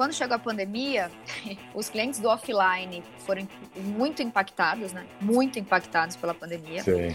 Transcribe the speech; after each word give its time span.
quando 0.00 0.14
chegou 0.14 0.34
a 0.34 0.38
pandemia, 0.38 1.12
os 1.74 1.90
clientes 1.90 2.20
do 2.20 2.28
offline 2.30 3.04
foram 3.18 3.46
muito 3.76 4.22
impactados, 4.22 4.94
né? 4.94 5.04
Muito 5.20 5.58
impactados 5.58 6.16
pela 6.16 6.32
pandemia. 6.32 6.82
Sim. 6.82 7.14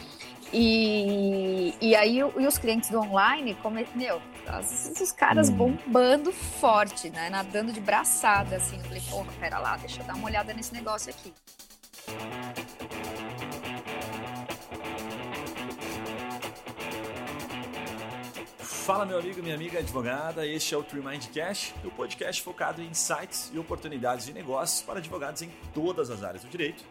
E, 0.53 1.73
e 1.81 1.95
aí 1.95 2.19
e 2.19 2.23
os 2.23 2.59
clientes 2.59 2.91
do 2.91 2.99
online, 2.99 3.55
como, 3.55 3.83
meu, 3.95 4.21
os, 4.59 5.01
os 5.01 5.11
caras 5.11 5.49
hum. 5.49 5.55
bombando 5.55 6.31
forte, 6.31 7.09
né? 7.09 7.27
Nadando 7.27 7.73
de 7.73 7.79
braçada, 7.79 8.57
assim. 8.57 8.77
Eu 8.77 8.83
falei, 8.83 9.01
porra, 9.09 9.31
pera 9.39 9.57
lá, 9.57 9.77
deixa 9.77 10.03
eu 10.03 10.05
dar 10.05 10.13
uma 10.13 10.27
olhada 10.27 10.53
nesse 10.53 10.71
negócio 10.71 11.09
aqui. 11.09 11.33
Fala 18.85 19.03
meu 19.03 19.17
amigo, 19.17 19.41
minha 19.41 19.55
amiga 19.55 19.79
advogada, 19.79 20.45
este 20.45 20.75
é 20.75 20.77
o 20.77 20.83
Tree 20.83 21.03
Mind 21.03 21.25
Cash, 21.33 21.73
o 21.83 21.89
podcast 21.89 22.39
focado 22.39 22.83
em 22.83 22.85
insights 22.85 23.51
e 23.51 23.57
oportunidades 23.57 24.27
de 24.27 24.31
negócios 24.31 24.83
para 24.83 24.99
advogados 24.99 25.41
em 25.41 25.49
todas 25.73 26.11
as 26.11 26.21
áreas 26.21 26.43
do 26.43 26.49
direito. 26.51 26.83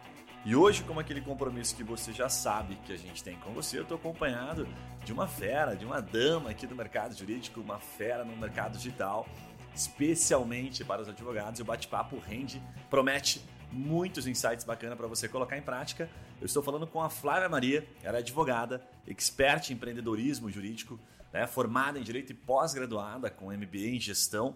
E 0.43 0.57
hoje, 0.57 0.83
como 0.83 0.99
aquele 0.99 1.21
compromisso 1.21 1.73
que 1.73 1.85
você 1.85 2.11
já 2.11 2.27
sabe 2.27 2.75
que 2.85 2.91
a 2.91 2.97
gente 2.97 3.23
tem 3.23 3.37
com 3.37 3.53
você, 3.53 3.77
eu 3.77 3.83
estou 3.83 3.95
acompanhado 3.95 4.67
de 5.05 5.13
uma 5.13 5.25
fera, 5.25 5.73
de 5.73 5.85
uma 5.85 6.01
dama 6.01 6.49
aqui 6.49 6.67
do 6.67 6.75
mercado 6.75 7.17
jurídico, 7.17 7.61
uma 7.61 7.79
fera 7.79 8.25
no 8.25 8.35
mercado 8.35 8.75
digital, 8.75 9.25
especialmente 9.73 10.83
para 10.83 11.01
os 11.01 11.07
advogados. 11.07 11.61
O 11.61 11.63
bate-papo 11.63 12.19
rende, 12.19 12.61
promete 12.89 13.41
muitos 13.71 14.27
insights 14.27 14.65
bacanas 14.65 14.97
para 14.97 15.07
você 15.07 15.29
colocar 15.29 15.57
em 15.57 15.61
prática. 15.61 16.09
Eu 16.41 16.45
estou 16.45 16.61
falando 16.61 16.85
com 16.85 17.01
a 17.01 17.09
Flávia 17.09 17.47
Maria, 17.47 17.87
ela 18.03 18.17
é 18.17 18.19
advogada, 18.19 18.85
expert 19.07 19.69
em 19.69 19.75
empreendedorismo 19.75 20.49
jurídico, 20.51 20.99
né, 21.35 21.45
formada 21.45 21.99
em 21.99 22.01
Direito 22.01 22.29
e 22.29 22.33
pós-graduada 22.33 23.29
com 23.29 23.51
MBA 23.51 23.87
em 23.89 23.99
Gestão. 23.99 24.55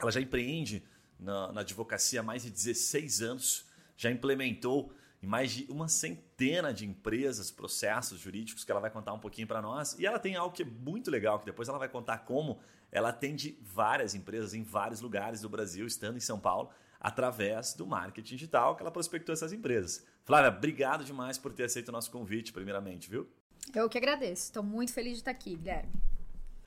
Ela 0.00 0.10
já 0.10 0.20
empreende 0.20 0.82
na, 1.16 1.52
na 1.52 1.60
advocacia 1.60 2.18
há 2.18 2.22
mais 2.24 2.42
de 2.42 2.50
16 2.50 3.22
anos, 3.22 3.64
já 3.96 4.10
implementou 4.10 4.92
em 5.22 5.28
mais 5.28 5.52
de 5.52 5.70
uma 5.70 5.86
centena 5.86 6.74
de 6.74 6.84
empresas, 6.84 7.52
processos 7.52 8.18
jurídicos 8.18 8.64
que 8.64 8.72
ela 8.72 8.80
vai 8.80 8.90
contar 8.90 9.12
um 9.12 9.20
pouquinho 9.20 9.46
para 9.46 9.62
nós. 9.62 9.96
E 9.96 10.06
ela 10.06 10.18
tem 10.18 10.34
algo 10.34 10.52
que 10.52 10.64
é 10.64 10.66
muito 10.66 11.08
legal, 11.08 11.38
que 11.38 11.46
depois 11.46 11.68
ela 11.68 11.78
vai 11.78 11.88
contar 11.88 12.18
como 12.18 12.58
ela 12.90 13.10
atende 13.10 13.56
várias 13.62 14.12
empresas 14.12 14.54
em 14.54 14.64
vários 14.64 15.00
lugares 15.00 15.40
do 15.40 15.48
Brasil, 15.48 15.86
estando 15.86 16.16
em 16.16 16.20
São 16.20 16.40
Paulo, 16.40 16.70
através 16.98 17.74
do 17.74 17.86
marketing 17.86 18.34
digital 18.34 18.74
que 18.74 18.82
ela 18.82 18.90
prospectou 18.90 19.32
essas 19.32 19.52
empresas. 19.52 20.04
Flávia, 20.24 20.50
obrigado 20.50 21.04
demais 21.04 21.38
por 21.38 21.52
ter 21.52 21.62
aceito 21.62 21.90
o 21.90 21.92
nosso 21.92 22.10
convite, 22.10 22.52
primeiramente, 22.52 23.08
viu? 23.08 23.28
Eu 23.74 23.88
que 23.88 23.98
agradeço. 23.98 24.44
Estou 24.44 24.62
muito 24.62 24.92
feliz 24.92 25.14
de 25.14 25.18
estar 25.18 25.30
aqui, 25.30 25.56
Guilherme. 25.56 25.92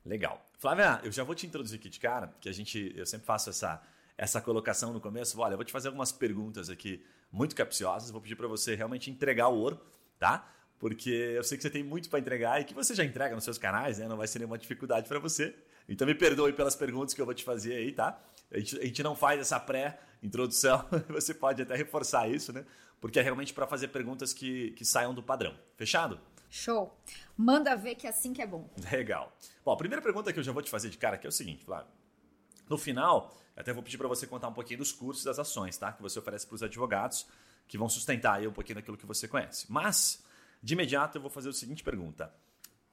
Legal. 0.05 0.43
Flávia, 0.57 0.99
eu 1.03 1.11
já 1.11 1.23
vou 1.23 1.35
te 1.35 1.45
introduzir 1.45 1.79
aqui 1.79 1.89
de 1.89 1.99
cara, 1.99 2.33
que 2.39 2.49
a 2.49 2.51
gente, 2.51 2.93
eu 2.95 3.05
sempre 3.05 3.25
faço 3.25 3.49
essa, 3.49 3.81
essa 4.17 4.41
colocação 4.41 4.93
no 4.93 4.99
começo. 4.99 5.39
Olha, 5.39 5.53
eu 5.53 5.57
vou 5.57 5.65
te 5.65 5.71
fazer 5.71 5.87
algumas 5.89 6.11
perguntas 6.11 6.69
aqui 6.69 7.03
muito 7.31 7.55
capciosas. 7.55 8.11
Vou 8.11 8.21
pedir 8.21 8.35
para 8.35 8.47
você 8.47 8.75
realmente 8.75 9.09
entregar 9.09 9.47
o 9.49 9.55
ouro, 9.55 9.79
tá? 10.19 10.47
Porque 10.79 11.09
eu 11.09 11.43
sei 11.43 11.57
que 11.57 11.61
você 11.61 11.69
tem 11.69 11.83
muito 11.83 12.09
para 12.09 12.19
entregar 12.19 12.59
e 12.59 12.63
que 12.63 12.73
você 12.73 12.95
já 12.95 13.03
entrega 13.03 13.35
nos 13.35 13.43
seus 13.43 13.57
canais, 13.57 13.99
né? 13.99 14.07
Não 14.07 14.17
vai 14.17 14.27
ser 14.27 14.39
nenhuma 14.39 14.57
dificuldade 14.57 15.07
para 15.07 15.19
você. 15.19 15.55
Então 15.87 16.07
me 16.07 16.15
perdoe 16.15 16.53
pelas 16.53 16.75
perguntas 16.75 17.13
que 17.13 17.21
eu 17.21 17.25
vou 17.25 17.35
te 17.35 17.43
fazer 17.43 17.75
aí, 17.75 17.91
tá? 17.91 18.19
A 18.51 18.57
gente, 18.57 18.79
a 18.79 18.85
gente 18.85 19.03
não 19.03 19.15
faz 19.15 19.39
essa 19.39 19.59
pré-introdução, 19.59 20.85
você 21.07 21.33
pode 21.33 21.61
até 21.61 21.75
reforçar 21.75 22.27
isso, 22.29 22.51
né? 22.51 22.65
Porque 22.99 23.19
é 23.19 23.21
realmente 23.21 23.53
para 23.53 23.67
fazer 23.67 23.89
perguntas 23.89 24.33
que, 24.33 24.71
que 24.71 24.83
saiam 24.83 25.13
do 25.13 25.23
padrão. 25.23 25.55
Fechado? 25.75 26.19
Show. 26.51 26.93
Manda 27.37 27.77
ver 27.77 27.95
que 27.95 28.05
é 28.05 28.09
assim 28.09 28.33
que 28.33 28.41
é 28.41 28.45
bom. 28.45 28.69
Legal. 28.91 29.35
Bom, 29.63 29.71
a 29.71 29.77
primeira 29.77 30.01
pergunta 30.01 30.33
que 30.33 30.37
eu 30.37 30.43
já 30.43 30.51
vou 30.51 30.61
te 30.61 30.69
fazer 30.69 30.89
de 30.89 30.97
cara 30.97 31.15
aqui 31.15 31.25
é 31.25 31.29
o 31.29 31.31
seguinte, 31.31 31.63
Flávio. 31.63 31.89
No 32.69 32.77
final, 32.77 33.33
até 33.55 33.71
vou 33.71 33.81
pedir 33.81 33.97
para 33.97 34.07
você 34.09 34.27
contar 34.27 34.49
um 34.49 34.53
pouquinho 34.53 34.79
dos 34.79 34.91
cursos 34.91 35.23
das 35.23 35.39
ações, 35.39 35.77
tá? 35.77 35.93
Que 35.93 36.01
você 36.01 36.19
oferece 36.19 36.45
para 36.45 36.55
os 36.55 36.61
advogados, 36.61 37.25
que 37.69 37.77
vão 37.77 37.87
sustentar 37.87 38.35
aí 38.35 38.47
um 38.47 38.51
pouquinho 38.51 38.75
daquilo 38.75 38.97
que 38.97 39.05
você 39.05 39.29
conhece. 39.29 39.65
Mas, 39.71 40.23
de 40.61 40.73
imediato, 40.73 41.17
eu 41.17 41.21
vou 41.21 41.31
fazer 41.31 41.49
a 41.49 41.53
seguinte 41.53 41.83
pergunta. 41.83 42.33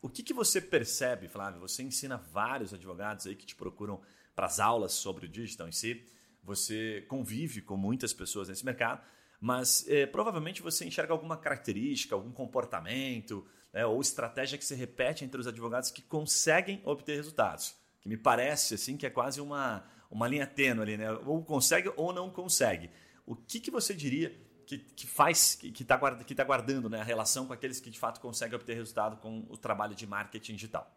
O 0.00 0.08
que, 0.08 0.22
que 0.22 0.32
você 0.32 0.60
percebe, 0.60 1.26
Flávio? 1.26 1.60
Você 1.60 1.82
ensina 1.82 2.16
vários 2.16 2.72
advogados 2.72 3.26
aí 3.26 3.34
que 3.34 3.44
te 3.44 3.56
procuram 3.56 4.00
para 4.36 4.46
as 4.46 4.60
aulas 4.60 4.92
sobre 4.92 5.26
o 5.26 5.28
digital 5.28 5.66
em 5.66 5.72
si. 5.72 6.06
Você 6.44 7.04
convive 7.08 7.60
com 7.60 7.76
muitas 7.76 8.12
pessoas 8.12 8.48
nesse 8.48 8.64
mercado 8.64 9.02
mas 9.40 9.86
é, 9.88 10.06
provavelmente 10.06 10.62
você 10.62 10.84
enxerga 10.84 11.12
alguma 11.12 11.36
característica, 11.36 12.14
algum 12.14 12.32
comportamento 12.32 13.46
né, 13.72 13.86
ou 13.86 14.00
estratégia 14.00 14.58
que 14.58 14.64
se 14.64 14.74
repete 14.74 15.24
entre 15.24 15.40
os 15.40 15.46
advogados 15.46 15.90
que 15.90 16.02
conseguem 16.02 16.80
obter 16.84 17.16
resultados. 17.16 17.76
Que 18.00 18.08
me 18.08 18.16
parece 18.16 18.74
assim 18.74 18.96
que 18.96 19.06
é 19.06 19.10
quase 19.10 19.40
uma, 19.40 19.84
uma 20.10 20.26
linha 20.26 20.46
tênue 20.46 20.82
ali, 20.82 20.96
né? 20.96 21.10
Ou 21.26 21.44
consegue 21.44 21.92
ou 21.96 22.12
não 22.12 22.30
consegue. 22.30 22.90
O 23.26 23.36
que, 23.36 23.60
que 23.60 23.70
você 23.70 23.94
diria 23.94 24.34
que, 24.66 24.78
que 24.78 25.06
faz, 25.06 25.54
que 25.54 25.82
está 25.82 25.96
guarda, 25.96 26.24
tá 26.24 26.44
guardando 26.44 26.88
né, 26.90 27.00
a 27.00 27.04
relação 27.04 27.46
com 27.46 27.52
aqueles 27.52 27.80
que 27.80 27.90
de 27.90 27.98
fato 27.98 28.20
conseguem 28.20 28.56
obter 28.56 28.74
resultado 28.74 29.16
com 29.18 29.46
o 29.48 29.56
trabalho 29.56 29.94
de 29.94 30.06
marketing 30.06 30.54
digital? 30.54 30.94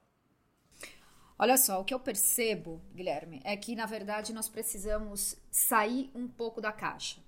Olha 1.37 1.57
só, 1.57 1.81
o 1.81 1.85
que 1.85 1.93
eu 1.93 1.99
percebo, 1.99 2.81
Guilherme, 2.93 3.41
é 3.43 3.57
que 3.57 3.75
na 3.75 3.85
verdade 3.85 4.31
nós 4.31 4.47
precisamos 4.47 5.35
sair 5.49 6.11
um 6.13 6.27
pouco 6.27 6.61
da 6.61 6.71
caixa. 6.71 7.19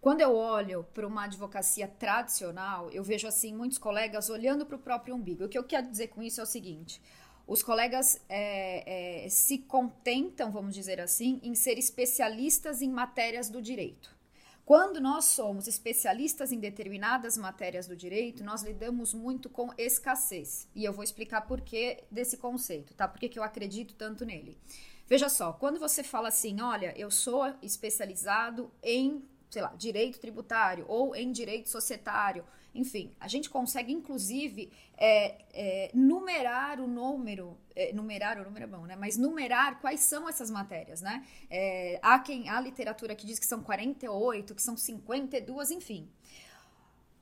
Quando 0.00 0.20
eu 0.20 0.34
olho 0.34 0.84
para 0.94 1.06
uma 1.06 1.24
advocacia 1.24 1.88
tradicional, 1.88 2.90
eu 2.90 3.02
vejo 3.02 3.26
assim 3.26 3.52
muitos 3.52 3.78
colegas 3.78 4.30
olhando 4.30 4.64
para 4.64 4.76
o 4.76 4.80
próprio 4.80 5.14
umbigo. 5.14 5.44
O 5.44 5.48
que 5.48 5.58
eu 5.58 5.64
quero 5.64 5.88
dizer 5.90 6.08
com 6.08 6.22
isso 6.22 6.40
é 6.40 6.44
o 6.44 6.46
seguinte: 6.46 7.02
os 7.46 7.62
colegas 7.62 8.20
é, 8.28 9.24
é, 9.24 9.28
se 9.28 9.58
contentam, 9.58 10.52
vamos 10.52 10.74
dizer 10.74 11.00
assim, 11.00 11.40
em 11.42 11.54
ser 11.54 11.78
especialistas 11.78 12.80
em 12.80 12.90
matérias 12.90 13.50
do 13.50 13.60
direito. 13.60 14.16
Quando 14.64 15.00
nós 15.00 15.24
somos 15.24 15.66
especialistas 15.66 16.52
em 16.52 16.60
determinadas 16.60 17.38
matérias 17.38 17.86
do 17.86 17.96
direito, 17.96 18.44
nós 18.44 18.62
lidamos 18.62 19.14
muito 19.14 19.48
com 19.48 19.72
escassez. 19.78 20.68
E 20.74 20.84
eu 20.84 20.92
vou 20.92 21.02
explicar 21.02 21.40
por 21.40 21.62
que 21.62 22.04
desse 22.10 22.36
conceito, 22.36 22.92
tá? 22.92 23.08
Por 23.08 23.18
que 23.18 23.38
eu 23.38 23.42
acredito 23.42 23.94
tanto 23.94 24.26
nele. 24.26 24.58
Veja 25.06 25.30
só, 25.30 25.54
quando 25.54 25.80
você 25.80 26.02
fala 26.02 26.28
assim, 26.28 26.60
olha, 26.60 26.92
eu 26.98 27.10
sou 27.10 27.50
especializado 27.62 28.70
em 28.82 29.26
sei 29.50 29.62
lá, 29.62 29.74
direito 29.76 30.18
tributário 30.18 30.84
ou 30.88 31.14
em 31.14 31.32
direito 31.32 31.68
societário. 31.68 32.44
Enfim, 32.74 33.14
a 33.18 33.26
gente 33.26 33.48
consegue, 33.48 33.92
inclusive, 33.92 34.70
é, 34.96 35.44
é, 35.52 35.90
numerar 35.94 36.80
o 36.80 36.86
número, 36.86 37.56
é, 37.74 37.92
numerar 37.92 38.38
o 38.38 38.44
número 38.44 38.64
é 38.64 38.68
bom, 38.68 38.86
né? 38.86 38.94
Mas 38.94 39.16
numerar 39.16 39.80
quais 39.80 40.00
são 40.00 40.28
essas 40.28 40.50
matérias, 40.50 41.00
né? 41.00 41.26
É, 41.50 41.98
há 42.02 42.18
quem, 42.18 42.48
há 42.48 42.60
literatura 42.60 43.14
que 43.14 43.26
diz 43.26 43.38
que 43.38 43.46
são 43.46 43.62
48, 43.62 44.54
que 44.54 44.62
são 44.62 44.76
52, 44.76 45.70
enfim. 45.70 46.08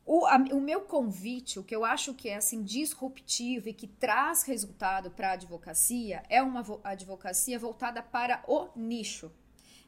O, 0.05 0.25
a, 0.27 0.37
o 0.37 0.61
meu 0.61 0.83
convite, 0.83 1.59
o 1.59 1.65
que 1.65 1.75
eu 1.75 1.85
acho 1.85 2.15
que 2.15 2.29
é 2.29 2.37
assim 2.37 2.63
disruptivo 2.63 3.69
e 3.69 3.73
que 3.73 3.89
traz 3.89 4.45
resultado 4.45 5.11
para 5.11 5.31
a 5.31 5.33
advocacia, 5.33 6.23
é 6.29 6.41
uma 6.41 6.65
advocacia 6.85 7.59
voltada 7.59 8.03
para 8.03 8.45
o 8.47 8.69
nicho, 8.77 9.33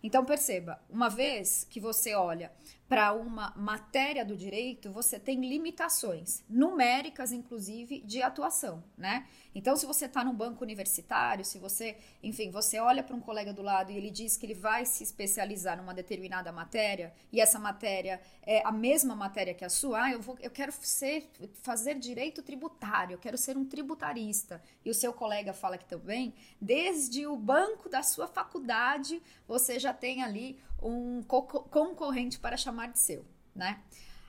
então 0.03 0.25
perceba, 0.25 0.81
uma 0.89 1.09
vez 1.09 1.67
que 1.69 1.81
você 1.81 2.15
olha 2.15 2.53
para 2.89 3.13
uma 3.13 3.53
matéria 3.55 4.25
do 4.25 4.35
direito, 4.35 4.91
você 4.91 5.19
tem 5.19 5.47
limitações 5.47 6.43
numéricas, 6.49 7.33
inclusive, 7.33 8.01
de 8.01 8.23
atuação, 8.23 8.83
né? 8.97 9.27
Então, 9.55 9.77
se 9.77 9.85
você 9.85 10.07
está 10.07 10.25
num 10.25 10.35
banco 10.35 10.65
universitário, 10.65 11.45
se 11.45 11.59
você, 11.59 11.99
enfim, 12.23 12.51
você 12.51 12.79
olha 12.79 13.03
para 13.03 13.15
um 13.15 13.21
colega 13.21 13.53
do 13.53 13.61
lado 13.61 13.93
e 13.93 13.97
ele 13.97 14.11
diz 14.11 14.37
que 14.37 14.47
ele 14.47 14.55
vai 14.55 14.87
se 14.87 15.03
especializar 15.03 15.77
numa 15.77 15.93
determinada 15.93 16.51
matéria 16.51 17.13
e 17.31 17.41
essa 17.41 17.59
matéria 17.59 18.21
é 18.43 18.63
a 18.65 18.73
mesma 18.73 19.15
matéria 19.15 19.53
que 19.53 19.65
a 19.65 19.69
sua, 19.69 20.05
ah, 20.05 20.13
eu, 20.13 20.23
vou, 20.23 20.39
eu 20.41 20.51
quero 20.51 20.73
ser, 20.73 21.29
fazer 21.63 21.97
direito 21.97 22.43
tributário, 22.43 23.15
eu 23.15 23.19
quero 23.19 23.37
ser 23.37 23.57
um 23.57 23.65
tributarista. 23.65 24.63
E 24.83 24.89
o 24.89 24.95
seu 24.95 25.13
colega 25.13 25.53
fala 25.53 25.77
que 25.77 25.85
também, 25.85 26.33
desde 26.59 27.27
o 27.27 27.37
banco 27.37 27.89
da 27.89 28.03
sua 28.03 28.27
faculdade, 28.27 29.21
você 29.47 29.79
já 29.79 29.93
tem 29.93 30.23
ali 30.23 30.59
um 30.83 31.23
co 31.23 31.43
concorrente 31.43 32.39
para 32.39 32.57
chamar 32.57 32.89
de 32.89 32.99
seu, 32.99 33.25
né? 33.55 33.83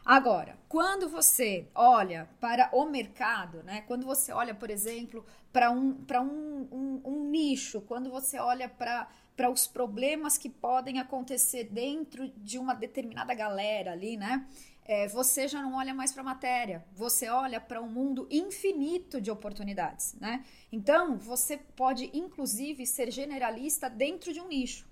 Agora, 0.06 0.58
quando 0.68 1.08
você 1.08 1.68
olha 1.76 2.28
para 2.40 2.70
o 2.74 2.86
mercado, 2.86 3.62
né? 3.64 3.82
Quando 3.82 4.06
você 4.06 4.32
olha, 4.32 4.56
por 4.56 4.70
exemplo, 4.70 5.26
para 5.52 5.70
um, 5.70 6.04
um, 6.12 6.68
um, 6.72 7.02
um 7.06 7.30
nicho, 7.30 7.82
quando 7.82 8.10
você 8.10 8.40
olha 8.40 8.68
para 8.68 9.08
para 9.40 9.50
os 9.50 9.66
problemas 9.66 10.38
que 10.38 10.50
podem 10.50 11.00
acontecer 11.00 11.64
dentro 11.64 12.28
de 12.36 12.60
uma 12.60 12.74
determinada 12.74 13.34
galera 13.34 13.94
ali, 13.94 14.18
né? 14.18 14.46
É, 14.84 15.08
você 15.08 15.48
já 15.48 15.62
não 15.62 15.76
olha 15.76 15.94
mais 15.94 16.12
para 16.12 16.22
a 16.22 16.26
matéria, 16.26 16.84
você 16.94 17.30
olha 17.30 17.62
para 17.62 17.82
um 17.82 17.88
mundo 17.88 18.28
infinito 18.30 19.22
de 19.22 19.32
oportunidades, 19.32 20.14
né? 20.16 20.44
Então, 20.70 21.18
você 21.18 21.56
pode, 21.56 22.10
inclusive, 22.14 22.86
ser 22.86 23.12
generalista 23.12 23.90
dentro 23.90 24.34
de 24.34 24.42
um 24.42 24.48
nicho, 24.50 24.89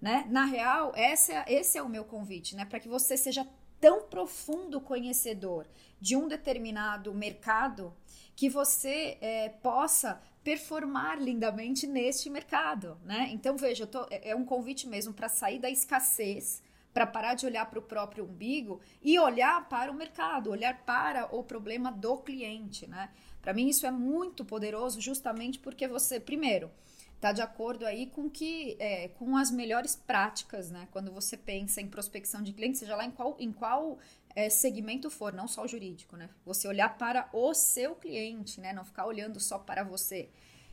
né? 0.00 0.26
Na 0.28 0.44
real, 0.44 0.92
esse 0.96 1.32
é, 1.32 1.44
esse 1.48 1.78
é 1.78 1.82
o 1.82 1.88
meu 1.88 2.04
convite, 2.04 2.54
né? 2.54 2.64
Para 2.64 2.80
que 2.80 2.88
você 2.88 3.16
seja 3.16 3.46
tão 3.80 4.02
profundo 4.02 4.80
conhecedor 4.80 5.66
de 6.00 6.16
um 6.16 6.28
determinado 6.28 7.12
mercado 7.14 7.94
que 8.34 8.48
você 8.48 9.16
é, 9.20 9.48
possa 9.48 10.20
performar 10.44 11.20
lindamente 11.20 11.86
neste 11.86 12.30
mercado, 12.30 12.98
né? 13.04 13.28
Então 13.32 13.56
veja, 13.56 13.86
tô, 13.86 14.06
é, 14.10 14.30
é 14.30 14.36
um 14.36 14.44
convite 14.44 14.86
mesmo 14.86 15.12
para 15.12 15.28
sair 15.28 15.58
da 15.58 15.70
escassez, 15.70 16.62
para 16.92 17.06
parar 17.06 17.34
de 17.34 17.44
olhar 17.46 17.66
para 17.66 17.78
o 17.78 17.82
próprio 17.82 18.24
umbigo 18.24 18.80
e 19.02 19.18
olhar 19.18 19.68
para 19.68 19.90
o 19.90 19.94
mercado, 19.94 20.50
olhar 20.50 20.84
para 20.84 21.34
o 21.34 21.42
problema 21.42 21.90
do 21.90 22.16
cliente, 22.18 22.86
né? 22.86 23.10
Para 23.42 23.52
mim 23.52 23.68
isso 23.68 23.86
é 23.86 23.90
muito 23.90 24.44
poderoso, 24.44 25.00
justamente 25.00 25.58
porque 25.58 25.86
você, 25.86 26.18
primeiro, 26.18 26.70
está 27.16 27.32
de 27.32 27.42
acordo 27.42 27.84
aí 27.84 28.06
com 28.06 28.30
que 28.30 28.76
é, 28.78 29.08
com 29.08 29.36
as 29.36 29.50
melhores 29.50 29.96
práticas, 29.96 30.70
né? 30.70 30.86
Quando 30.92 31.10
você 31.10 31.36
pensa 31.36 31.80
em 31.80 31.88
prospecção 31.88 32.42
de 32.42 32.52
clientes, 32.52 32.78
seja 32.78 32.94
lá 32.94 33.04
em 33.04 33.10
qual, 33.10 33.36
em 33.38 33.52
qual 33.52 33.98
é, 34.34 34.48
segmento 34.50 35.10
for, 35.10 35.32
não 35.32 35.48
só 35.48 35.64
o 35.64 35.68
jurídico, 35.68 36.16
né? 36.16 36.28
Você 36.44 36.68
olhar 36.68 36.96
para 36.96 37.28
o 37.32 37.54
seu 37.54 37.96
cliente, 37.96 38.60
né? 38.60 38.72
Não 38.72 38.84
ficar 38.84 39.06
olhando 39.06 39.40
só 39.40 39.58
para 39.58 39.82
você. 39.82 40.28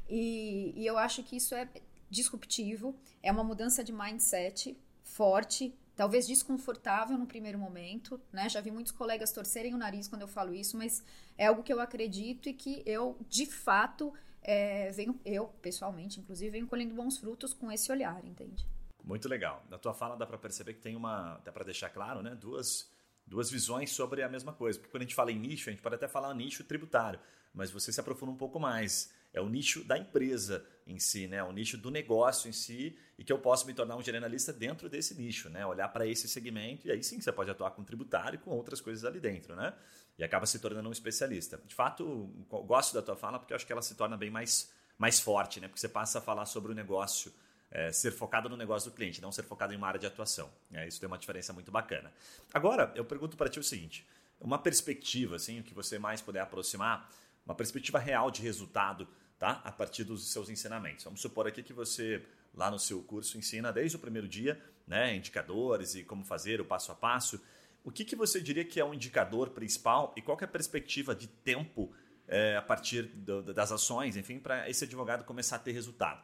E, 0.10 0.74
e 0.76 0.86
eu 0.86 0.98
acho 0.98 1.24
que 1.24 1.38
isso 1.38 1.56
é 1.56 1.68
disruptivo, 2.10 2.96
é 3.24 3.32
uma 3.32 3.44
mudança 3.44 3.84
de 3.84 3.92
mindset 3.92 4.78
forte, 5.02 5.74
talvez 5.96 6.28
desconfortável 6.28 7.18
no 7.18 7.26
primeiro 7.26 7.58
momento, 7.58 8.20
né? 8.32 8.50
Já 8.50 8.60
vi 8.60 8.70
muitos 8.70 8.92
colegas 8.92 9.32
torcerem 9.32 9.74
o 9.74 9.78
nariz 9.78 10.10
quando 10.10 10.24
eu 10.24 10.28
falo 10.28 10.54
isso, 10.54 10.78
mas 10.78 11.02
é 11.38 11.48
algo 11.48 11.64
que 11.64 11.72
eu 11.72 11.80
acredito 11.80 12.50
e 12.50 12.54
que 12.54 12.84
eu, 12.86 13.18
de 13.30 13.46
fato, 13.46 14.14
é, 14.44 14.92
venho, 14.92 15.20
eu, 15.26 15.48
pessoalmente, 15.62 16.20
inclusive, 16.20 16.52
venho 16.52 16.68
colhendo 16.68 16.94
bons 16.94 17.18
frutos 17.18 17.54
com 17.54 17.72
esse 17.72 17.92
olhar, 17.92 18.24
entende? 18.26 18.68
Muito 19.04 19.28
legal. 19.28 19.66
Na 19.70 19.78
tua 19.78 19.94
fala 19.94 20.16
dá 20.16 20.26
para 20.26 20.38
perceber 20.38 20.74
que 20.74 20.82
tem 20.82 20.96
uma, 20.96 21.38
dá 21.44 21.52
para 21.52 21.64
deixar 21.64 21.90
claro, 21.90 22.22
né? 22.22 22.36
Duas, 22.36 22.92
duas 23.26 23.50
visões 23.50 23.92
sobre 23.92 24.22
a 24.22 24.30
mesma 24.30 24.54
coisa. 24.54 24.80
Porque 24.80 24.92
quando 24.92 25.02
a 25.02 25.06
gente 25.06 25.16
fala 25.16 25.32
em 25.32 25.40
nicho, 25.40 25.70
a 25.70 25.74
gente 25.74 25.82
pode 25.82 25.96
até 25.96 26.08
falar 26.08 26.34
nicho 26.34 26.64
tributário, 26.64 27.20
mas 27.54 27.72
você 27.72 27.92
se 27.92 28.00
aprofunda 28.00 28.32
um 28.32 28.38
pouco 28.38 28.60
mais. 28.60 29.14
É 29.34 29.42
o 29.42 29.50
nicho 29.50 29.84
da 29.84 29.98
empresa 29.98 30.66
em 30.86 31.00
si, 31.00 31.28
né? 31.28 31.44
O 31.44 31.52
nicho 31.52 31.78
do 31.78 31.90
negócio 31.90 32.50
em 32.50 32.54
si 32.54 32.98
e 33.18 33.24
que 33.24 33.32
eu 33.32 33.40
posso 33.40 33.66
me 33.66 33.74
tornar 33.74 33.96
um 33.96 34.02
generalista 34.04 34.52
dentro 34.52 34.90
desse 34.90 35.16
nicho, 35.16 35.50
né? 35.50 35.66
Olhar 35.66 35.88
para 35.90 36.06
esse 36.06 36.28
segmento 36.28 36.88
e 36.88 36.92
aí 36.92 37.04
sim 37.04 37.22
você 37.22 37.32
pode 37.32 37.50
atuar 37.50 37.72
com 37.72 37.84
tributário 37.84 38.38
e 38.38 38.40
com 38.40 38.52
outras 38.52 38.82
coisas 38.82 39.06
ali 39.06 39.20
dentro, 39.20 39.56
né? 39.56 39.74
e 40.18 40.24
acaba 40.24 40.46
se 40.46 40.60
tornando 40.60 40.88
um 40.88 40.92
especialista. 40.92 41.60
De 41.66 41.74
fato, 41.74 42.30
gosto 42.50 42.94
da 42.94 43.02
tua 43.02 43.16
fala 43.16 43.40
porque 43.40 43.54
eu 43.54 43.56
acho 43.56 43.66
que 43.66 43.72
ela 43.72 43.82
se 43.82 43.96
torna 43.96 44.16
bem 44.16 44.30
mais, 44.30 44.72
mais 44.98 45.20
forte, 45.20 45.60
né? 45.60 45.68
Porque 45.68 45.80
você 45.80 45.90
passa 45.90 46.20
a 46.20 46.22
falar 46.22 46.46
sobre 46.46 46.72
o 46.72 46.76
negócio, 46.76 47.34
é, 47.72 47.92
ser 47.92 48.12
focado 48.12 48.48
no 48.48 48.56
negócio 48.56 48.92
do 48.92 48.96
cliente, 48.96 49.22
não 49.22 49.32
ser 49.32 49.44
focado 49.44 49.74
em 49.74 49.78
uma 49.78 49.88
área 49.88 50.00
de 50.00 50.06
atuação. 50.06 50.50
É, 50.72 50.88
isso 50.88 51.00
tem 51.00 51.08
uma 51.08 51.18
diferença 51.18 51.52
muito 51.52 51.72
bacana. 51.72 52.12
Agora, 52.54 52.92
eu 52.96 53.04
pergunto 53.04 53.36
para 53.36 53.50
ti 53.50 53.60
o 53.60 53.64
seguinte: 53.64 54.06
uma 54.40 54.60
perspectiva, 54.60 55.36
assim, 55.38 55.60
o 55.60 55.64
que 55.64 55.74
você 55.74 55.98
mais 55.98 56.22
puder 56.22 56.42
aproximar, 56.42 57.10
uma 57.46 57.56
perspectiva 57.56 57.98
real 57.98 58.30
de 58.30 58.42
resultado, 58.42 59.08
tá? 59.44 59.60
A 59.66 59.74
partir 59.74 60.06
dos 60.06 60.32
seus 60.32 60.50
ensinamentos. 60.50 61.04
Vamos 61.04 61.20
supor 61.20 61.46
aqui 61.46 61.62
que 61.62 61.74
você 61.74 62.24
lá 62.56 62.72
no 62.72 62.80
seu 62.80 63.04
curso 63.04 63.38
ensina 63.38 63.74
desde 63.74 63.98
o 63.98 64.00
primeiro 64.00 64.26
dia, 64.26 64.58
né, 64.88 65.14
indicadores 65.14 65.96
e 65.96 66.04
como 66.06 66.24
fazer 66.24 66.62
o 66.62 66.66
passo 66.66 66.94
a 66.94 66.96
passo. 66.96 67.44
O 67.84 67.92
que, 67.92 68.06
que 68.06 68.16
você 68.16 68.40
diria 68.40 68.64
que 68.64 68.80
é 68.80 68.86
um 68.86 68.94
indicador 68.94 69.50
principal 69.50 70.14
e 70.16 70.22
qual 70.22 70.38
é 70.40 70.46
a 70.46 70.48
perspectiva 70.48 71.14
de 71.14 71.28
tempo 71.28 71.92
é, 72.26 72.56
a 72.56 72.62
partir 72.62 73.04
do, 73.04 73.54
das 73.54 73.70
ações, 73.70 74.16
enfim, 74.16 74.40
para 74.40 74.70
esse 74.70 74.86
advogado 74.86 75.26
começar 75.26 75.58
a 75.58 75.60
ter 75.60 75.74
resultado? 75.74 76.24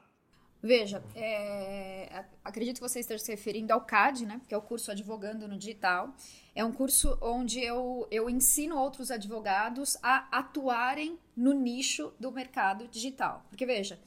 Veja, 0.62 1.04
é, 1.13 2.24
acredito 2.44 2.75
que 2.75 2.81
você 2.81 3.01
esteja 3.01 3.22
se 3.22 3.31
referindo 3.31 3.74
ao 3.74 3.81
CAD, 3.81 4.25
né? 4.25 4.42
Que 4.48 4.54
é 4.54 4.57
o 4.57 4.62
curso 4.62 4.92
Advogando 4.92 5.48
no 5.48 5.57
Digital. 5.57 6.13
É 6.59 6.65
um 6.65 6.73
curso 6.73 7.17
onde 7.21 7.61
eu, 7.61 8.06
eu 8.11 8.29
ensino 8.29 8.77
outros 8.77 9.11
advogados 9.11 9.97
a 10.03 10.27
atuarem 10.29 11.17
no 11.33 11.53
nicho 11.53 12.11
do 12.19 12.33
mercado 12.33 12.85
digital. 12.89 13.45
Porque, 13.47 13.65
veja, 13.65 13.97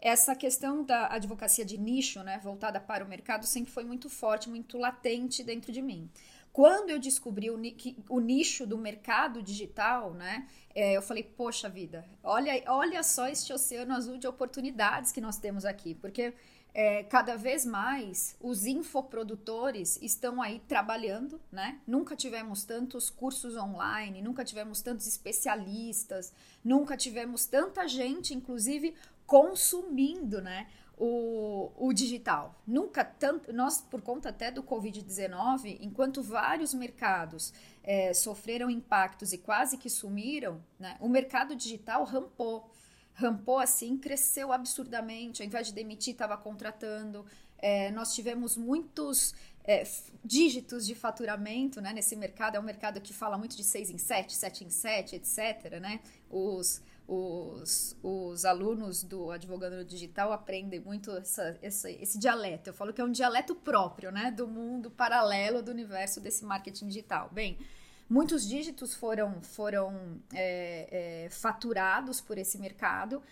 essa 0.00 0.34
questão 0.34 0.82
da 0.82 1.08
advocacia 1.08 1.66
de 1.66 1.76
nicho, 1.76 2.22
né, 2.22 2.40
voltada 2.42 2.80
para 2.80 3.04
o 3.04 3.08
mercado, 3.08 3.44
sempre 3.44 3.70
foi 3.70 3.84
muito 3.84 4.08
forte, 4.08 4.48
muito 4.48 4.78
latente 4.78 5.44
dentro 5.44 5.70
de 5.70 5.82
mim. 5.82 6.08
Quando 6.50 6.88
eu 6.88 6.98
descobri 6.98 7.50
o, 7.50 7.60
o 8.08 8.20
nicho 8.20 8.66
do 8.66 8.78
mercado 8.78 9.42
digital, 9.42 10.14
né, 10.14 10.48
é, 10.74 10.96
eu 10.96 11.02
falei, 11.02 11.22
poxa 11.22 11.68
vida, 11.68 12.06
olha, 12.22 12.54
olha 12.68 13.02
só 13.02 13.28
este 13.28 13.52
oceano 13.52 13.92
azul 13.92 14.16
de 14.16 14.26
oportunidades 14.26 15.12
que 15.12 15.20
nós 15.20 15.36
temos 15.36 15.66
aqui, 15.66 15.94
porque 15.94 16.32
é, 16.80 17.02
cada 17.02 17.34
vez 17.34 17.66
mais 17.66 18.36
os 18.40 18.64
infoprodutores 18.64 19.98
estão 20.00 20.40
aí 20.40 20.60
trabalhando, 20.60 21.40
né? 21.50 21.80
Nunca 21.84 22.14
tivemos 22.14 22.62
tantos 22.62 23.10
cursos 23.10 23.56
online, 23.56 24.22
nunca 24.22 24.44
tivemos 24.44 24.80
tantos 24.80 25.08
especialistas, 25.08 26.32
nunca 26.64 26.96
tivemos 26.96 27.46
tanta 27.46 27.88
gente, 27.88 28.32
inclusive, 28.32 28.94
consumindo, 29.26 30.40
né? 30.40 30.68
o, 30.96 31.72
o 31.76 31.92
digital. 31.92 32.54
Nunca 32.66 33.04
tanto, 33.04 33.52
nós 33.52 33.80
por 33.80 34.00
conta 34.00 34.28
até 34.28 34.50
do 34.50 34.62
Covid-19, 34.62 35.78
enquanto 35.80 36.22
vários 36.22 36.74
mercados 36.74 37.52
é, 37.82 38.12
sofreram 38.12 38.68
impactos 38.70 39.32
e 39.32 39.38
quase 39.38 39.78
que 39.78 39.88
sumiram, 39.88 40.60
né, 40.78 40.96
o 41.00 41.08
mercado 41.08 41.54
digital 41.54 42.04
rampou. 42.04 42.70
Rampou 43.18 43.58
assim, 43.58 43.98
cresceu 43.98 44.52
absurdamente. 44.52 45.42
Ao 45.42 45.46
invés 45.46 45.66
de 45.66 45.74
demitir, 45.74 46.12
estava 46.12 46.36
contratando. 46.36 47.26
É, 47.58 47.90
nós 47.90 48.14
tivemos 48.14 48.56
muitos 48.56 49.34
é, 49.64 49.82
dígitos 50.24 50.86
de 50.86 50.94
faturamento 50.94 51.80
né, 51.80 51.92
nesse 51.92 52.14
mercado. 52.14 52.54
É 52.54 52.60
um 52.60 52.62
mercado 52.62 53.00
que 53.00 53.12
fala 53.12 53.36
muito 53.36 53.56
de 53.56 53.64
6 53.64 53.90
em 53.90 53.98
7, 53.98 54.36
7 54.36 54.64
em 54.64 54.70
7, 54.70 55.16
etc. 55.16 55.80
Né? 55.80 55.98
Os, 56.30 56.80
os, 57.08 57.96
os 58.04 58.44
alunos 58.44 59.02
do 59.02 59.32
Advogando 59.32 59.84
Digital 59.84 60.32
aprendem 60.32 60.78
muito 60.78 61.10
essa, 61.10 61.58
essa, 61.60 61.90
esse 61.90 62.20
dialeto. 62.20 62.70
Eu 62.70 62.74
falo 62.74 62.92
que 62.92 63.00
é 63.00 63.04
um 63.04 63.10
dialeto 63.10 63.56
próprio, 63.56 64.12
né? 64.12 64.30
Do 64.30 64.46
mundo 64.46 64.92
paralelo 64.92 65.60
do 65.60 65.72
universo 65.72 66.20
desse 66.20 66.44
marketing 66.44 66.86
digital. 66.86 67.28
Bem, 67.32 67.58
muitos 68.08 68.48
dígitos 68.48 68.94
foram, 68.94 69.42
foram 69.42 70.20
é, 70.32 71.24
é, 71.26 71.30
faturados 71.30 72.20
por 72.20 72.38
esse 72.38 72.58
mercado 72.58 73.22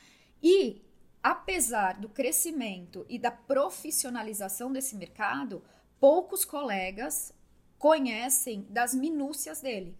e, 0.42 0.82
apesar 1.22 1.98
do 1.98 2.08
crescimento 2.08 3.06
e 3.08 3.18
da 3.18 3.30
profissionalização 3.30 4.72
desse 4.72 4.94
mercado, 4.96 5.62
poucos 5.98 6.44
colegas 6.44 7.32
conhecem 7.78 8.66
das 8.68 8.94
minúcias 8.94 9.60
dele. 9.60 9.96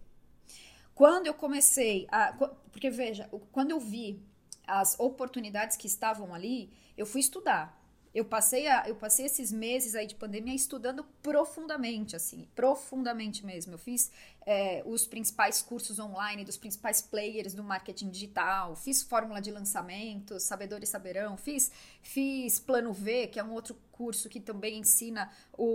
Quando 0.93 1.27
eu 1.27 1.33
comecei 1.33 2.07
a. 2.11 2.33
Porque 2.71 2.89
veja, 2.89 3.29
quando 3.51 3.71
eu 3.71 3.79
vi 3.79 4.19
as 4.65 4.99
oportunidades 4.99 5.77
que 5.77 5.87
estavam 5.87 6.33
ali, 6.33 6.71
eu 6.97 7.05
fui 7.05 7.21
estudar. 7.21 7.76
Eu 8.17 8.25
passei, 8.25 8.67
a, 8.67 8.83
eu 8.87 8.95
passei 8.95 9.27
esses 9.27 9.51
meses 9.51 9.93
aí 9.93 10.07
de 10.07 10.15
pandemia 10.15 10.55
estudando 10.55 11.03
profundamente, 11.21 12.15
assim, 12.15 12.47
profundamente 12.55 13.45
mesmo. 13.45 13.73
Eu 13.75 13.77
fiz 13.77 14.11
é, 14.43 14.81
os 14.87 15.05
principais 15.05 15.61
cursos 15.61 15.99
online 15.99 16.43
dos 16.43 16.57
principais 16.57 16.99
players 16.99 17.53
do 17.53 17.63
marketing 17.63 18.09
digital, 18.09 18.75
fiz 18.75 19.03
fórmula 19.03 19.39
de 19.39 19.51
lançamento, 19.51 20.39
sabedores 20.39 20.89
saberão, 20.89 21.37
fiz, 21.37 21.71
fiz 22.01 22.57
plano 22.57 22.91
V, 22.91 23.27
que 23.27 23.39
é 23.39 23.43
um 23.43 23.51
outro 23.51 23.75
curso 23.91 24.27
que 24.27 24.39
também 24.39 24.79
ensina 24.79 25.31
o, 25.55 25.65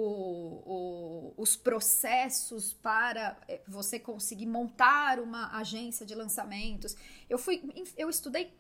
o, 0.67 1.35
os 1.37 1.55
processos 1.55 2.73
para 2.73 3.37
é, 3.47 3.61
você 3.69 4.01
conseguir 4.01 4.47
montar 4.47 5.21
uma 5.21 5.57
agência 5.57 6.05
de 6.05 6.17
lançamentos. 6.17 6.97
Eu 7.31 7.39
fui, 7.39 7.63
eu 7.97 8.11
estudei 8.11 8.53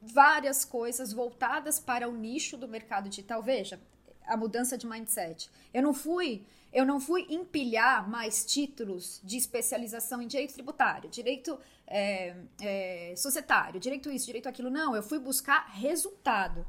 várias 0.00 0.64
coisas 0.64 1.12
voltadas 1.12 1.78
para 1.78 2.08
o 2.08 2.12
nicho 2.12 2.56
do 2.56 2.68
mercado 2.68 3.08
digital. 3.08 3.42
Veja, 3.42 3.80
a 4.26 4.36
mudança 4.36 4.78
de 4.78 4.86
mindset. 4.86 5.50
Eu 5.74 5.82
não 5.82 5.92
fui, 5.92 6.44
eu 6.72 6.86
não 6.86 7.00
fui 7.00 7.26
empilhar 7.28 8.08
mais 8.08 8.44
títulos 8.44 9.20
de 9.24 9.36
especialização 9.36 10.22
em 10.22 10.26
direito 10.26 10.54
tributário, 10.54 11.10
direito 11.10 11.58
é, 11.86 12.36
é, 12.60 13.14
societário, 13.16 13.80
direito 13.80 14.10
isso, 14.10 14.26
direito 14.26 14.48
aquilo. 14.48 14.70
Não, 14.70 14.94
eu 14.94 15.02
fui 15.02 15.18
buscar 15.18 15.66
resultado. 15.70 16.66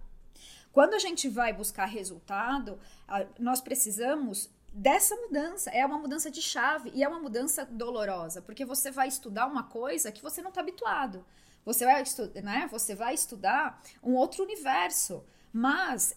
Quando 0.72 0.94
a 0.94 1.00
gente 1.00 1.28
vai 1.28 1.54
buscar 1.54 1.86
resultado, 1.86 2.80
nós 3.38 3.60
precisamos 3.60 4.50
dessa 4.72 5.16
mudança. 5.16 5.70
É 5.70 5.86
uma 5.86 5.98
mudança 5.98 6.32
de 6.32 6.42
chave 6.42 6.92
e 6.96 7.04
é 7.04 7.08
uma 7.08 7.20
mudança 7.20 7.66
dolorosa, 7.66 8.42
porque 8.42 8.66
você 8.66 8.90
vai 8.90 9.08
estudar 9.08 9.48
uma 9.48 9.64
coisa 9.64 10.12
que 10.12 10.22
você 10.22 10.42
não 10.42 10.50
está 10.50 10.62
habituado. 10.62 11.26
Você 11.66 11.86
vai, 11.86 12.04
né? 12.44 12.68
você 12.72 12.96
vai 12.96 13.14
estudar 13.14 13.82
um 14.04 14.14
outro 14.14 14.44
universo, 14.44 15.24
mas 15.54 16.16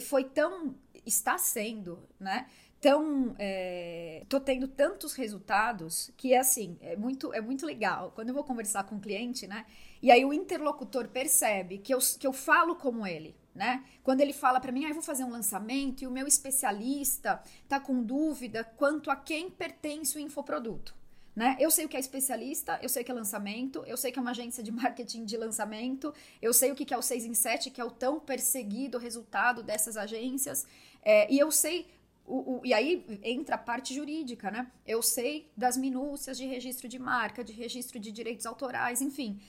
foi 0.00 0.24
tão. 0.24 0.74
está 1.04 1.36
sendo, 1.38 1.98
né? 2.18 2.46
Tão. 2.80 3.36
É, 3.38 4.24
tô 4.28 4.40
tendo 4.40 4.66
tantos 4.66 5.14
resultados 5.14 6.10
que 6.16 6.32
é 6.32 6.38
assim, 6.38 6.78
é 6.80 6.96
muito, 6.96 7.32
é 7.32 7.40
muito 7.40 7.66
legal. 7.66 8.12
Quando 8.14 8.30
eu 8.30 8.34
vou 8.34 8.44
conversar 8.44 8.84
com 8.84 8.94
o 8.94 8.98
um 8.98 9.00
cliente, 9.00 9.46
né? 9.46 9.66
E 10.00 10.10
aí 10.10 10.24
o 10.24 10.32
interlocutor 10.32 11.08
percebe 11.08 11.78
que 11.78 11.94
eu, 11.94 11.98
que 12.18 12.26
eu 12.26 12.32
falo 12.32 12.74
como 12.76 13.06
ele. 13.06 13.36
Né? 13.54 13.84
Quando 14.02 14.22
ele 14.22 14.32
fala 14.32 14.58
para 14.58 14.72
mim, 14.72 14.86
ah, 14.86 14.88
eu 14.88 14.94
vou 14.94 15.02
fazer 15.02 15.24
um 15.24 15.30
lançamento 15.30 16.02
e 16.02 16.06
o 16.06 16.10
meu 16.10 16.26
especialista 16.26 17.42
tá 17.68 17.78
com 17.78 18.02
dúvida 18.02 18.64
quanto 18.64 19.10
a 19.10 19.16
quem 19.16 19.50
pertence 19.50 20.16
o 20.16 20.20
infoproduto. 20.20 20.94
Né? 21.34 21.56
Eu 21.58 21.70
sei 21.70 21.86
o 21.86 21.88
que 21.88 21.96
é 21.96 22.00
especialista, 22.00 22.78
eu 22.82 22.88
sei 22.90 23.02
o 23.02 23.04
que 23.06 23.10
é 23.10 23.14
lançamento, 23.14 23.82
eu 23.86 23.96
sei 23.96 24.12
que 24.12 24.18
é 24.18 24.22
uma 24.22 24.32
agência 24.32 24.62
de 24.62 24.70
marketing 24.72 25.24
de 25.24 25.36
lançamento, 25.36 26.12
eu 26.42 26.52
sei 26.52 26.70
o 26.70 26.74
que 26.74 26.92
é 26.92 26.98
o 26.98 27.02
6 27.02 27.24
em 27.24 27.34
7, 27.34 27.70
que 27.70 27.80
é 27.80 27.84
o 27.84 27.90
tão 27.90 28.20
perseguido 28.20 28.98
resultado 28.98 29.62
dessas 29.62 29.96
agências, 29.96 30.66
é, 31.02 31.32
e 31.32 31.38
eu 31.38 31.50
sei. 31.50 31.86
O, 32.24 32.58
o, 32.58 32.60
e 32.64 32.72
aí 32.72 33.04
entra 33.22 33.56
a 33.56 33.58
parte 33.58 33.92
jurídica, 33.92 34.48
né? 34.48 34.70
Eu 34.86 35.02
sei 35.02 35.50
das 35.56 35.76
minúcias 35.76 36.38
de 36.38 36.46
registro 36.46 36.86
de 36.86 36.96
marca, 36.98 37.42
de 37.42 37.52
registro 37.52 37.98
de 37.98 38.12
direitos 38.12 38.46
autorais, 38.46 39.02
enfim. 39.02 39.40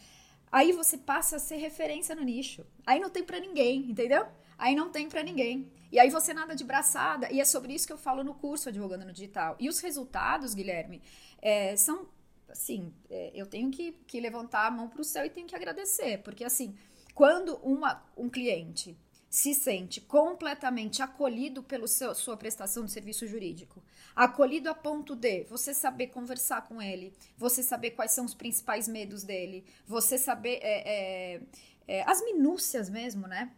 Aí 0.52 0.72
você 0.72 0.98
passa 0.98 1.36
a 1.36 1.40
ser 1.40 1.58
referência 1.58 2.16
no 2.16 2.24
nicho. 2.24 2.66
Aí 2.86 3.00
não 3.00 3.10
tem 3.10 3.24
para 3.24 3.40
ninguém, 3.40 3.92
entendeu? 3.92 4.26
Aí 4.58 4.76
não 4.76 4.90
tem 4.90 5.10
para 5.10 5.24
ninguém. 5.24 5.72
E 5.92 6.00
aí 6.00 6.10
você 6.10 6.34
nada 6.34 6.56
de 6.56 6.64
braçada. 6.64 7.32
E 7.32 7.40
é 7.40 7.46
sobre 7.46 7.74
isso 7.74 7.86
que 7.88 7.94
eu 7.94 7.98
falo 7.98 8.24
no 8.24 8.34
curso 8.34 8.70
Advogando 8.70 9.06
no 9.06 9.14
Digital. 9.14 9.56
E 9.60 9.70
os 9.70 9.80
resultados, 9.80 10.54
Guilherme, 10.54 11.02
é, 11.42 11.76
são, 11.76 12.08
assim, 12.50 12.94
é, 13.10 13.32
eu 13.34 13.46
tenho 13.46 13.70
que, 13.70 13.92
que 14.08 14.20
levantar 14.20 14.68
a 14.68 14.72
mão 14.72 14.88
para 14.88 15.02
o 15.02 15.04
céu 15.04 15.26
e 15.26 15.30
tenho 15.30 15.48
que 15.48 15.56
agradecer, 15.56 16.20
porque, 16.24 16.44
assim, 16.44 16.76
quando 17.14 17.56
uma, 17.58 18.04
um 18.18 18.30
cliente 18.30 18.98
se 19.34 19.56
sente 19.56 20.00
completamente 20.00 21.02
acolhido 21.02 21.64
pela 21.64 21.88
sua 21.88 22.38
prestação 22.38 22.86
de 22.86 22.92
serviço 22.92 23.26
jurídico, 23.26 23.84
acolhido 24.16 24.70
a 24.70 24.76
ponto 24.76 25.16
de 25.16 25.44
você 25.46 25.74
saber 25.74 26.08
conversar 26.08 26.68
com 26.68 26.80
ele, 26.80 27.12
você 27.36 27.64
saber 27.64 27.92
quais 27.92 28.12
são 28.12 28.26
os 28.26 28.36
principais 28.36 28.88
medos 28.88 29.24
dele, 29.24 29.66
você 29.88 30.20
saber 30.20 30.60
é, 30.62 30.84
é, 30.86 31.42
é, 31.88 32.04
as 32.04 32.24
minúcias 32.24 32.92
mesmo, 32.92 33.28
né? 33.28 33.52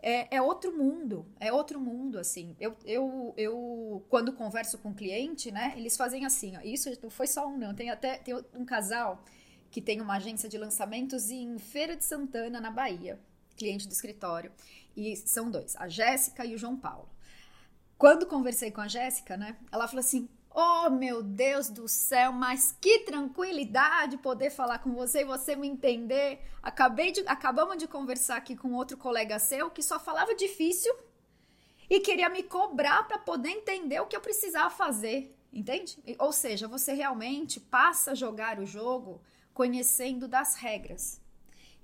É, 0.00 0.36
é, 0.36 0.42
outro 0.42 0.76
mundo, 0.76 1.26
é 1.40 1.52
outro 1.52 1.80
mundo, 1.80 2.18
assim. 2.18 2.56
Eu, 2.60 2.76
eu, 2.84 3.34
eu, 3.36 4.04
quando 4.08 4.32
converso 4.32 4.78
com 4.78 4.94
cliente, 4.94 5.50
né, 5.50 5.74
eles 5.76 5.96
fazem 5.96 6.24
assim, 6.24 6.56
ó, 6.56 6.60
isso 6.60 6.90
não 7.02 7.10
foi 7.10 7.26
só 7.26 7.46
um, 7.46 7.56
não, 7.56 7.74
tem 7.74 7.90
até 7.90 8.18
tem 8.18 8.34
um 8.54 8.64
casal 8.64 9.22
que 9.70 9.82
tem 9.82 10.00
uma 10.00 10.16
agência 10.16 10.48
de 10.48 10.56
lançamentos 10.56 11.30
em 11.30 11.58
Feira 11.58 11.96
de 11.96 12.04
Santana, 12.04 12.60
na 12.60 12.70
Bahia, 12.70 13.18
cliente 13.56 13.86
do 13.86 13.92
escritório, 13.92 14.52
e 14.96 15.16
são 15.16 15.50
dois, 15.50 15.76
a 15.76 15.88
Jéssica 15.88 16.44
e 16.44 16.54
o 16.54 16.58
João 16.58 16.76
Paulo. 16.76 17.08
Quando 17.98 18.26
conversei 18.26 18.70
com 18.70 18.80
a 18.80 18.88
Jéssica, 18.88 19.36
né, 19.36 19.56
ela 19.72 19.88
falou 19.88 20.00
assim, 20.00 20.28
Oh, 20.60 20.90
meu 20.90 21.22
Deus 21.22 21.70
do 21.70 21.86
céu, 21.86 22.32
mas 22.32 22.76
que 22.80 23.04
tranquilidade 23.04 24.18
poder 24.18 24.50
falar 24.50 24.80
com 24.80 24.92
você 24.92 25.20
e 25.20 25.24
você 25.24 25.54
me 25.54 25.68
entender. 25.68 26.40
Acabei 26.60 27.12
de, 27.12 27.20
acabamos 27.28 27.76
de 27.76 27.86
conversar 27.86 28.38
aqui 28.38 28.56
com 28.56 28.72
outro 28.72 28.96
colega 28.96 29.38
seu 29.38 29.70
que 29.70 29.84
só 29.84 30.00
falava 30.00 30.34
difícil 30.34 30.92
e 31.88 32.00
queria 32.00 32.28
me 32.28 32.42
cobrar 32.42 33.06
para 33.06 33.18
poder 33.18 33.50
entender 33.50 34.00
o 34.00 34.06
que 34.06 34.16
eu 34.16 34.20
precisava 34.20 34.68
fazer, 34.68 35.32
entende? 35.52 35.96
Ou 36.18 36.32
seja, 36.32 36.66
você 36.66 36.92
realmente 36.92 37.60
passa 37.60 38.10
a 38.10 38.16
jogar 38.16 38.58
o 38.58 38.66
jogo 38.66 39.22
conhecendo 39.54 40.26
das 40.26 40.56
regras. 40.56 41.20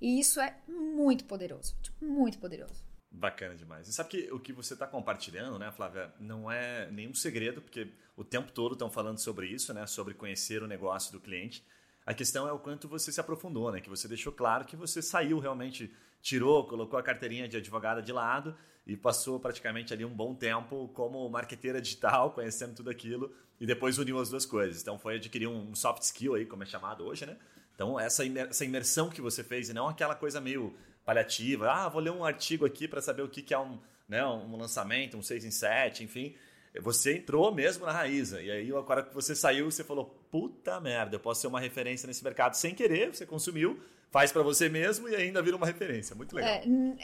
E 0.01 0.19
isso 0.19 0.41
é 0.41 0.53
muito 0.67 1.23
poderoso, 1.23 1.77
tipo, 1.81 2.03
muito 2.03 2.37
poderoso. 2.39 2.84
Bacana 3.17 3.55
demais. 3.55 3.87
E 3.87 3.93
sabe 3.93 4.09
que 4.09 4.33
o 4.33 4.37
que 4.37 4.51
você 4.51 4.73
está 4.73 4.85
compartilhando, 4.85 5.57
né, 5.57 5.71
Flávia, 5.71 6.13
não 6.19 6.51
é 6.51 6.91
nenhum 6.91 7.13
segredo, 7.13 7.61
porque 7.61 7.87
o 8.17 8.25
tempo 8.25 8.51
todo 8.51 8.73
estão 8.73 8.91
falando 8.91 9.19
sobre 9.19 9.47
isso, 9.47 9.73
né, 9.73 9.87
sobre 9.87 10.13
conhecer 10.13 10.61
o 10.61 10.67
negócio 10.67 11.13
do 11.13 11.19
cliente. 11.21 11.65
A 12.05 12.13
questão 12.13 12.45
é 12.45 12.51
o 12.51 12.59
quanto 12.59 12.89
você 12.89 13.13
se 13.13 13.19
aprofundou, 13.21 13.71
né, 13.71 13.79
que 13.79 13.89
você 13.89 14.05
deixou 14.05 14.33
claro 14.33 14.65
que 14.65 14.75
você 14.75 15.01
saiu 15.01 15.39
realmente, 15.39 15.93
tirou, 16.21 16.67
colocou 16.67 16.99
a 16.99 17.03
carteirinha 17.03 17.47
de 17.47 17.55
advogada 17.55 18.01
de 18.01 18.11
lado 18.11 18.53
e 18.85 18.97
passou 18.97 19.39
praticamente 19.39 19.93
ali 19.93 20.03
um 20.03 20.13
bom 20.13 20.35
tempo 20.35 20.89
como 20.89 21.29
marqueteira 21.29 21.81
digital, 21.81 22.31
conhecendo 22.35 22.75
tudo 22.75 22.89
aquilo 22.89 23.33
e 23.61 23.65
depois 23.65 23.97
uniu 23.97 24.19
as 24.19 24.29
duas 24.29 24.45
coisas. 24.45 24.81
Então 24.81 24.99
foi 24.99 25.15
adquirir 25.15 25.47
um 25.47 25.73
soft 25.73 26.01
skill 26.01 26.35
aí, 26.35 26.45
como 26.45 26.63
é 26.63 26.65
chamado 26.65 27.05
hoje, 27.05 27.25
né? 27.25 27.37
Então 27.73 27.97
essa 27.97 28.25
imersão 28.65 29.09
que 29.09 29.21
você 29.21 29.41
fez 29.41 29.69
e 29.69 29.73
não 29.73 29.87
aquela 29.87 30.15
coisa 30.15 30.41
meio 30.41 30.75
paliativa. 31.05 31.71
Ah, 31.71 31.87
vou 31.87 32.01
ler 32.01 32.11
um 32.11 32.25
artigo 32.25 32.65
aqui 32.65 32.87
para 32.87 33.01
saber 33.01 33.21
o 33.21 33.29
que, 33.29 33.41
que 33.41 33.53
é 33.53 33.59
um, 33.59 33.79
né, 34.09 34.25
um 34.25 34.57
lançamento, 34.57 35.15
um 35.17 35.21
6 35.21 35.45
em 35.45 35.51
7, 35.51 36.03
enfim. 36.03 36.35
Você 36.81 37.17
entrou 37.17 37.53
mesmo 37.53 37.85
na 37.85 37.91
raiz. 37.91 38.31
E 38.33 38.51
aí, 38.51 38.69
agora 38.71 39.03
que 39.03 39.13
você 39.13 39.33
saiu, 39.35 39.71
você 39.71 39.83
falou: 39.83 40.05
puta 40.29 40.79
merda, 40.81 41.15
eu 41.15 41.19
posso 41.19 41.41
ser 41.41 41.47
uma 41.47 41.59
referência 41.59 42.07
nesse 42.07 42.23
mercado 42.23 42.55
sem 42.55 42.75
querer, 42.75 43.15
você 43.15 43.25
consumiu, 43.25 43.79
faz 44.15 44.31
para 44.31 44.43
você 44.43 44.69
mesmo 44.69 45.09
e 45.09 45.15
ainda 45.17 45.41
vira 45.41 45.57
uma 45.57 45.65
referência. 45.65 46.15
Muito 46.15 46.33
legal. 46.33 46.49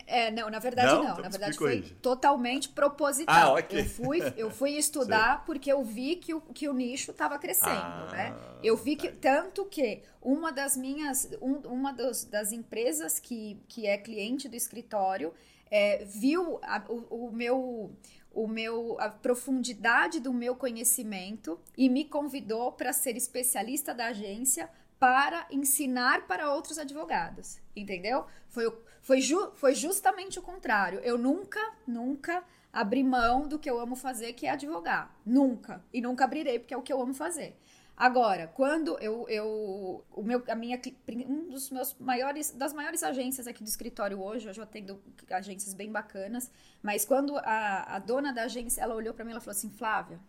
É, 0.08 0.28
é 0.28 0.32
não, 0.32 0.50
na 0.50 0.60
verdade 0.60 0.94
não. 0.94 1.04
não. 1.04 1.12
Então 1.12 1.24
na 1.24 1.30
verdade 1.30 1.58
foi 1.58 1.82
totalmente 2.02 2.70
proposital. 2.70 3.58
Ah, 3.58 3.60
okay. 3.60 3.82
Eu 3.82 3.86
fui, 3.86 4.20
eu 4.38 4.50
fui 4.50 4.72
estudar 4.80 5.44
porque 5.44 5.70
eu 5.70 5.84
vi 5.84 6.16
que 6.16 6.34
o, 6.34 6.40
que 6.40 6.70
o 6.70 6.74
nicho 6.74 7.12
estava 7.12 7.38
crescendo, 7.38 7.70
ah, 7.70 8.08
né? 8.14 8.36
Eu 8.64 8.78
vi 8.78 8.96
que 8.96 9.10
tanto 9.10 9.66
que 9.66 10.02
uma 10.22 10.54
das 10.54 10.78
minhas, 10.78 11.30
um, 11.42 11.56
uma 11.68 11.92
dos, 11.92 12.24
das 12.24 12.54
empresas 12.54 13.20
que, 13.20 13.62
que 13.68 13.86
é 13.86 13.98
cliente 13.98 14.48
do 14.48 14.56
escritório 14.56 15.34
é, 15.70 16.06
viu 16.06 16.60
a, 16.64 16.82
o, 16.88 17.28
o 17.28 17.32
meu 17.34 17.92
o 18.34 18.48
meu 18.48 18.96
a 19.02 19.10
profundidade 19.10 20.22
do 20.22 20.32
meu 20.32 20.56
conhecimento 20.56 21.60
e 21.78 21.90
me 21.90 22.06
convidou 22.06 22.72
para 22.72 22.94
ser 22.94 23.18
especialista 23.18 23.94
da 23.94 24.06
agência 24.06 24.70
para 25.02 25.48
ensinar 25.50 26.28
para 26.28 26.54
outros 26.54 26.78
advogados, 26.78 27.60
entendeu? 27.76 28.24
Foi, 28.48 28.72
foi, 29.02 29.20
ju, 29.20 29.52
foi 29.56 29.74
justamente 29.74 30.38
o 30.38 30.44
contrário. 30.44 31.00
Eu 31.00 31.18
nunca, 31.18 31.60
nunca 31.88 32.44
abri 32.72 33.04
mão 33.04 33.48
do 33.48 33.58
que 33.58 33.68
eu 33.68 33.80
amo 33.80 33.96
fazer, 33.96 34.34
que 34.34 34.46
é 34.46 34.52
advogar. 34.52 35.12
Nunca. 35.26 35.84
E 35.92 36.00
nunca 36.02 36.26
abrirei, 36.26 36.60
porque 36.60 36.76
é 36.76 36.78
o 36.78 36.84
que 36.84 36.94
eu 36.94 37.02
amo 37.02 37.16
fazer. 37.16 37.58
Agora, 37.98 38.46
quando 38.54 38.96
eu, 39.00 39.28
eu 39.28 40.06
o 40.12 40.22
meu, 40.22 40.44
a 40.48 40.54
minha, 40.54 40.80
um 41.28 41.50
dos 41.50 41.72
meus 41.72 41.96
maiores, 42.00 42.52
das 42.52 42.72
maiores 42.72 43.02
agências 43.02 43.48
aqui 43.48 43.64
do 43.64 43.68
escritório 43.68 44.22
hoje, 44.22 44.50
eu 44.50 44.54
já 44.54 44.68
tenho 44.68 45.02
agências 45.32 45.74
bem 45.74 45.92
bacanas, 45.92 46.52
mas 46.82 47.06
quando 47.06 47.38
a, 47.38 47.96
a 47.96 47.98
dona 47.98 48.32
da 48.32 48.44
agência, 48.44 48.82
ela 48.82 48.94
olhou 48.94 49.16
para 49.16 49.26
mim 49.26 49.32
e 49.32 49.40
falou 49.40 49.50
assim, 49.50 49.72
Flávia, 49.72 50.20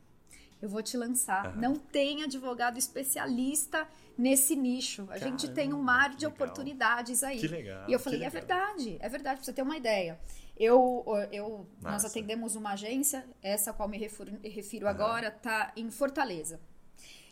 eu 0.62 0.69
vou 0.69 0.81
te 0.81 0.97
lançar. 0.97 1.49
Uhum. 1.49 1.61
Não 1.61 1.75
tem 1.75 2.23
advogado 2.23 2.78
especialista 2.78 3.87
nesse 4.16 4.54
nicho. 4.54 5.02
A 5.02 5.19
Caramba, 5.19 5.25
gente 5.25 5.50
tem 5.50 5.75
um 5.75 5.83
mar 5.83 6.14
de 6.14 6.25
oportunidades 6.25 7.25
aí. 7.25 7.40
Que 7.40 7.49
legal. 7.49 7.85
E 7.88 7.92
eu 7.92 7.99
falei, 7.99 8.23
é 8.23 8.31
verdade, 8.31 8.97
é 9.00 9.09
verdade, 9.09 9.38
pra 9.38 9.45
você 9.45 9.52
ter 9.52 9.62
uma 9.62 9.76
ideia. 9.76 10.21
Eu, 10.57 11.04
eu 11.33 11.66
nós 11.81 12.04
atendemos 12.04 12.54
uma 12.54 12.75
agência, 12.75 13.26
essa 13.42 13.73
a 13.73 13.75
qual 13.75 13.88
me 13.88 13.99
refiro, 13.99 14.38
refiro 14.45 14.85
uhum. 14.87 14.92
agora, 14.92 15.31
tá 15.33 15.73
em 15.75 15.90
Fortaleza. 15.90 16.61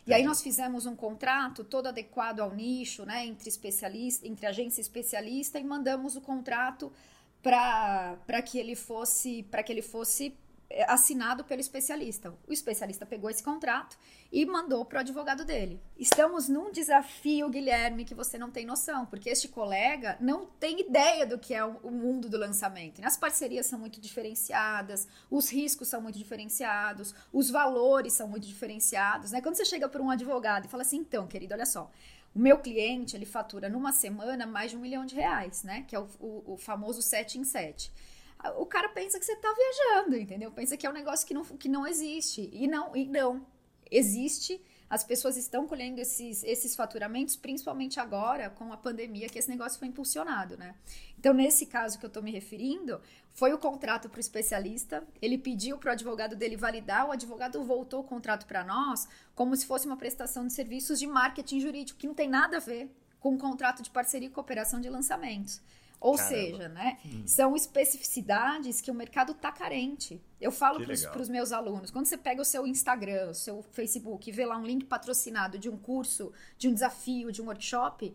E 0.05 0.13
aí 0.13 0.23
nós 0.23 0.41
fizemos 0.41 0.85
um 0.85 0.95
contrato 0.95 1.63
todo 1.63 1.87
adequado 1.87 2.39
ao 2.39 2.53
nicho, 2.53 3.05
né, 3.05 3.25
entre 3.25 3.47
especialista, 3.47 4.27
entre 4.27 4.45
agência 4.45 4.81
especialista 4.81 5.59
e 5.59 5.63
mandamos 5.63 6.15
o 6.15 6.21
contrato 6.21 6.91
para 7.41 8.41
que 8.41 8.57
ele 8.57 8.75
fosse 8.75 9.43
para 9.43 9.63
que 9.63 9.71
ele 9.71 9.81
fosse 9.81 10.35
assinado 10.87 11.43
pelo 11.43 11.61
especialista. 11.61 12.33
O 12.47 12.53
especialista 12.53 13.05
pegou 13.05 13.29
esse 13.29 13.43
contrato 13.43 13.97
e 14.31 14.45
mandou 14.45 14.85
para 14.85 14.97
o 14.97 14.99
advogado 15.01 15.43
dele. 15.43 15.81
Estamos 15.97 16.47
num 16.47 16.71
desafio, 16.71 17.49
Guilherme, 17.49 18.05
que 18.05 18.15
você 18.15 18.37
não 18.37 18.49
tem 18.49 18.65
noção, 18.65 19.05
porque 19.05 19.29
este 19.29 19.47
colega 19.47 20.17
não 20.19 20.45
tem 20.45 20.79
ideia 20.81 21.25
do 21.25 21.37
que 21.37 21.53
é 21.53 21.63
o 21.63 21.91
mundo 21.91 22.29
do 22.29 22.37
lançamento. 22.37 23.03
As 23.03 23.17
parcerias 23.17 23.65
são 23.65 23.79
muito 23.79 23.99
diferenciadas, 23.99 25.07
os 25.29 25.49
riscos 25.51 25.87
são 25.87 26.01
muito 26.01 26.17
diferenciados, 26.17 27.13
os 27.33 27.49
valores 27.49 28.13
são 28.13 28.27
muito 28.27 28.47
diferenciados. 28.47 29.31
Né? 29.31 29.41
Quando 29.41 29.55
você 29.55 29.65
chega 29.65 29.89
para 29.89 30.01
um 30.01 30.09
advogado 30.09 30.65
e 30.65 30.69
fala 30.69 30.83
assim, 30.83 30.97
então, 30.97 31.27
querido, 31.27 31.53
olha 31.53 31.65
só, 31.65 31.91
o 32.33 32.39
meu 32.39 32.59
cliente, 32.59 33.15
ele 33.15 33.25
fatura 33.25 33.67
numa 33.67 33.91
semana 33.91 34.45
mais 34.45 34.71
de 34.71 34.77
um 34.77 34.79
milhão 34.79 35.05
de 35.05 35.15
reais, 35.15 35.63
né? 35.63 35.83
Que 35.85 35.95
é 35.95 35.99
o, 35.99 36.07
o, 36.17 36.53
o 36.53 36.57
famoso 36.57 37.01
7 37.01 37.37
em 37.37 37.43
7 37.43 37.91
o 38.57 38.65
cara 38.65 38.89
pensa 38.89 39.19
que 39.19 39.25
você 39.25 39.33
está 39.33 39.53
viajando, 39.53 40.17
entendeu? 40.17 40.51
Pensa 40.51 40.77
que 40.77 40.85
é 40.85 40.89
um 40.89 40.93
negócio 40.93 41.25
que 41.27 41.33
não, 41.33 41.43
que 41.43 41.69
não 41.69 41.85
existe. 41.85 42.49
E 42.51 42.67
não, 42.67 42.95
e 42.95 43.05
não. 43.05 43.45
Existe. 43.89 44.61
As 44.89 45.03
pessoas 45.03 45.37
estão 45.37 45.65
colhendo 45.65 46.01
esses, 46.01 46.43
esses 46.43 46.75
faturamentos, 46.75 47.37
principalmente 47.37 47.99
agora, 47.99 48.49
com 48.49 48.73
a 48.73 48.77
pandemia, 48.77 49.29
que 49.29 49.39
esse 49.39 49.49
negócio 49.49 49.79
foi 49.79 49.87
impulsionado, 49.87 50.57
né? 50.57 50.75
Então, 51.17 51.33
nesse 51.33 51.65
caso 51.65 51.97
que 51.97 52.05
eu 52.05 52.09
estou 52.09 52.21
me 52.21 52.31
referindo, 52.31 52.99
foi 53.33 53.53
o 53.53 53.57
contrato 53.57 54.09
para 54.09 54.17
o 54.17 54.19
especialista, 54.19 55.07
ele 55.21 55.37
pediu 55.37 55.77
para 55.77 55.89
o 55.89 55.93
advogado 55.93 56.35
dele 56.35 56.57
validar, 56.57 57.07
o 57.07 57.11
advogado 57.11 57.63
voltou 57.63 58.01
o 58.01 58.03
contrato 58.03 58.45
para 58.45 58.65
nós 58.65 59.07
como 59.33 59.55
se 59.55 59.65
fosse 59.65 59.85
uma 59.85 59.95
prestação 59.95 60.45
de 60.45 60.51
serviços 60.51 60.99
de 60.99 61.07
marketing 61.07 61.61
jurídico, 61.61 61.97
que 61.97 62.07
não 62.07 62.13
tem 62.13 62.27
nada 62.27 62.57
a 62.57 62.59
ver 62.59 62.93
com 63.19 63.31
um 63.31 63.37
contrato 63.37 63.81
de 63.81 63.89
parceria 63.89 64.27
e 64.27 64.31
cooperação 64.31 64.81
de 64.81 64.89
lançamentos. 64.89 65.61
Ou 66.01 66.15
Caramba. 66.15 66.35
seja, 66.35 66.67
né, 66.67 66.97
hum. 67.05 67.23
são 67.27 67.55
especificidades 67.55 68.81
que 68.81 68.89
o 68.89 68.93
mercado 68.93 69.33
está 69.33 69.51
carente. 69.51 70.19
Eu 70.41 70.51
falo 70.51 70.83
para 70.83 71.21
os 71.21 71.29
meus 71.29 71.51
alunos, 71.51 71.91
quando 71.91 72.07
você 72.07 72.17
pega 72.17 72.41
o 72.41 72.45
seu 72.45 72.65
Instagram, 72.65 73.29
o 73.29 73.35
seu 73.35 73.61
Facebook 73.71 74.27
e 74.27 74.33
vê 74.33 74.43
lá 74.43 74.57
um 74.57 74.65
link 74.65 74.85
patrocinado 74.85 75.59
de 75.59 75.69
um 75.69 75.77
curso, 75.77 76.33
de 76.57 76.67
um 76.67 76.73
desafio, 76.73 77.31
de 77.31 77.39
um 77.39 77.45
workshop, 77.45 78.11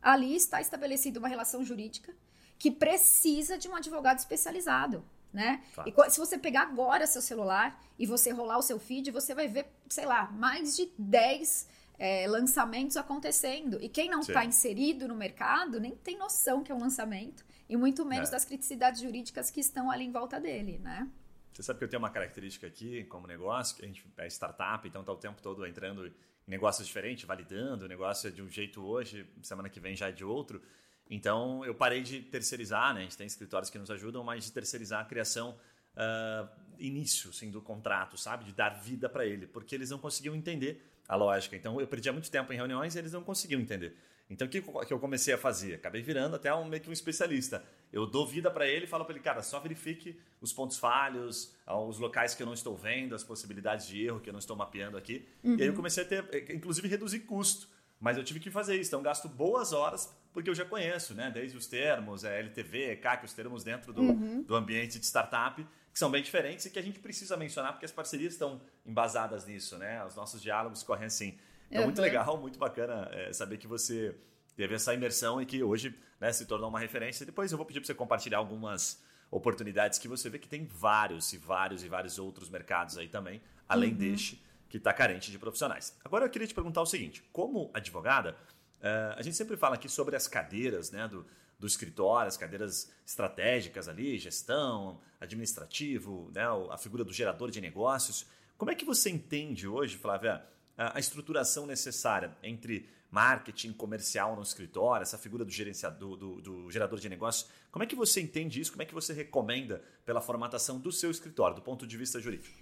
ali 0.00 0.34
está 0.34 0.62
estabelecida 0.62 1.18
uma 1.18 1.28
relação 1.28 1.62
jurídica 1.62 2.14
que 2.58 2.70
precisa 2.70 3.58
de 3.58 3.68
um 3.68 3.76
advogado 3.76 4.18
especializado. 4.18 5.04
Né? 5.30 5.62
E 5.84 6.10
se 6.10 6.18
você 6.18 6.38
pegar 6.38 6.62
agora 6.62 7.06
seu 7.06 7.20
celular 7.20 7.78
e 7.98 8.06
você 8.06 8.30
rolar 8.30 8.56
o 8.56 8.62
seu 8.62 8.78
feed, 8.78 9.10
você 9.10 9.34
vai 9.34 9.46
ver, 9.46 9.66
sei 9.90 10.06
lá, 10.06 10.30
mais 10.30 10.74
de 10.74 10.90
10 10.96 11.68
é, 11.98 12.26
lançamentos 12.26 12.96
acontecendo. 12.96 13.78
E 13.80 13.88
quem 13.88 14.08
não 14.08 14.20
está 14.20 14.44
inserido 14.44 15.08
no 15.08 15.14
mercado 15.14 15.80
nem 15.80 15.94
tem 15.94 16.18
noção 16.18 16.62
que 16.62 16.70
é 16.70 16.74
um 16.74 16.80
lançamento, 16.80 17.44
e 17.68 17.76
muito 17.76 18.04
menos 18.04 18.28
é. 18.28 18.32
das 18.32 18.44
criticidades 18.44 19.00
jurídicas 19.00 19.50
que 19.50 19.60
estão 19.60 19.90
ali 19.90 20.04
em 20.04 20.12
volta 20.12 20.40
dele, 20.40 20.78
né? 20.78 21.08
Você 21.52 21.62
sabe 21.62 21.78
que 21.78 21.84
eu 21.84 21.88
tenho 21.88 22.02
uma 22.02 22.10
característica 22.10 22.66
aqui 22.66 23.04
como 23.04 23.26
negócio, 23.26 23.74
que 23.76 23.82
a 23.82 23.88
gente 23.88 24.04
é 24.18 24.26
startup, 24.26 24.86
então 24.86 25.00
está 25.00 25.12
o 25.12 25.16
tempo 25.16 25.40
todo 25.40 25.66
entrando 25.66 26.06
em 26.06 26.12
negócios 26.46 26.86
diferentes, 26.86 27.24
validando, 27.24 27.86
o 27.86 27.88
negócio 27.88 28.28
é 28.28 28.30
de 28.30 28.42
um 28.42 28.48
jeito 28.48 28.84
hoje, 28.84 29.26
semana 29.42 29.70
que 29.70 29.80
vem 29.80 29.96
já 29.96 30.08
é 30.08 30.12
de 30.12 30.24
outro. 30.24 30.60
Então 31.08 31.64
eu 31.64 31.74
parei 31.74 32.02
de 32.02 32.20
terceirizar, 32.20 32.92
né? 32.92 33.00
A 33.00 33.02
gente 33.04 33.16
tem 33.16 33.26
escritórios 33.26 33.70
que 33.70 33.78
nos 33.78 33.90
ajudam, 33.90 34.22
mas 34.22 34.44
de 34.44 34.52
terceirizar 34.52 35.00
a 35.00 35.04
criação 35.04 35.56
uh, 35.96 36.48
início 36.78 37.30
assim, 37.30 37.50
do 37.50 37.62
contrato, 37.62 38.18
sabe? 38.18 38.44
De 38.44 38.52
dar 38.52 38.70
vida 38.70 39.08
para 39.08 39.24
ele, 39.24 39.46
porque 39.46 39.74
eles 39.74 39.88
não 39.88 39.98
conseguiam 39.98 40.34
entender 40.34 40.84
a 41.08 41.16
lógica. 41.16 41.56
Então 41.56 41.80
eu 41.80 41.86
perdia 41.86 42.12
muito 42.12 42.30
tempo 42.30 42.52
em 42.52 42.56
reuniões 42.56 42.94
e 42.94 42.98
eles 42.98 43.12
não 43.12 43.22
conseguiam 43.22 43.60
entender. 43.60 43.96
Então 44.28 44.46
o 44.46 44.50
que, 44.50 44.60
que 44.60 44.92
eu 44.92 44.98
comecei 44.98 45.34
a 45.34 45.38
fazer? 45.38 45.74
Acabei 45.74 46.02
virando 46.02 46.34
até 46.36 46.52
um, 46.52 46.64
meio 46.64 46.82
que 46.82 46.88
um 46.88 46.92
especialista. 46.92 47.62
Eu 47.92 48.06
dou 48.06 48.26
vida 48.26 48.50
para 48.50 48.66
ele 48.66 48.84
e 48.84 48.88
falo 48.88 49.04
para 49.04 49.14
ele, 49.14 49.22
cara, 49.22 49.42
só 49.42 49.60
verifique 49.60 50.18
os 50.40 50.52
pontos 50.52 50.78
falhos, 50.78 51.54
os 51.66 51.98
locais 51.98 52.34
que 52.34 52.42
eu 52.42 52.46
não 52.46 52.54
estou 52.54 52.76
vendo, 52.76 53.14
as 53.14 53.22
possibilidades 53.22 53.86
de 53.86 54.04
erro 54.04 54.20
que 54.20 54.28
eu 54.28 54.32
não 54.32 54.40
estou 54.40 54.56
mapeando 54.56 54.96
aqui. 54.96 55.28
Uhum. 55.44 55.56
E 55.56 55.62
aí 55.62 55.68
eu 55.68 55.70
uhum. 55.70 55.76
comecei 55.76 56.02
a 56.02 56.06
ter, 56.06 56.50
inclusive, 56.52 56.88
reduzir 56.88 57.20
custo. 57.20 57.68
Mas 58.00 58.16
eu 58.18 58.24
tive 58.24 58.40
que 58.40 58.50
fazer 58.50 58.76
isso. 58.76 58.90
Então 58.90 59.02
gasto 59.02 59.28
boas 59.28 59.72
horas 59.72 60.14
porque 60.32 60.50
eu 60.50 60.54
já 60.54 60.66
conheço, 60.66 61.14
né? 61.14 61.30
Desde 61.30 61.56
os 61.56 61.66
termos, 61.66 62.22
é, 62.22 62.40
LTV, 62.40 62.96
CAC, 62.96 63.24
os 63.24 63.32
termos 63.32 63.64
dentro 63.64 63.92
do, 63.92 64.02
uhum. 64.02 64.42
do 64.42 64.54
ambiente 64.54 64.98
de 64.98 65.06
startup 65.06 65.66
que 65.96 66.00
são 66.00 66.10
bem 66.10 66.22
diferentes 66.22 66.66
e 66.66 66.70
que 66.70 66.78
a 66.78 66.82
gente 66.82 66.98
precisa 66.98 67.38
mencionar 67.38 67.72
porque 67.72 67.86
as 67.86 67.90
parcerias 67.90 68.34
estão 68.34 68.60
embasadas 68.84 69.46
nisso, 69.46 69.78
né? 69.78 70.04
Os 70.04 70.14
nossos 70.14 70.42
diálogos 70.42 70.82
correm 70.82 71.06
assim. 71.06 71.38
Então, 71.70 71.80
uhum. 71.80 71.86
muito 71.86 72.02
legal, 72.02 72.36
muito 72.36 72.58
bacana 72.58 73.08
é, 73.12 73.32
saber 73.32 73.56
que 73.56 73.66
você 73.66 74.14
teve 74.54 74.74
essa 74.74 74.92
imersão 74.92 75.40
e 75.40 75.46
que 75.46 75.62
hoje 75.62 75.98
né, 76.20 76.30
se 76.34 76.44
tornou 76.44 76.68
uma 76.68 76.78
referência. 76.78 77.24
Depois 77.24 77.50
eu 77.50 77.56
vou 77.56 77.66
pedir 77.66 77.80
para 77.80 77.86
você 77.86 77.94
compartilhar 77.94 78.36
algumas 78.36 79.02
oportunidades 79.30 79.98
que 79.98 80.06
você 80.06 80.28
vê 80.28 80.38
que 80.38 80.46
tem 80.46 80.66
vários 80.66 81.32
e 81.32 81.38
vários 81.38 81.82
e 81.82 81.88
vários 81.88 82.18
outros 82.18 82.50
mercados 82.50 82.98
aí 82.98 83.08
também, 83.08 83.40
além 83.66 83.92
uhum. 83.92 83.96
deste 83.96 84.44
que 84.68 84.76
está 84.76 84.92
carente 84.92 85.30
de 85.30 85.38
profissionais. 85.38 85.96
Agora 86.04 86.26
eu 86.26 86.28
queria 86.28 86.46
te 86.46 86.52
perguntar 86.52 86.82
o 86.82 86.86
seguinte: 86.86 87.22
como 87.32 87.70
advogada, 87.72 88.36
uh, 88.82 89.16
a 89.16 89.22
gente 89.22 89.34
sempre 89.34 89.56
fala 89.56 89.76
aqui 89.76 89.88
sobre 89.88 90.14
as 90.14 90.28
cadeiras 90.28 90.90
né, 90.90 91.08
do, 91.08 91.24
do 91.58 91.66
escritório, 91.66 92.28
as 92.28 92.36
cadeiras 92.36 92.92
estratégicas 93.04 93.88
ali, 93.88 94.18
gestão, 94.18 95.00
administrativo, 95.20 96.30
né, 96.34 96.44
a 96.70 96.76
figura 96.76 97.04
do 97.04 97.12
gerador 97.12 97.50
de 97.50 97.60
negócios. 97.60 98.26
Como 98.58 98.70
é 98.70 98.74
que 98.74 98.84
você 98.84 99.10
entende 99.10 99.66
hoje, 99.66 99.96
Flávia, 99.96 100.44
a, 100.76 100.98
estruturação 100.98 101.66
necessária 101.66 102.36
entre 102.42 102.88
marketing 103.10 103.72
comercial 103.72 104.36
no 104.36 104.42
escritório, 104.42 105.02
essa 105.02 105.16
figura 105.16 105.44
do, 105.44 105.50
gerenciador, 105.50 106.16
do, 106.16 106.40
do, 106.40 106.70
gerador 106.70 106.98
de 106.98 107.08
negócios? 107.08 107.48
Como 107.70 107.82
é 107.82 107.86
que 107.86 107.96
você 107.96 108.20
entende 108.20 108.60
isso? 108.60 108.72
Como 108.72 108.82
é 108.82 108.86
que 108.86 108.94
você 108.94 109.12
recomenda 109.12 109.82
pela 110.04 110.20
formatação 110.20 110.78
do 110.78 110.92
seu 110.92 111.10
escritório, 111.10 111.56
do 111.56 111.62
ponto 111.62 111.86
de 111.86 111.96
vista 111.96 112.20
jurídico? 112.20 112.58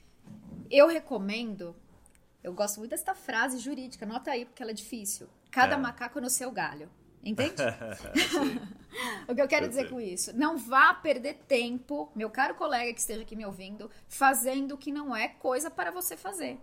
Eu 0.71 0.87
recomendo, 0.87 1.75
eu 2.43 2.53
gosto 2.53 2.79
muito 2.79 2.91
dessa 2.91 3.15
frase 3.15 3.59
jurídica, 3.59 4.05
anota 4.05 4.31
aí 4.31 4.45
porque 4.45 4.63
ela 4.63 4.71
é 4.71 4.75
difícil. 4.75 5.29
Cada 5.51 5.75
é. 5.75 5.79
macaco 5.79 6.21
no 6.21 6.31
seu 6.31 6.51
galho. 6.51 6.89
Entende? 7.25 7.55
o 9.27 9.35
que 9.35 9.41
eu 9.41 9.49
quero 9.49 9.67
dizer 9.67 9.89
com 9.89 9.99
isso? 9.99 10.37
Não 10.37 10.59
vá 10.59 10.93
perder 10.93 11.35
tempo, 11.49 12.13
meu 12.15 12.29
caro 12.29 12.55
colega 12.55 12.93
que 12.93 13.01
esteja 13.01 13.23
aqui 13.23 13.35
me 13.35 13.47
ouvindo, 13.47 13.91
fazendo 14.07 14.75
o 14.75 14.79
que 14.79 14.93
não 14.93 15.17
é 15.17 15.29
coisa 15.29 15.71
para 15.71 15.91
você 15.91 16.17
fazer. 16.17 16.59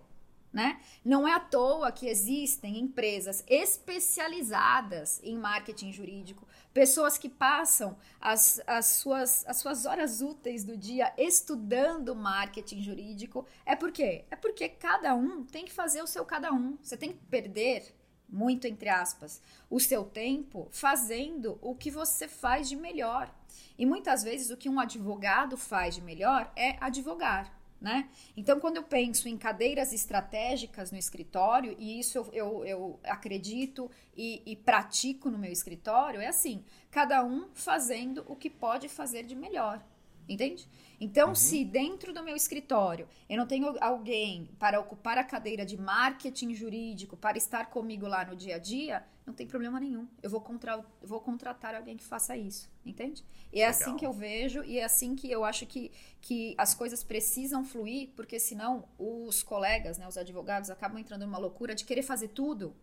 Né? 0.54 0.82
Não 1.04 1.26
é 1.26 1.34
à 1.34 1.40
toa 1.40 1.94
que 1.94 2.08
existem 2.08 2.78
empresas 2.78 3.42
especializadas 3.48 5.22
em 5.24 5.38
marketing 5.38 5.94
jurídico, 5.94 6.46
pessoas 6.74 7.18
que 7.18 7.30
passam 7.30 7.98
as, 8.20 8.62
as, 8.68 8.86
suas, 8.88 9.48
as 9.48 9.58
suas 9.58 9.86
horas 9.86 10.22
úteis 10.22 10.66
do 10.66 10.76
dia 10.76 11.14
estudando 11.18 12.14
marketing 12.14 12.84
jurídico. 12.84 13.48
É 13.66 13.78
por 13.78 13.94
quê? 13.94 14.26
É 14.30 14.36
porque 14.36 14.68
cada 14.68 15.16
um 15.16 15.46
tem 15.46 15.64
que 15.64 15.72
fazer 15.72 16.02
o 16.02 16.08
seu 16.08 16.26
cada 16.26 16.52
um. 16.52 16.78
Você 16.84 16.98
tem 16.98 17.14
que 17.14 17.20
perder 17.30 17.96
muito 18.32 18.66
entre 18.66 18.90
aspas, 18.90 19.42
o 19.70 19.80
seu 19.80 20.04
tempo 20.04 20.68
fazendo 20.72 21.60
o 21.62 21.76
que 21.76 21.92
você 21.92 22.28
faz 22.28 22.70
de 22.70 22.76
melhor. 22.76 23.34
E 23.78 23.86
muitas 23.86 24.24
vezes 24.24 24.50
o 24.50 24.58
que 24.58 24.70
um 24.70 24.80
advogado 24.80 25.58
faz 25.58 25.96
de 25.96 26.02
melhor 26.02 26.52
é 26.56 26.78
advogar. 26.80 27.62
Né? 27.82 28.08
Então, 28.38 28.60
quando 28.60 28.78
eu 28.78 28.84
penso 28.84 29.28
em 29.28 29.36
cadeiras 29.36 29.92
estratégicas 29.92 30.92
no 30.92 31.00
escritório, 31.00 31.76
e 31.80 32.00
isso 32.00 32.20
eu, 32.20 32.30
eu, 32.32 32.66
eu 32.66 33.00
acredito 33.04 33.90
e, 34.16 34.40
e, 34.46 34.56
pratico 34.56 35.32
no 35.32 35.38
meu 35.40 35.52
escritório, 35.52 36.22
é 36.22 36.28
assim: 36.28 36.64
cada 36.92 37.26
um 37.26 37.50
fazendo 37.56 38.24
o 38.28 38.36
que 38.36 38.52
pode 38.52 38.88
fazer 38.88 39.24
de 39.24 39.34
melhor. 39.34 39.84
Entende? 40.32 40.66
Então, 40.98 41.30
uhum. 41.30 41.36
se 41.36 41.66
dentro 41.66 42.14
do 42.14 42.24
meu 42.24 42.38
escritório 42.38 43.06
eu 43.28 43.36
não 43.36 43.46
tenho 43.46 43.76
alguém 43.82 44.50
para 44.58 44.80
ocupar 44.80 45.18
a 45.18 45.24
cadeira 45.26 45.66
de 45.66 45.76
marketing 45.76 46.54
jurídico, 46.54 47.18
para 47.18 47.38
estar 47.38 47.66
comigo 47.66 48.08
lá 48.08 48.24
no 48.24 48.34
dia 48.34 48.56
a 48.56 48.58
dia, 48.58 49.04
não 49.26 49.34
tem 49.34 49.46
problema 49.46 49.78
nenhum. 49.78 50.08
Eu 50.24 50.30
vou, 50.30 50.40
contra, 50.40 50.86
vou 51.02 51.20
contratar 51.20 51.76
alguém 51.76 51.98
que 51.98 52.04
faça 52.04 52.38
isso, 52.38 52.72
entende? 52.86 53.26
E 53.52 53.60
é 53.60 53.68
assim 53.68 53.80
Legal. 53.80 53.90
assim 53.90 54.00
que 54.00 54.06
eu 54.06 54.14
vejo 54.14 54.64
e 54.64 54.80
é 54.80 54.86
assim 54.86 55.14
que 55.14 55.30
eu 55.30 55.44
acho 55.44 55.66
que, 55.66 55.92
que 56.22 56.56
as 56.58 56.74
coisas 56.74 57.04
precisam 57.04 57.66
fluir, 57.66 58.12
porque 58.16 58.40
senão 58.40 58.88
os 58.98 59.44
colegas, 59.44 59.98
né, 59.98 60.08
os 60.08 60.18
advogados, 60.18 60.70
acabam 60.70 60.98
entrando 60.98 61.26
numa 61.26 61.38
loucura 61.38 61.76
de 61.76 61.84
querer 61.84 62.04
fazer 62.04 62.30
tudo, 62.30 62.74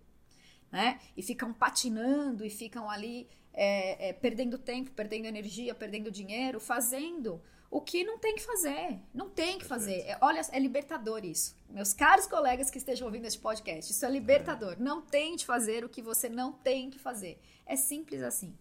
né? 0.71 1.01
E 1.17 1.23
ficam 1.23 1.55
patinando 1.55 2.45
e 2.45 2.51
ficam 2.51 2.91
ali 2.91 3.27
é, 3.61 4.11
é, 4.11 4.13
perdendo 4.13 4.57
tempo, 4.57 4.93
perdendo 4.93 5.27
energia, 5.27 5.75
perdendo 5.75 6.13
dinheiro, 6.13 6.61
fazendo 6.61 7.43
o 7.69 7.81
que 7.81 8.05
não 8.05 8.17
tem 8.17 8.37
que 8.37 8.43
fazer. 8.43 9.01
Não 9.13 9.29
tem 9.29 9.59
que 9.59 9.65
fazer. 9.65 9.99
É, 10.03 10.17
olha, 10.21 10.41
é 10.53 10.59
libertador 10.61 11.25
isso. 11.25 11.57
Meus 11.69 11.93
caros 11.93 12.27
colegas 12.27 12.71
que 12.71 12.79
estejam 12.79 13.09
ouvindo 13.09 13.27
este 13.27 13.41
podcast, 13.41 13.91
isso 13.91 14.07
é 14.07 14.11
libertador. 14.11 14.75
É. 14.75 14.77
Não 14.77 15.03
tente 15.03 15.45
fazer 15.45 15.85
o 15.85 15.89
que 15.89 16.01
você 16.01 16.29
não 16.29 16.53
tem 16.53 16.89
que 16.89 17.01
fazer. 17.01 17.43
É 17.67 17.75
simples 17.75 18.23
assim. 18.23 18.57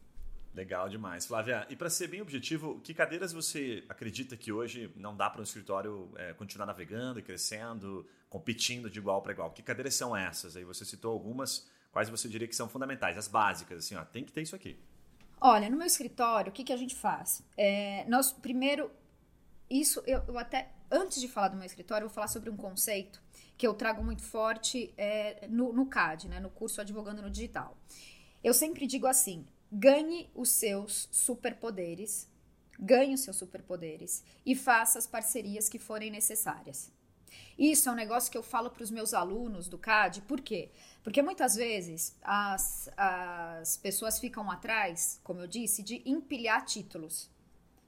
Legal 0.51 0.89
demais. 0.89 1.27
Flávia, 1.27 1.67
e 1.69 1.75
para 1.75 1.91
ser 1.91 2.07
bem 2.07 2.19
objetivo, 2.19 2.79
que 2.79 2.91
cadeiras 2.91 3.31
você 3.31 3.83
acredita 3.87 4.35
que 4.35 4.51
hoje 4.51 4.91
não 4.95 5.15
dá 5.15 5.29
para 5.29 5.41
um 5.41 5.43
escritório 5.43 6.11
é, 6.15 6.33
continuar 6.33 6.65
navegando 6.65 7.19
e 7.19 7.21
crescendo, 7.21 8.03
competindo 8.27 8.89
de 8.89 8.97
igual 8.97 9.21
para 9.21 9.31
igual? 9.31 9.51
Que 9.51 9.61
cadeiras 9.61 9.93
são 9.93 10.17
essas? 10.17 10.57
Aí 10.57 10.63
você 10.63 10.83
citou 10.83 11.13
algumas 11.13 11.69
quais 11.91 12.09
você 12.09 12.27
diria 12.27 12.47
que 12.47 12.55
são 12.55 12.67
fundamentais, 12.67 13.17
as 13.17 13.27
básicas, 13.27 13.79
assim, 13.79 13.95
ó, 13.95 14.03
tem 14.05 14.23
que 14.23 14.31
ter 14.31 14.41
isso 14.41 14.55
aqui. 14.55 14.79
Olha, 15.39 15.69
no 15.69 15.77
meu 15.77 15.85
escritório, 15.85 16.49
o 16.49 16.53
que, 16.53 16.63
que 16.63 16.73
a 16.73 16.77
gente 16.77 16.95
faz? 16.95 17.43
É, 17.55 18.05
nós, 18.07 18.31
primeiro, 18.31 18.91
isso 19.69 20.01
eu, 20.07 20.23
eu, 20.27 20.37
até, 20.37 20.71
antes 20.89 21.21
de 21.21 21.27
falar 21.27 21.49
do 21.49 21.57
meu 21.57 21.65
escritório, 21.65 22.05
eu 22.05 22.09
vou 22.09 22.15
falar 22.15 22.27
sobre 22.27 22.49
um 22.49 22.57
conceito 22.57 23.21
que 23.57 23.65
eu 23.67 23.73
trago 23.73 24.03
muito 24.03 24.23
forte 24.23 24.93
é, 24.97 25.47
no, 25.47 25.71
no 25.71 25.85
CAD, 25.85 26.27
né, 26.27 26.39
no 26.39 26.49
curso 26.49 26.81
Advogando 26.81 27.21
no 27.21 27.29
Digital. 27.29 27.77
Eu 28.43 28.53
sempre 28.53 28.87
digo 28.87 29.05
assim: 29.05 29.45
ganhe 29.71 30.29
os 30.33 30.49
seus 30.49 31.07
superpoderes, 31.11 32.27
ganhe 32.79 33.13
os 33.13 33.21
seus 33.21 33.35
superpoderes 33.35 34.23
e 34.45 34.55
faça 34.55 34.97
as 34.97 35.05
parcerias 35.05 35.69
que 35.69 35.77
forem 35.77 36.09
necessárias. 36.09 36.91
Isso 37.57 37.89
é 37.89 37.91
um 37.91 37.95
negócio 37.95 38.31
que 38.31 38.37
eu 38.37 38.43
falo 38.43 38.69
para 38.69 38.83
os 38.83 38.91
meus 38.91 39.13
alunos 39.13 39.67
do 39.67 39.77
CAD, 39.77 40.21
por 40.21 40.41
quê? 40.41 40.71
Muitas 41.21 41.55
vezes 41.55 42.17
as, 42.21 42.89
as 42.97 43.77
pessoas 43.77 44.19
ficam 44.19 44.51
atrás, 44.51 45.21
como 45.23 45.39
eu 45.39 45.47
disse, 45.47 45.81
de 45.81 46.01
empilhar 46.05 46.65
títulos. 46.65 47.29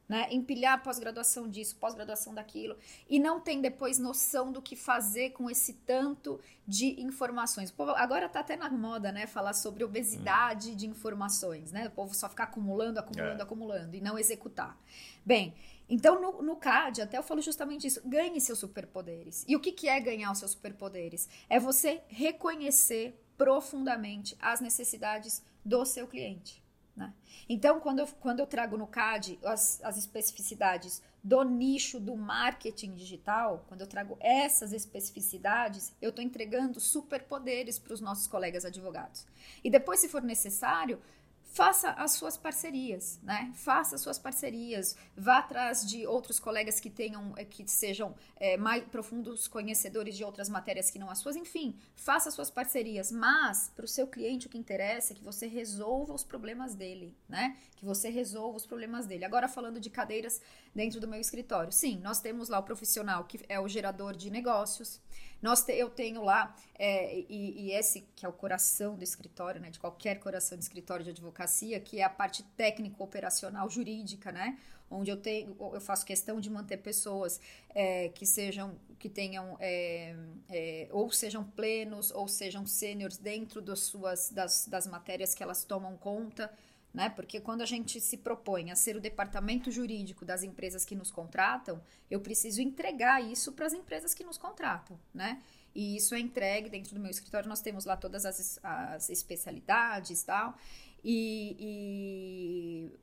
Né? 0.08 0.28
Empilhar 0.32 0.82
pós-graduação 0.82 1.48
disso, 1.48 1.76
pós-graduação 1.76 2.34
daquilo, 2.34 2.76
e 3.08 3.20
não 3.20 3.40
tem 3.40 3.62
depois 3.62 4.00
noção 4.00 4.52
do 4.52 4.60
que 4.60 4.76
fazer 4.76 5.32
com 5.32 5.52
esse 5.52 5.74
tanto 5.74 6.40
de 6.66 7.00
informações. 7.00 7.70
Povo 7.70 7.92
agora 7.92 8.26
está 8.26 8.40
até 8.40 8.56
na 8.56 8.72
moda, 8.72 9.12
né? 9.12 9.28
Falar 9.28 9.54
sobre 9.54 9.84
obesidade 9.84 10.72
hum. 10.72 10.76
de 10.76 10.88
informações, 10.88 11.72
né? 11.72 11.88
O 11.88 11.92
povo 11.92 12.16
só 12.16 12.28
ficar 12.28 12.46
acumulando, 12.46 13.00
acumulando, 13.00 13.40
é. 13.40 13.44
acumulando 13.44 13.96
e 13.96 14.02
não 14.02 14.18
executar. 14.18 14.76
Bem, 15.24 15.54
então, 15.90 16.22
no, 16.22 16.44
no 16.44 16.56
CAD, 16.56 17.02
até 17.02 17.18
eu 17.18 17.24
falo 17.24 17.42
justamente 17.42 17.88
isso: 17.88 18.02
ganhe 18.06 18.40
seus 18.40 18.60
superpoderes. 18.60 19.44
E 19.48 19.56
o 19.56 19.60
que, 19.60 19.72
que 19.72 19.90
é 19.90 20.00
ganhar 20.00 20.32
os 20.32 20.38
seus 20.38 20.52
superpoderes? 20.52 21.28
É 21.50 21.60
você 21.60 22.02
reconhecer 22.08 23.20
profundamente 23.38 24.38
as 24.40 24.62
necessidades 24.62 25.44
do 25.66 25.84
seu 25.86 26.08
cliente. 26.08 26.64
Né? 26.96 27.14
Então, 27.48 27.80
quando 27.80 28.00
eu, 28.00 28.08
quando 28.20 28.42
eu 28.42 28.46
trago 28.46 28.78
no 28.78 28.86
CAD 28.86 29.40
as, 29.44 29.82
as 29.84 29.98
especificidades 29.98 31.02
do 31.24 31.44
nicho 31.44 32.00
do 32.00 32.16
marketing 32.16 32.94
digital, 32.94 33.66
quando 33.68 33.82
eu 33.82 33.88
trago 33.88 34.18
essas 34.20 34.74
especificidades, 34.74 35.94
eu 36.02 36.10
estou 36.10 36.24
entregando 36.24 36.80
superpoderes 36.80 37.80
para 37.80 37.94
os 37.94 38.02
nossos 38.02 38.28
colegas 38.28 38.66
advogados. 38.66 39.26
E 39.64 39.70
depois, 39.70 40.00
se 40.00 40.10
for 40.10 40.22
necessário, 40.22 41.02
faça 41.50 41.90
as 41.92 42.12
suas 42.12 42.38
parcerias, 42.38 43.20
né? 43.24 43.52
Faça 43.56 43.96
as 43.96 44.02
suas 44.02 44.20
parcerias, 44.20 44.96
vá 45.18 45.40
atrás 45.40 45.86
de 45.86 46.06
outros 46.06 46.40
colegas 46.40 46.80
que 46.80 46.90
tenham, 46.90 47.34
eh, 47.38 47.44
que 47.44 47.70
sejam 47.70 48.16
é, 48.38 48.56
mais 48.56 48.84
profundos 48.86 49.48
conhecedores 49.48 50.16
de 50.16 50.24
outras 50.24 50.48
matérias 50.48 50.92
que 50.92 51.00
não 51.00 51.10
as 51.10 51.18
suas, 51.18 51.36
enfim, 51.36 51.76
faça 51.96 52.30
as 52.30 52.36
suas 52.36 52.52
parcerias, 52.52 53.12
mas 53.12 53.72
para 53.76 53.86
o 53.86 53.88
seu 53.88 54.08
cliente 54.08 54.48
o 54.48 54.50
que 54.50 54.58
interessa 54.58 55.14
é 55.14 55.16
que 55.16 55.24
você 55.24 55.48
resolva 55.48 56.14
os 56.14 56.24
problemas 56.24 56.76
dele, 56.76 57.18
né? 57.28 57.58
Que 57.76 57.86
você 57.86 58.10
resolva 58.10 58.58
os 58.58 58.66
problemas 58.66 59.08
dele. 59.08 59.26
Agora 59.26 59.48
falando 59.48 59.80
de 59.80 59.90
cadeiras 59.90 60.42
dentro 60.74 61.00
do 61.00 61.08
meu 61.08 61.20
escritório, 61.20 61.72
sim, 61.72 62.00
nós 62.00 62.20
temos 62.20 62.50
lá 62.50 62.60
o 62.60 62.64
profissional 62.64 63.24
que 63.26 63.40
é 63.50 63.60
o 63.60 63.68
gerador 63.68 64.16
de 64.16 64.30
negócios, 64.30 65.00
nós 65.42 65.62
te, 65.64 65.74
eu 65.74 65.90
tenho 65.90 66.22
lá, 66.24 66.54
é, 66.78 67.20
e, 67.30 67.68
e, 67.68 67.72
esse 67.72 68.02
que 68.16 68.26
é 68.26 68.30
o 68.30 68.34
coração 68.34 68.96
do 68.96 69.04
escritório, 69.04 69.62
né, 69.62 69.70
de 69.70 69.80
qualquer 69.80 70.20
coração 70.20 70.58
de 70.58 70.64
escritório 70.64 71.04
de 71.04 71.12
advocacia, 71.12 71.80
que 71.80 72.00
é 72.00 72.04
a 72.04 72.10
parte 72.10 72.44
técnico, 72.58 73.02
operacional, 73.04 73.70
jurídica, 73.70 74.32
né, 74.32 74.58
onde 74.92 75.12
eu 75.12 75.18
tenho, 75.18 75.56
eu 75.60 75.80
faço 75.80 76.06
questão 76.06 76.42
de 76.42 76.50
manter 76.50 76.78
pessoas 76.78 77.40
é, 77.70 78.10
que 78.10 78.26
sejam, 78.26 78.76
que 78.98 79.08
tenham, 79.08 79.56
é, 79.60 80.16
é 80.50 80.88
ou 80.92 81.12
sejam 81.12 81.44
plenos, 81.44 82.12
ou 82.12 82.28
sejam 82.28 82.66
sêniores 82.66 83.18
dentro 83.18 83.62
das 83.62 83.80
suas, 83.82 84.32
das, 84.32 84.66
das 84.68 84.88
matérias 84.88 85.34
que 85.34 85.44
elas 85.44 85.64
tomam 85.64 85.96
conta, 85.96 86.52
né? 86.94 87.10
Porque 87.10 87.40
quando 87.40 87.62
a 87.62 87.66
gente 87.66 88.02
se 88.02 88.18
propõe 88.18 88.72
a 88.72 88.76
ser 88.76 88.96
o 88.96 89.02
departamento 89.02 89.70
jurídico 89.72 90.26
das 90.26 90.44
empresas 90.44 90.84
que 90.84 90.96
nos 90.96 91.12
contratam, 91.12 91.82
eu 92.10 92.20
preciso 92.20 92.62
entregar 92.62 93.24
isso 93.24 93.52
para 93.54 93.68
as 93.68 93.74
empresas 93.74 94.14
que 94.14 94.24
nos 94.24 94.38
contratam, 94.38 95.00
né? 95.14 95.42
E 95.74 95.96
isso 95.96 96.16
é 96.16 96.20
entregue 96.20 96.70
dentro 96.70 96.96
do 96.96 97.00
meu 97.00 97.12
escritório. 97.12 97.48
Nós 97.48 97.62
temos 97.62 97.86
lá 97.86 97.96
todas 97.96 98.26
as, 98.26 98.60
as 98.64 99.10
especialidades 99.10 100.24
tal. 100.24 100.58
E, 101.04 101.56
e 101.60 103.00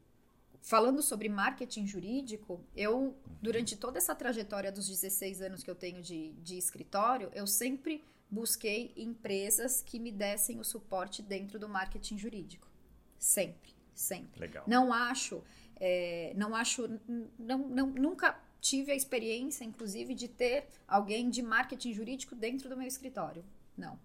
falando 0.61 1.01
sobre 1.01 1.29
marketing 1.29 1.87
jurídico, 1.87 2.61
eu, 2.75 3.16
durante 3.40 3.77
toda 3.77 3.99
essa 3.99 4.16
trajetória 4.16 4.72
dos 4.72 4.88
16 4.88 5.42
anos 5.42 5.62
que 5.62 5.70
eu 5.70 5.77
tenho 5.77 6.03
de, 6.03 6.33
de 6.33 6.59
escritório, 6.59 7.31
eu 7.33 7.46
sempre 7.46 8.05
busquei 8.29 8.92
empresas 8.96 9.81
que 9.81 10.01
me 10.01 10.11
dessem 10.11 10.59
o 10.59 10.64
suporte 10.64 11.22
dentro 11.22 11.61
do 11.61 11.68
marketing 11.68 12.18
jurídico. 12.18 12.66
Sempre 13.16 13.75
sempre. 13.96 14.40
Legal. 14.40 14.64
Não 14.66 14.92
acho, 14.92 15.42
é, 15.80 16.32
não 16.37 16.54
acho, 16.54 16.88
não, 17.38 17.59
não, 17.59 17.87
nunca 17.88 18.38
tive 18.61 18.92
a 18.92 18.94
experiência, 18.94 19.64
inclusive, 19.64 20.14
de 20.14 20.28
ter 20.28 20.66
alguém 20.87 21.30
de 21.30 21.42
marketing 21.42 21.92
jurídico 21.92 22.35
dentro 22.35 22.68
do 22.68 22.76
meu 22.76 22.87
escritório. 22.87 23.44
Não. 23.76 23.98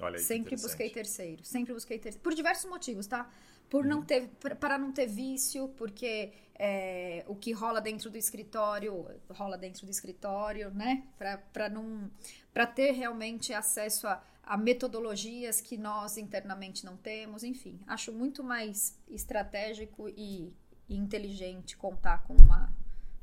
Olha 0.00 0.16
aí, 0.16 0.22
sempre 0.22 0.56
busquei 0.56 0.88
terceiro, 0.88 1.44
sempre 1.44 1.74
busquei 1.74 1.98
terceiro, 1.98 2.22
por 2.22 2.34
diversos 2.34 2.68
motivos, 2.70 3.06
tá? 3.06 3.30
Por 3.68 3.84
não 3.84 3.98
uhum. 3.98 4.04
ter, 4.04 4.28
para 4.58 4.78
não 4.78 4.92
ter 4.92 5.06
vício, 5.06 5.68
porque 5.76 6.32
é, 6.58 7.24
o 7.28 7.36
que 7.36 7.52
rola 7.52 7.80
dentro 7.80 8.10
do 8.10 8.18
escritório 8.18 9.06
rola 9.28 9.56
dentro 9.56 9.86
do 9.86 9.90
escritório, 9.90 10.70
né? 10.70 11.04
Para 11.52 11.68
não, 11.68 12.10
para 12.52 12.66
ter 12.66 12.92
realmente 12.92 13.52
acesso 13.52 14.08
a, 14.08 14.22
a 14.42 14.56
metodologias 14.56 15.60
que 15.60 15.76
nós 15.76 16.16
internamente 16.16 16.84
não 16.84 16.96
temos, 16.96 17.44
enfim, 17.44 17.80
acho 17.86 18.12
muito 18.12 18.42
mais 18.42 18.98
estratégico 19.08 20.08
e, 20.08 20.52
e 20.88 20.96
inteligente 20.96 21.76
contar 21.76 22.22
com 22.24 22.34
uma, 22.34 22.72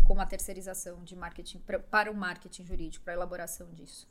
com 0.03 0.13
uma 0.13 0.25
terceirização 0.25 1.03
de 1.03 1.15
marketing 1.15 1.60
pra, 1.60 1.80
para 1.80 2.12
o 2.12 2.15
marketing 2.15 2.65
jurídico, 2.65 3.03
para 3.03 3.13
a 3.13 3.17
elaboração 3.17 3.73
disso. 3.73 4.08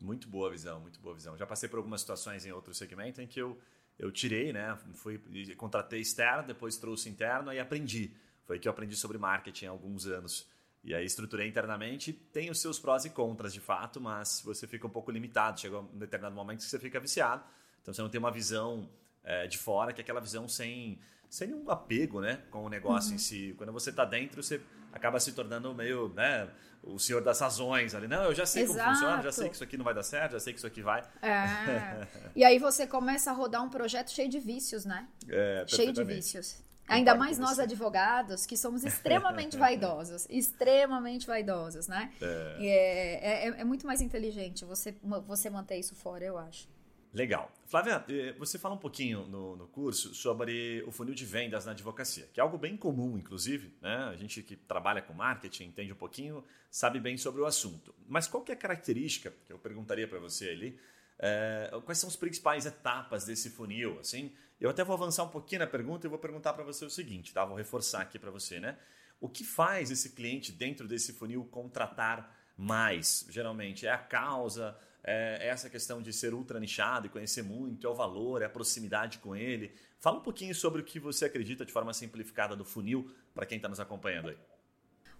Muito 0.00 0.28
boa 0.28 0.50
visão, 0.50 0.80
muito 0.80 0.98
boa 1.00 1.14
visão. 1.14 1.36
Já 1.36 1.46
passei 1.46 1.68
por 1.68 1.76
algumas 1.76 2.00
situações 2.00 2.46
em 2.46 2.52
outro 2.52 2.72
segmento 2.72 3.20
em 3.20 3.26
que 3.26 3.40
eu, 3.40 3.58
eu 3.98 4.10
tirei, 4.10 4.52
né? 4.52 4.78
Fui, 4.94 5.18
contratei 5.56 6.00
externo, 6.00 6.46
depois 6.46 6.78
trouxe 6.78 7.08
interno 7.08 7.52
e 7.52 7.58
aprendi. 7.58 8.14
Foi 8.44 8.58
que 8.58 8.66
eu 8.66 8.72
aprendi 8.72 8.96
sobre 8.96 9.18
marketing 9.18 9.66
há 9.66 9.70
alguns 9.70 10.06
anos. 10.06 10.48
E 10.82 10.94
aí 10.94 11.04
estruturei 11.04 11.46
internamente, 11.46 12.12
tem 12.12 12.50
os 12.50 12.60
seus 12.60 12.78
prós 12.78 13.04
e 13.04 13.10
contras 13.10 13.52
de 13.52 13.60
fato, 13.60 14.00
mas 14.00 14.40
você 14.44 14.66
fica 14.66 14.86
um 14.86 14.90
pouco 14.90 15.10
limitado. 15.10 15.60
Chega 15.60 15.78
um 15.78 15.98
determinado 15.98 16.34
momento 16.34 16.58
que 16.58 16.64
você 16.64 16.78
fica 16.78 16.98
viciado, 16.98 17.44
então 17.82 17.92
você 17.92 18.00
não 18.00 18.08
tem 18.08 18.18
uma 18.18 18.30
visão 18.30 18.88
é, 19.22 19.46
de 19.46 19.58
fora, 19.58 19.92
que 19.92 20.00
é 20.00 20.02
aquela 20.02 20.20
visão 20.20 20.48
sem, 20.48 20.98
sem 21.28 21.48
nenhum 21.48 21.70
apego 21.70 22.20
né, 22.20 22.42
com 22.50 22.64
o 22.64 22.68
negócio 22.68 23.10
uhum. 23.10 23.16
em 23.16 23.18
si. 23.18 23.54
Quando 23.58 23.72
você 23.72 23.90
está 23.90 24.06
dentro, 24.06 24.42
você 24.42 24.60
acaba 24.90 25.20
se 25.20 25.32
tornando 25.32 25.74
meio 25.74 26.08
né, 26.14 26.48
o 26.82 26.98
senhor 26.98 27.22
das 27.22 27.40
razões 27.40 27.94
ali. 27.94 28.08
Não, 28.08 28.24
eu 28.24 28.34
já 28.34 28.46
sei 28.46 28.62
Exato. 28.62 28.78
como 28.78 28.90
funciona, 28.94 29.22
já 29.22 29.32
sei 29.32 29.48
que 29.48 29.54
isso 29.54 29.64
aqui 29.64 29.76
não 29.76 29.84
vai 29.84 29.94
dar 29.94 30.02
certo, 30.02 30.32
já 30.32 30.40
sei 30.40 30.52
que 30.54 30.58
isso 30.58 30.66
aqui 30.66 30.80
vai. 30.80 31.02
É. 31.20 32.06
e 32.34 32.42
aí 32.42 32.58
você 32.58 32.86
começa 32.86 33.30
a 33.30 33.34
rodar 33.34 33.62
um 33.62 33.68
projeto 33.68 34.10
cheio 34.10 34.28
de 34.28 34.40
vícios, 34.40 34.86
né? 34.86 35.06
É, 35.28 35.64
cheio 35.68 35.92
de 35.92 36.02
vícios. 36.04 36.62
Ainda 36.90 37.14
mais 37.14 37.38
nós 37.38 37.58
advogados, 37.58 38.44
que 38.46 38.56
somos 38.56 38.82
extremamente 38.84 39.56
vaidosos, 39.56 40.26
extremamente 40.28 41.26
vaidosos, 41.26 41.88
né? 41.88 42.12
É. 42.20 42.56
É, 42.60 43.48
é, 43.48 43.60
é, 43.60 43.64
muito 43.64 43.86
mais 43.86 44.00
inteligente 44.00 44.64
você, 44.64 44.94
você 45.26 45.48
manter 45.48 45.78
isso 45.78 45.94
fora, 45.94 46.24
eu 46.24 46.36
acho. 46.36 46.68
Legal. 47.12 47.50
Flávia, 47.66 48.04
eh, 48.08 48.32
você 48.38 48.56
fala 48.56 48.74
um 48.74 48.78
pouquinho 48.78 49.26
no, 49.26 49.56
no, 49.56 49.66
curso 49.66 50.14
sobre 50.14 50.82
o 50.86 50.92
funil 50.92 51.12
de 51.12 51.24
vendas 51.24 51.66
na 51.66 51.72
advocacia, 51.72 52.28
que 52.32 52.38
é 52.38 52.42
algo 52.42 52.56
bem 52.56 52.76
comum, 52.76 53.18
inclusive, 53.18 53.74
né? 53.80 53.96
A 54.12 54.16
gente 54.16 54.42
que 54.44 54.54
trabalha 54.54 55.02
com 55.02 55.12
marketing, 55.12 55.64
entende 55.64 55.92
um 55.92 55.96
pouquinho, 55.96 56.44
sabe 56.70 57.00
bem 57.00 57.16
sobre 57.16 57.40
o 57.40 57.46
assunto. 57.46 57.92
Mas 58.08 58.28
qual 58.28 58.44
que 58.44 58.52
é 58.52 58.54
a 58.54 58.58
característica, 58.58 59.34
que 59.44 59.52
eu 59.52 59.58
perguntaria 59.58 60.06
para 60.06 60.20
você 60.20 60.50
ali, 60.50 60.78
é, 61.18 61.70
quais 61.84 61.98
são 61.98 62.08
as 62.08 62.16
principais 62.16 62.64
etapas 62.64 63.24
desse 63.24 63.50
funil, 63.50 63.98
assim? 63.98 64.32
Eu 64.60 64.68
até 64.68 64.84
vou 64.84 64.94
avançar 64.94 65.24
um 65.24 65.28
pouquinho 65.28 65.60
na 65.60 65.66
pergunta 65.66 66.06
e 66.06 66.10
vou 66.10 66.18
perguntar 66.18 66.52
para 66.52 66.62
você 66.62 66.84
o 66.84 66.90
seguinte, 66.90 67.32
tá? 67.32 67.44
Vou 67.44 67.56
reforçar 67.56 68.02
aqui 68.02 68.18
para 68.18 68.30
você, 68.30 68.60
né? 68.60 68.76
O 69.18 69.28
que 69.28 69.42
faz 69.42 69.90
esse 69.90 70.10
cliente 70.10 70.52
dentro 70.52 70.86
desse 70.86 71.14
funil 71.14 71.44
contratar 71.44 72.36
mais? 72.56 73.26
Geralmente 73.30 73.86
é 73.86 73.90
a 73.90 73.98
causa, 73.98 74.76
é 75.02 75.48
essa 75.48 75.70
questão 75.70 76.02
de 76.02 76.12
ser 76.12 76.34
ultra 76.34 76.60
nichado 76.60 77.06
e 77.06 77.10
conhecer 77.10 77.42
muito, 77.42 77.86
é 77.86 77.90
o 77.90 77.94
valor, 77.94 78.42
é 78.42 78.44
a 78.44 78.50
proximidade 78.50 79.18
com 79.18 79.34
ele. 79.34 79.74
Fala 79.98 80.18
um 80.18 80.22
pouquinho 80.22 80.54
sobre 80.54 80.82
o 80.82 80.84
que 80.84 81.00
você 81.00 81.24
acredita 81.24 81.64
de 81.64 81.72
forma 81.72 81.94
simplificada 81.94 82.54
do 82.54 82.64
funil 82.64 83.10
para 83.34 83.46
quem 83.46 83.56
está 83.56 83.68
nos 83.68 83.80
acompanhando 83.80 84.28
aí. 84.28 84.38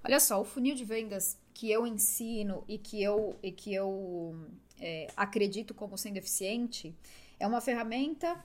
Olha 0.05 0.21
só, 0.21 0.41
o 0.41 0.45
funil 0.45 0.75
de 0.75 0.85
vendas 0.85 1.39
que 1.55 1.71
eu 1.71 1.87
ensino 1.87 2.65
e 2.67 2.79
que 2.79 3.03
eu, 3.03 3.39
e 3.43 3.53
que 3.53 3.73
eu 3.73 4.35
é, 4.79 5.09
acredito 5.17 5.75
como 5.75 5.97
sendo 5.97 6.17
eficiente 6.17 6.95
é 7.39 7.47
uma 7.47 7.61
ferramenta 7.61 8.43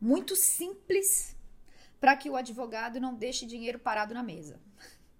muito 0.00 0.36
simples 0.36 1.36
para 2.00 2.16
que 2.16 2.30
o 2.30 2.36
advogado 2.36 3.00
não 3.00 3.14
deixe 3.14 3.46
dinheiro 3.46 3.78
parado 3.78 4.14
na 4.14 4.22
mesa. 4.22 4.60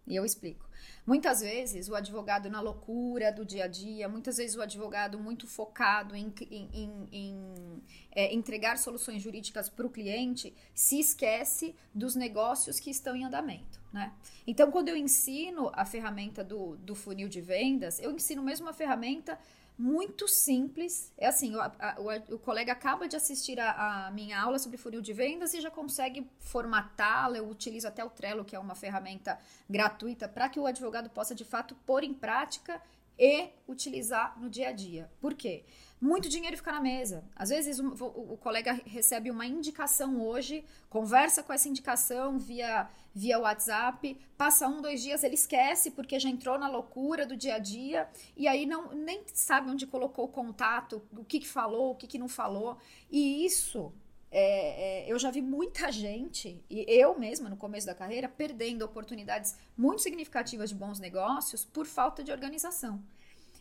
E 0.07 0.17
eu 0.17 0.25
explico. 0.25 0.67
Muitas 1.07 1.41
vezes 1.41 1.89
o 1.89 1.95
advogado 1.95 2.51
na 2.51 2.61
loucura 2.61 3.33
do 3.33 3.45
dia 3.45 3.65
a 3.65 3.67
dia, 3.67 4.09
muitas 4.09 4.37
vezes 4.37 4.57
o 4.57 4.63
advogado 4.63 5.19
muito 5.19 5.47
focado 5.47 6.15
em, 6.15 6.33
em, 6.51 6.69
em, 6.73 7.09
em 7.11 7.83
é, 8.11 8.35
entregar 8.35 8.79
soluções 8.79 9.23
jurídicas 9.23 9.69
para 9.69 9.87
o 9.87 9.91
cliente, 9.91 10.55
se 10.75 11.01
esquece 11.01 11.75
dos 11.95 12.15
negócios 12.15 12.79
que 12.79 12.91
estão 12.91 13.17
em 13.17 13.25
andamento. 13.25 13.81
Né? 13.93 14.13
Então, 14.47 14.71
quando 14.71 14.89
eu 14.89 14.97
ensino 14.97 15.71
a 15.73 15.85
ferramenta 15.85 16.45
do, 16.45 16.77
do 16.77 16.95
funil 16.95 17.29
de 17.29 17.41
vendas, 17.41 17.99
eu 18.01 18.13
ensino 18.13 18.43
mesmo 18.43 18.69
a 18.69 18.73
ferramenta 18.73 19.39
muito 19.79 20.27
simples. 20.27 21.13
É 21.17 21.29
assim, 21.29 21.55
o, 21.55 21.61
a, 21.61 21.97
o, 21.99 22.35
o 22.35 22.39
colega 22.39 22.73
acaba 22.73 23.07
de 23.07 23.15
assistir 23.15 23.61
a, 23.61 24.07
a, 24.07 24.11
minha 24.11 24.41
aula 24.41 24.59
sobre 24.59 24.77
funil 24.77 25.01
de 25.01 25.13
vendas 25.13 25.55
e 25.55 25.61
já 25.61 25.71
consegue 25.71 26.29
formatá-la. 26.41 27.39
Eu 27.39 27.49
utilizo 27.49 27.87
até 27.87 28.05
o 28.05 28.11
Trello, 28.11 28.45
que 28.45 28.57
é 28.57 28.59
uma 28.59 28.75
ferramenta 28.75 29.39
gratuita, 29.71 30.29
para 30.29 30.49
que 30.49 30.59
o 30.59 30.67
advogado 30.67 31.09
possa 31.09 31.35
de 31.35 31.45
fato 31.45 31.77
pôr 31.87 32.03
em 32.03 32.13
prática 32.13 32.83
e 33.17 33.51
utilizar 33.69 34.39
no 34.41 34.51
dia 34.51 34.71
a 34.71 34.73
dia. 34.73 35.09
Por 35.21 35.35
quê? 35.35 35.65
Muito 36.01 36.29
dinheiro 36.29 36.57
fica 36.57 36.73
na 36.73 36.81
mesa. 36.81 37.25
Às 37.35 37.49
vezes 37.49 37.79
o, 37.79 37.89
o, 37.89 38.37
colega 38.37 38.73
recebe 38.87 39.31
uma 39.31 39.47
indicação 39.47 40.21
hoje, 40.21 40.65
conversa 40.89 41.43
com 41.43 41.53
essa 41.53 41.69
indicação 41.69 42.39
via, 42.39 42.89
via 43.15 43.39
WhatsApp, 43.39 44.17
passa 44.37 44.69
um, 44.69 44.81
dois 44.81 45.03
dias, 45.03 45.25
ele 45.25 45.35
esquece 45.35 45.91
porque 45.91 46.19
já 46.21 46.29
entrou 46.29 46.59
na 46.59 46.69
loucura 46.69 47.27
do 47.27 47.37
dia 47.37 47.57
a 47.57 47.59
dia 47.59 48.09
e 48.37 48.47
aí 48.47 48.65
não 48.65 48.93
nem 48.95 49.23
sabe 49.33 49.71
onde 49.71 49.87
colocou 49.87 50.27
o 50.27 50.29
contato, 50.29 51.03
o 51.17 51.25
que, 51.25 51.41
que 51.41 51.49
falou, 51.49 51.93
o 51.93 51.95
que, 51.97 52.07
que 52.07 52.19
não 52.19 52.29
falou. 52.29 52.79
E 53.11 53.45
isso 53.45 53.93
é, 54.31 55.07
é, 55.07 55.13
eu 55.13 55.19
já 55.19 55.31
vi 55.31 55.41
muita 55.41 55.91
gente, 55.91 56.63
e 56.69 56.85
eu 56.87 57.19
mesma 57.19 57.49
no 57.49 57.57
começo 57.57 57.87
da 57.87 57.95
carreira, 57.95 58.29
perdendo 58.29 58.85
oportunidades 58.85 59.57
muito 59.77 60.03
significativas 60.03 60.69
de 60.69 60.75
bons 60.75 61.01
negócios 61.01 61.65
por 61.65 61.87
falta 61.87 62.23
de 62.23 62.31
organização. 62.31 63.03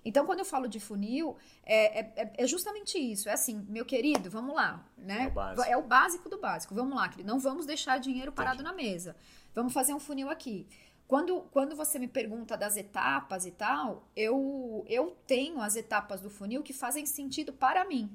Então, 0.07 0.25
quando 0.25 0.39
eu 0.39 0.45
falo 0.45 0.69
de 0.69 0.79
funil, 0.79 1.35
é, 1.65 1.99
é, 1.99 2.33
é, 2.37 2.47
justamente 2.47 2.97
isso. 2.97 3.27
É 3.27 3.33
assim, 3.33 3.65
meu 3.67 3.83
querido, 3.83 4.29
vamos 4.29 4.55
lá, 4.55 4.89
né? 4.97 5.29
É 5.35 5.59
o, 5.59 5.63
é 5.63 5.77
o 5.77 5.81
básico 5.81 6.29
do 6.29 6.37
básico. 6.37 6.73
Vamos 6.73 6.95
lá, 6.95 7.09
querido. 7.09 7.27
Não 7.27 7.39
vamos 7.39 7.65
deixar 7.65 7.99
dinheiro 7.99 8.31
parado 8.31 8.61
Entendi. 8.61 8.69
na 8.69 8.89
mesa. 8.89 9.17
Vamos 9.53 9.73
fazer 9.73 9.93
um 9.93 9.99
funil 9.99 10.29
aqui. 10.29 10.65
Quando, 11.09 11.41
quando 11.51 11.75
você 11.75 11.99
me 11.99 12.07
pergunta 12.07 12.57
das 12.57 12.77
etapas 12.77 13.45
e 13.45 13.51
tal, 13.51 14.07
eu, 14.15 14.85
eu 14.87 15.17
tenho 15.27 15.59
as 15.59 15.75
etapas 15.75 16.21
do 16.21 16.29
funil 16.29 16.63
que 16.63 16.71
fazem 16.71 17.05
sentido 17.05 17.51
para 17.51 17.83
mim. 17.83 18.09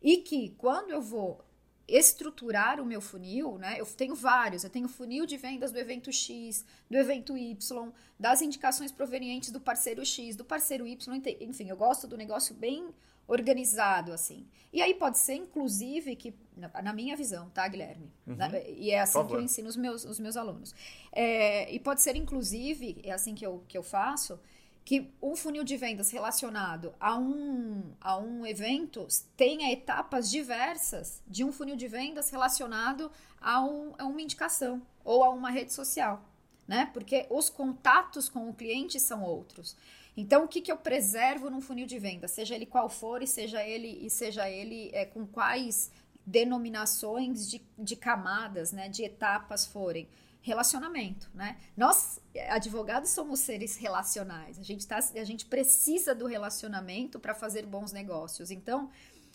E 0.00 0.18
que, 0.18 0.50
quando 0.50 0.90
eu 0.90 1.02
vou 1.02 1.43
estruturar 1.86 2.80
o 2.80 2.86
meu 2.86 3.00
funil, 3.00 3.58
né? 3.58 3.78
Eu 3.78 3.86
tenho 3.86 4.14
vários, 4.14 4.64
eu 4.64 4.70
tenho 4.70 4.88
funil 4.88 5.26
de 5.26 5.36
vendas 5.36 5.70
do 5.70 5.78
evento 5.78 6.12
X, 6.12 6.64
do 6.90 6.96
evento 6.96 7.36
Y, 7.36 7.92
das 8.18 8.40
indicações 8.40 8.90
provenientes 8.90 9.50
do 9.50 9.60
parceiro 9.60 10.04
X, 10.04 10.34
do 10.36 10.44
parceiro 10.44 10.86
Y, 10.86 11.22
enfim, 11.40 11.68
eu 11.68 11.76
gosto 11.76 12.06
do 12.06 12.16
negócio 12.16 12.54
bem 12.54 12.88
organizado 13.26 14.12
assim. 14.12 14.46
E 14.72 14.82
aí 14.82 14.94
pode 14.94 15.18
ser 15.18 15.34
inclusive 15.34 16.16
que 16.16 16.34
na 16.56 16.92
minha 16.92 17.16
visão, 17.16 17.50
tá, 17.50 17.66
Guilherme? 17.66 18.12
Uhum. 18.26 18.36
E 18.76 18.90
é 18.90 19.00
assim 19.00 19.24
que 19.26 19.32
eu 19.32 19.40
ensino 19.40 19.68
os 19.68 19.76
meus, 19.76 20.04
os 20.04 20.20
meus 20.20 20.36
alunos. 20.36 20.74
É, 21.12 21.72
e 21.72 21.78
pode 21.78 22.02
ser 22.02 22.16
inclusive, 22.16 23.00
é 23.02 23.12
assim 23.12 23.34
que 23.34 23.44
eu, 23.44 23.64
que 23.66 23.76
eu 23.76 23.82
faço, 23.82 24.38
que 24.84 25.10
um 25.22 25.34
funil 25.34 25.64
de 25.64 25.76
vendas 25.76 26.10
relacionado 26.10 26.94
a 27.00 27.16
um, 27.16 27.94
a 28.00 28.18
um 28.18 28.44
evento 28.44 29.06
tenha 29.36 29.72
etapas 29.72 30.30
diversas 30.30 31.22
de 31.26 31.42
um 31.42 31.50
funil 31.50 31.74
de 31.74 31.88
vendas 31.88 32.28
relacionado 32.28 33.10
a, 33.40 33.64
um, 33.64 33.94
a 33.98 34.04
uma 34.04 34.20
indicação 34.20 34.82
ou 35.02 35.24
a 35.24 35.30
uma 35.30 35.50
rede 35.50 35.72
social, 35.72 36.22
né? 36.68 36.90
Porque 36.92 37.26
os 37.30 37.48
contatos 37.48 38.28
com 38.28 38.48
o 38.50 38.54
cliente 38.54 39.00
são 39.00 39.22
outros. 39.22 39.74
Então, 40.16 40.44
o 40.44 40.48
que, 40.48 40.60
que 40.60 40.70
eu 40.70 40.76
preservo 40.76 41.50
num 41.50 41.60
funil 41.60 41.86
de 41.86 41.98
venda, 41.98 42.28
seja 42.28 42.54
ele 42.54 42.66
qual 42.66 42.88
for 42.88 43.22
e 43.22 43.26
seja 43.26 43.64
ele 43.64 43.98
e 44.04 44.10
seja 44.10 44.48
ele 44.48 44.90
é, 44.92 45.04
com 45.06 45.26
quais 45.26 45.90
denominações 46.26 47.50
de, 47.50 47.60
de 47.78 47.96
camadas, 47.96 48.70
né, 48.70 48.88
de 48.88 49.02
etapas 49.02 49.66
forem 49.66 50.08
relacionamento, 50.44 51.30
né? 51.32 51.56
Nós, 51.74 52.20
advogados, 52.50 53.08
somos 53.08 53.40
seres 53.40 53.76
relacionais. 53.76 54.58
A 54.58 54.62
gente, 54.62 54.86
tá, 54.86 54.98
a 54.98 55.24
gente 55.24 55.46
precisa 55.46 56.14
do 56.14 56.26
relacionamento 56.26 57.18
para 57.18 57.34
fazer 57.34 57.64
bons 57.64 57.92
negócios. 57.92 58.50
Então, 58.50 58.90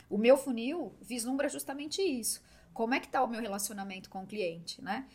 o 0.08 0.19
meu 0.19 0.38
funil 0.38 0.93
vislumbra 1.02 1.50
justamente 1.50 2.00
isso. 2.00 2.39
Como 2.76 2.93
é 2.93 3.00
que 3.00 3.08
está 3.08 3.24
o 3.24 3.28
meu 3.28 3.41
relacionamento 3.41 4.08
com 4.08 4.22
o 4.22 4.28
cliente, 4.28 4.84
né? 4.84 5.08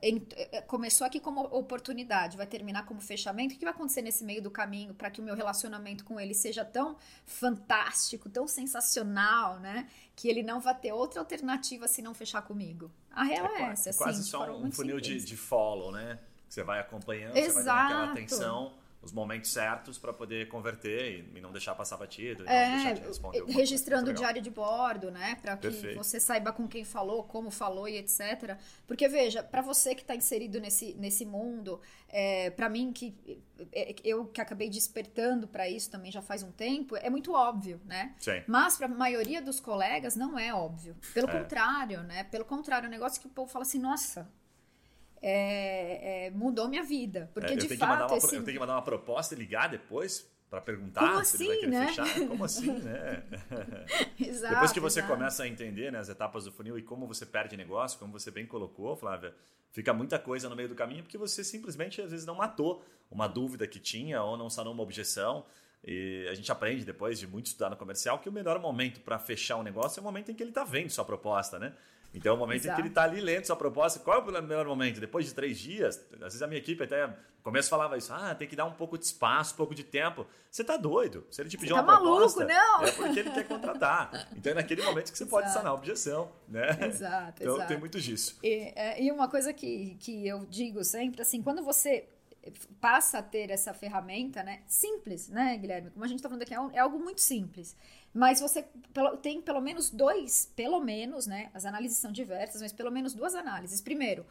É, 0.00 0.60
começou 0.62 1.04
aqui 1.04 1.18
como 1.18 1.40
oportunidade, 1.42 2.36
vai 2.36 2.46
terminar 2.46 2.86
como 2.86 3.00
fechamento. 3.00 3.56
O 3.56 3.58
que 3.58 3.64
vai 3.64 3.74
acontecer 3.74 4.02
nesse 4.02 4.22
meio 4.22 4.40
do 4.40 4.50
caminho 4.50 4.94
para 4.94 5.10
que 5.10 5.20
o 5.20 5.24
meu 5.24 5.34
relacionamento 5.34 6.04
com 6.04 6.20
ele 6.20 6.34
seja 6.34 6.64
tão 6.64 6.96
fantástico, 7.26 8.30
tão 8.30 8.46
sensacional, 8.46 9.58
né? 9.58 9.88
Que 10.14 10.28
ele 10.28 10.44
não 10.44 10.60
vai 10.60 10.78
ter 10.78 10.92
outra 10.92 11.18
alternativa 11.18 11.88
se 11.88 12.00
não 12.00 12.14
fechar 12.14 12.42
comigo. 12.42 12.92
A 13.12 13.24
real 13.24 13.46
é, 13.46 13.62
é 13.62 13.62
essa. 13.72 13.90
É 13.90 13.92
quase 13.92 14.20
assim, 14.20 14.30
só 14.30 14.56
um 14.56 14.70
funil 14.70 15.00
de, 15.00 15.24
de, 15.24 15.36
follow, 15.36 15.92
né? 15.92 16.18
Que 16.48 16.54
você 16.54 16.62
vai 16.62 16.80
acompanhando, 16.80 17.36
Exato. 17.36 17.52
você 17.52 17.64
vai 17.64 17.88
dando 17.88 17.96
aquela 17.96 18.12
atenção 18.12 18.79
os 19.02 19.12
momentos 19.12 19.50
certos 19.50 19.96
para 19.98 20.12
poder 20.12 20.48
converter 20.48 21.26
e, 21.34 21.40
não 21.40 21.50
deixar 21.50 21.74
passar 21.74 21.96
batido. 21.96 22.46
é, 22.46 22.92
de 22.92 23.52
registrando 23.52 24.10
o 24.10 24.12
diário 24.12 24.42
de 24.42 24.50
bordo, 24.50 25.10
né? 25.10 25.36
Para 25.36 25.56
que 25.56 25.68
Perfeito. 25.68 25.96
você 25.96 26.20
saiba 26.20 26.52
com 26.52 26.68
quem 26.68 26.84
falou, 26.84 27.24
como 27.24 27.50
falou 27.50 27.88
e 27.88 27.96
etc. 27.96 28.58
Porque, 28.86 29.08
veja, 29.08 29.42
para 29.42 29.62
você 29.62 29.94
que 29.94 30.02
está 30.02 30.14
inserido 30.14 30.60
nesse, 30.60 30.94
nesse 30.94 31.24
mundo, 31.24 31.80
é, 32.08 32.50
para 32.50 32.68
mim, 32.68 32.92
que 32.92 33.42
é, 33.72 33.94
eu 34.04 34.26
que 34.26 34.40
acabei 34.40 34.68
despertando 34.68 35.48
para 35.48 35.68
isso 35.68 35.90
também 35.90 36.12
já 36.12 36.20
faz 36.20 36.42
um 36.42 36.52
tempo, 36.52 36.94
é 36.96 37.08
muito 37.08 37.32
óbvio, 37.32 37.80
né? 37.86 38.14
Sim. 38.18 38.42
Mas 38.46 38.76
para 38.76 38.86
a 38.86 38.90
maioria 38.90 39.40
dos 39.40 39.60
colegas 39.60 40.14
não 40.14 40.38
é 40.38 40.52
óbvio. 40.52 40.94
Pelo 41.14 41.28
é. 41.28 41.40
contrário, 41.40 42.02
né? 42.02 42.24
Pelo 42.24 42.44
contrário, 42.44 42.84
é 42.84 42.88
um 42.88 42.92
negócio 42.92 43.18
que 43.18 43.26
o 43.26 43.30
povo 43.30 43.50
fala 43.50 43.62
assim, 43.62 43.78
nossa, 43.78 44.30
é, 45.22 46.26
é, 46.26 46.30
mudou 46.30 46.68
minha 46.68 46.82
vida. 46.82 47.30
Porque, 47.34 47.52
é, 47.52 47.56
de 47.56 47.76
fato. 47.76 48.12
Uma, 48.12 48.16
esse... 48.16 48.34
Eu 48.34 48.42
tenho 48.42 48.56
que 48.56 48.60
mandar 48.60 48.74
uma 48.74 48.82
proposta 48.82 49.34
e 49.34 49.38
ligar 49.38 49.68
depois 49.68 50.28
para 50.50 50.60
perguntar 50.60 51.00
Como 51.00 51.24
se 51.24 51.36
assim, 51.36 51.44
ele 51.44 51.48
vai 51.48 51.58
querer 51.60 51.70
né? 51.70 51.86
fechar. 51.86 52.28
Como 52.28 52.44
assim, 52.44 52.72
né? 52.72 53.22
exato, 54.18 54.54
Depois 54.54 54.72
que 54.72 54.80
você 54.80 54.98
exato. 54.98 55.14
começa 55.14 55.42
a 55.44 55.48
entender 55.48 55.92
né, 55.92 55.98
as 56.00 56.08
etapas 56.08 56.44
do 56.44 56.52
funil 56.52 56.76
e 56.76 56.82
como 56.82 57.06
você 57.06 57.24
perde 57.24 57.56
negócio, 57.56 57.98
como 57.98 58.12
você 58.12 58.32
bem 58.32 58.46
colocou, 58.46 58.96
Flávia, 58.96 59.32
fica 59.70 59.94
muita 59.94 60.18
coisa 60.18 60.48
no 60.48 60.56
meio 60.56 60.68
do 60.68 60.74
caminho 60.74 61.04
porque 61.04 61.16
você 61.16 61.44
simplesmente 61.44 62.02
às 62.02 62.10
vezes 62.10 62.26
não 62.26 62.34
matou 62.34 62.84
uma 63.08 63.28
dúvida 63.28 63.64
que 63.66 63.78
tinha 63.78 64.20
ou 64.22 64.36
não 64.36 64.50
sanou 64.50 64.72
uma 64.72 64.82
objeção. 64.82 65.44
E 65.84 66.26
a 66.28 66.34
gente 66.34 66.50
aprende 66.50 66.84
depois 66.84 67.18
de 67.18 67.26
muito 67.26 67.46
estudar 67.46 67.70
no 67.70 67.76
comercial 67.76 68.18
que 68.18 68.28
o 68.28 68.32
melhor 68.32 68.58
momento 68.58 69.00
para 69.00 69.18
fechar 69.18 69.56
um 69.56 69.62
negócio 69.62 69.98
é 69.98 70.02
o 70.02 70.04
momento 70.04 70.30
em 70.30 70.34
que 70.34 70.42
ele 70.42 70.50
está 70.50 70.64
vendo 70.64 70.90
sua 70.90 71.04
proposta, 71.04 71.58
né? 71.58 71.74
Então 72.12 72.32
é 72.32 72.34
o 72.34 72.38
momento 72.38 72.62
Exato. 72.62 72.72
em 72.72 72.74
que 72.74 72.80
ele 72.82 72.88
está 72.88 73.04
ali 73.04 73.20
lendo 73.20 73.44
sua 73.44 73.56
proposta. 73.56 74.00
Qual 74.00 74.18
é 74.18 74.20
o 74.20 74.42
melhor 74.42 74.66
momento? 74.66 75.00
Depois 75.00 75.26
de 75.26 75.34
três 75.34 75.58
dias, 75.58 76.04
às 76.14 76.18
vezes 76.20 76.42
a 76.42 76.46
minha 76.46 76.58
equipe 76.58 76.82
até 76.82 77.06
no 77.06 77.42
começo 77.42 77.70
falava 77.70 77.96
isso, 77.96 78.12
ah, 78.12 78.34
tem 78.34 78.46
que 78.46 78.54
dar 78.54 78.66
um 78.66 78.72
pouco 78.72 78.98
de 78.98 79.04
espaço, 79.04 79.54
um 79.54 79.56
pouco 79.56 79.74
de 79.74 79.82
tempo. 79.82 80.26
Você 80.50 80.60
está 80.62 80.76
doido. 80.76 81.26
Se 81.30 81.40
ele 81.40 81.48
te 81.48 81.56
pedir 81.56 81.72
você 81.72 81.80
uma 81.80 81.84
tá 81.84 81.96
proposta, 81.96 82.44
maluco, 82.44 82.54
não. 82.54 82.84
é 82.84 82.92
porque 82.92 83.20
ele 83.20 83.30
quer 83.30 83.48
contratar. 83.48 84.28
Então 84.36 84.52
é 84.52 84.54
naquele 84.56 84.82
momento 84.82 85.10
que 85.10 85.16
você 85.16 85.24
pode 85.24 85.50
sanar 85.52 85.72
a 85.72 85.74
objeção, 85.74 86.30
né? 86.48 86.68
Exato, 86.86 87.42
então 87.42 87.54
exato. 87.54 87.68
tem 87.68 87.78
muito 87.78 87.98
disso. 88.00 88.38
E, 88.42 88.72
é, 88.76 89.02
e 89.02 89.10
uma 89.10 89.28
coisa 89.28 89.52
que, 89.52 89.96
que 90.00 90.26
eu 90.26 90.44
digo 90.46 90.84
sempre, 90.84 91.22
assim, 91.22 91.42
quando 91.42 91.62
você 91.62 92.08
passa 92.80 93.18
a 93.18 93.22
ter 93.22 93.50
essa 93.50 93.74
ferramenta, 93.74 94.42
né? 94.42 94.62
Simples, 94.66 95.28
né, 95.28 95.56
Guilherme? 95.58 95.90
Como 95.90 96.04
a 96.04 96.08
gente 96.08 96.18
está 96.18 96.28
falando 96.28 96.42
aqui, 96.42 96.54
é, 96.54 96.58
é 96.76 96.78
algo 96.78 96.98
muito 96.98 97.20
simples. 97.20 97.76
Mas 98.12 98.40
você 98.40 98.66
tem 99.22 99.40
pelo 99.40 99.60
menos 99.60 99.90
dois, 99.90 100.50
pelo 100.56 100.80
menos, 100.80 101.26
né? 101.26 101.50
As 101.54 101.64
análises 101.64 101.98
são 101.98 102.10
diversas, 102.10 102.62
mas 102.62 102.72
pelo 102.72 102.90
menos 102.90 103.14
duas 103.14 103.34
análises. 103.34 103.80
Primeiro, 103.80 104.26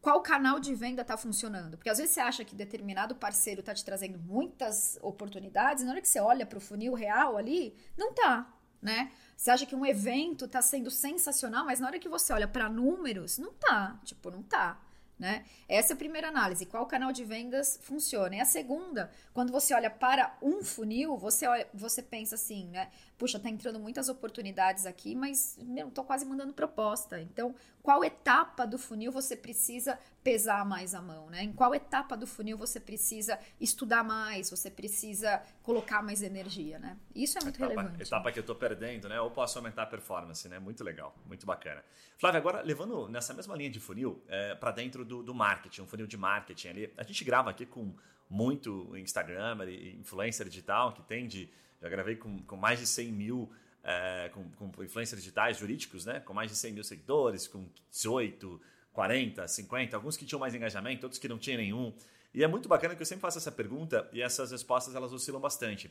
qual 0.00 0.22
canal 0.22 0.58
de 0.58 0.74
venda 0.74 1.02
está 1.02 1.16
funcionando? 1.16 1.76
Porque 1.76 1.90
às 1.90 1.98
vezes 1.98 2.14
você 2.14 2.20
acha 2.20 2.44
que 2.44 2.54
determinado 2.54 3.14
parceiro 3.14 3.60
está 3.60 3.74
te 3.74 3.84
trazendo 3.84 4.18
muitas 4.18 4.98
oportunidades, 5.02 5.84
na 5.84 5.92
hora 5.92 6.00
que 6.00 6.08
você 6.08 6.20
olha 6.20 6.46
para 6.46 6.58
o 6.58 6.60
funil 6.60 6.94
real 6.94 7.36
ali, 7.36 7.76
não 7.96 8.12
tá, 8.14 8.50
né? 8.80 9.12
Você 9.36 9.50
acha 9.50 9.66
que 9.66 9.76
um 9.76 9.84
evento 9.84 10.46
está 10.46 10.62
sendo 10.62 10.90
sensacional, 10.90 11.64
mas 11.64 11.80
na 11.80 11.86
hora 11.86 11.98
que 11.98 12.08
você 12.08 12.32
olha 12.32 12.48
para 12.48 12.68
números, 12.68 13.38
não 13.38 13.52
tá, 13.52 14.00
tipo, 14.04 14.30
não 14.30 14.42
tá. 14.42 14.80
Né? 15.20 15.44
Essa 15.68 15.92
é 15.92 15.94
a 15.94 15.98
primeira 15.98 16.28
análise, 16.28 16.64
qual 16.64 16.86
canal 16.86 17.12
de 17.12 17.24
vendas 17.24 17.78
funciona. 17.82 18.36
E 18.36 18.40
a 18.40 18.46
segunda, 18.46 19.10
quando 19.34 19.52
você 19.52 19.74
olha 19.74 19.90
para 19.90 20.34
um 20.40 20.64
funil, 20.64 21.14
você, 21.18 21.46
olha, 21.46 21.68
você 21.74 22.02
pensa 22.02 22.36
assim, 22.36 22.68
né? 22.68 22.88
Puxa, 23.20 23.38
tá 23.38 23.50
entrando 23.50 23.78
muitas 23.78 24.08
oportunidades 24.08 24.86
aqui, 24.86 25.14
mas 25.14 25.58
meu, 25.60 25.90
tô 25.90 26.02
quase 26.02 26.24
mandando 26.24 26.54
proposta. 26.54 27.20
Então, 27.20 27.54
qual 27.82 28.02
etapa 28.02 28.66
do 28.66 28.78
funil 28.78 29.12
você 29.12 29.36
precisa 29.36 29.98
pesar 30.24 30.64
mais 30.64 30.94
a 30.94 31.02
mão, 31.02 31.28
né? 31.28 31.42
Em 31.42 31.52
qual 31.52 31.74
etapa 31.74 32.16
do 32.16 32.26
funil 32.26 32.56
você 32.56 32.80
precisa 32.80 33.38
estudar 33.60 34.02
mais, 34.02 34.48
você 34.48 34.70
precisa 34.70 35.42
colocar 35.62 36.02
mais 36.02 36.22
energia, 36.22 36.78
né? 36.78 36.96
Isso 37.14 37.36
é 37.36 37.42
muito 37.42 37.56
etapa, 37.56 37.74
relevante. 37.74 38.02
Etapa 38.02 38.32
que 38.32 38.38
eu 38.38 38.42
tô 38.42 38.54
perdendo, 38.54 39.06
né? 39.06 39.20
Ou 39.20 39.30
posso 39.30 39.58
aumentar 39.58 39.82
a 39.82 39.86
performance, 39.86 40.48
né? 40.48 40.58
Muito 40.58 40.82
legal, 40.82 41.14
muito 41.26 41.44
bacana. 41.44 41.84
Flávia, 42.16 42.38
agora 42.38 42.62
levando 42.62 43.06
nessa 43.06 43.34
mesma 43.34 43.54
linha 43.54 43.68
de 43.68 43.80
funil 43.80 44.24
é, 44.28 44.54
para 44.54 44.70
dentro 44.70 45.04
do, 45.04 45.22
do 45.22 45.34
marketing, 45.34 45.82
um 45.82 45.86
funil 45.86 46.06
de 46.06 46.16
marketing 46.16 46.68
ali, 46.68 46.94
a 46.96 47.02
gente 47.02 47.22
grava 47.22 47.50
aqui 47.50 47.66
com 47.66 47.94
muito 48.30 48.96
Instagram 48.96 49.62
e 49.66 49.98
influencer 49.98 50.48
digital 50.48 50.94
que 50.94 51.02
tem 51.02 51.26
de 51.26 51.50
já 51.80 51.88
gravei 51.88 52.16
com, 52.16 52.38
com 52.42 52.56
mais 52.56 52.78
de 52.78 52.86
100 52.86 53.12
mil 53.12 53.50
é, 53.82 54.30
com, 54.32 54.70
com 54.70 54.84
influencers 54.84 55.22
digitais 55.22 55.58
jurídicos, 55.58 56.04
né? 56.04 56.20
Com 56.20 56.34
mais 56.34 56.50
de 56.50 56.56
100 56.56 56.72
mil 56.72 56.84
seguidores, 56.84 57.48
com 57.48 57.66
18, 57.90 58.60
40, 58.92 59.46
50, 59.46 59.96
alguns 59.96 60.16
que 60.16 60.24
tinham 60.24 60.40
mais 60.40 60.54
engajamento, 60.54 61.06
outros 61.06 61.18
que 61.18 61.28
não 61.28 61.38
tinham 61.38 61.58
nenhum. 61.58 61.94
E 62.32 62.44
é 62.44 62.46
muito 62.46 62.68
bacana 62.68 62.94
que 62.94 63.02
eu 63.02 63.06
sempre 63.06 63.22
faço 63.22 63.38
essa 63.38 63.50
pergunta 63.50 64.08
e 64.12 64.22
essas 64.22 64.50
respostas 64.50 64.94
elas 64.94 65.12
oscilam 65.12 65.40
bastante. 65.40 65.90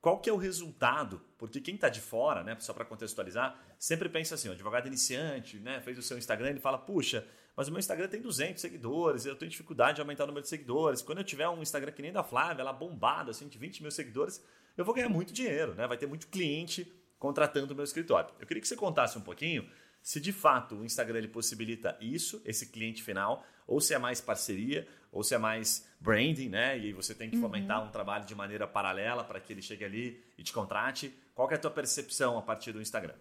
Qual 0.00 0.18
que 0.18 0.30
é 0.30 0.32
o 0.32 0.36
resultado? 0.36 1.20
Porque 1.36 1.60
quem 1.60 1.74
está 1.74 1.88
de 1.88 2.00
fora, 2.00 2.42
né, 2.42 2.56
só 2.60 2.72
para 2.72 2.86
contextualizar, 2.86 3.58
sempre 3.78 4.08
pensa 4.08 4.34
assim, 4.34 4.48
o 4.48 4.52
advogado 4.52 4.86
iniciante, 4.86 5.58
né, 5.58 5.80
fez 5.82 5.98
o 5.98 6.02
seu 6.02 6.16
Instagram, 6.16 6.50
ele 6.50 6.60
fala, 6.60 6.78
puxa, 6.78 7.26
mas 7.54 7.68
o 7.68 7.70
meu 7.70 7.80
Instagram 7.80 8.08
tem 8.08 8.22
200 8.22 8.60
seguidores, 8.60 9.26
eu 9.26 9.36
tenho 9.36 9.50
dificuldade 9.50 9.96
de 9.96 10.00
aumentar 10.00 10.24
o 10.24 10.26
número 10.28 10.42
de 10.42 10.48
seguidores. 10.48 11.02
Quando 11.02 11.18
eu 11.18 11.24
tiver 11.24 11.48
um 11.48 11.60
Instagram 11.60 11.92
que 11.92 12.00
nem 12.00 12.12
da 12.12 12.22
Flávia, 12.22 12.62
ela 12.62 12.72
bombada, 12.72 13.32
assim, 13.32 13.46
de 13.48 13.58
20 13.58 13.82
mil 13.82 13.90
seguidores, 13.90 14.42
eu 14.76 14.84
vou 14.84 14.94
ganhar 14.94 15.08
muito 15.08 15.32
dinheiro, 15.32 15.74
né? 15.74 15.86
Vai 15.86 15.98
ter 15.98 16.06
muito 16.06 16.26
cliente 16.28 16.90
contratando 17.18 17.72
o 17.72 17.76
meu 17.76 17.84
escritório. 17.84 18.30
Eu 18.40 18.46
queria 18.46 18.60
que 18.60 18.68
você 18.68 18.76
contasse 18.76 19.16
um 19.18 19.20
pouquinho 19.20 19.68
se 20.02 20.20
de 20.20 20.32
fato 20.32 20.76
o 20.76 20.84
Instagram 20.84 21.18
ele 21.18 21.28
possibilita 21.28 21.96
isso, 22.00 22.40
esse 22.44 22.66
cliente 22.66 23.02
final, 23.02 23.44
ou 23.66 23.80
se 23.80 23.92
é 23.92 23.98
mais 23.98 24.20
parceria, 24.20 24.88
ou 25.12 25.22
se 25.22 25.34
é 25.34 25.38
mais 25.38 25.86
branding, 26.00 26.48
né? 26.48 26.78
E 26.78 26.92
você 26.92 27.14
tem 27.14 27.28
que 27.28 27.36
uhum. 27.36 27.42
fomentar 27.42 27.84
um 27.84 27.90
trabalho 27.90 28.24
de 28.24 28.34
maneira 28.34 28.66
paralela 28.66 29.22
para 29.22 29.40
que 29.40 29.52
ele 29.52 29.62
chegue 29.62 29.84
ali 29.84 30.24
e 30.38 30.42
te 30.42 30.52
contrate. 30.52 31.14
Qual 31.34 31.50
é 31.50 31.54
a 31.54 31.58
tua 31.58 31.70
percepção 31.70 32.38
a 32.38 32.42
partir 32.42 32.72
do 32.72 32.80
Instagram? 32.80 33.14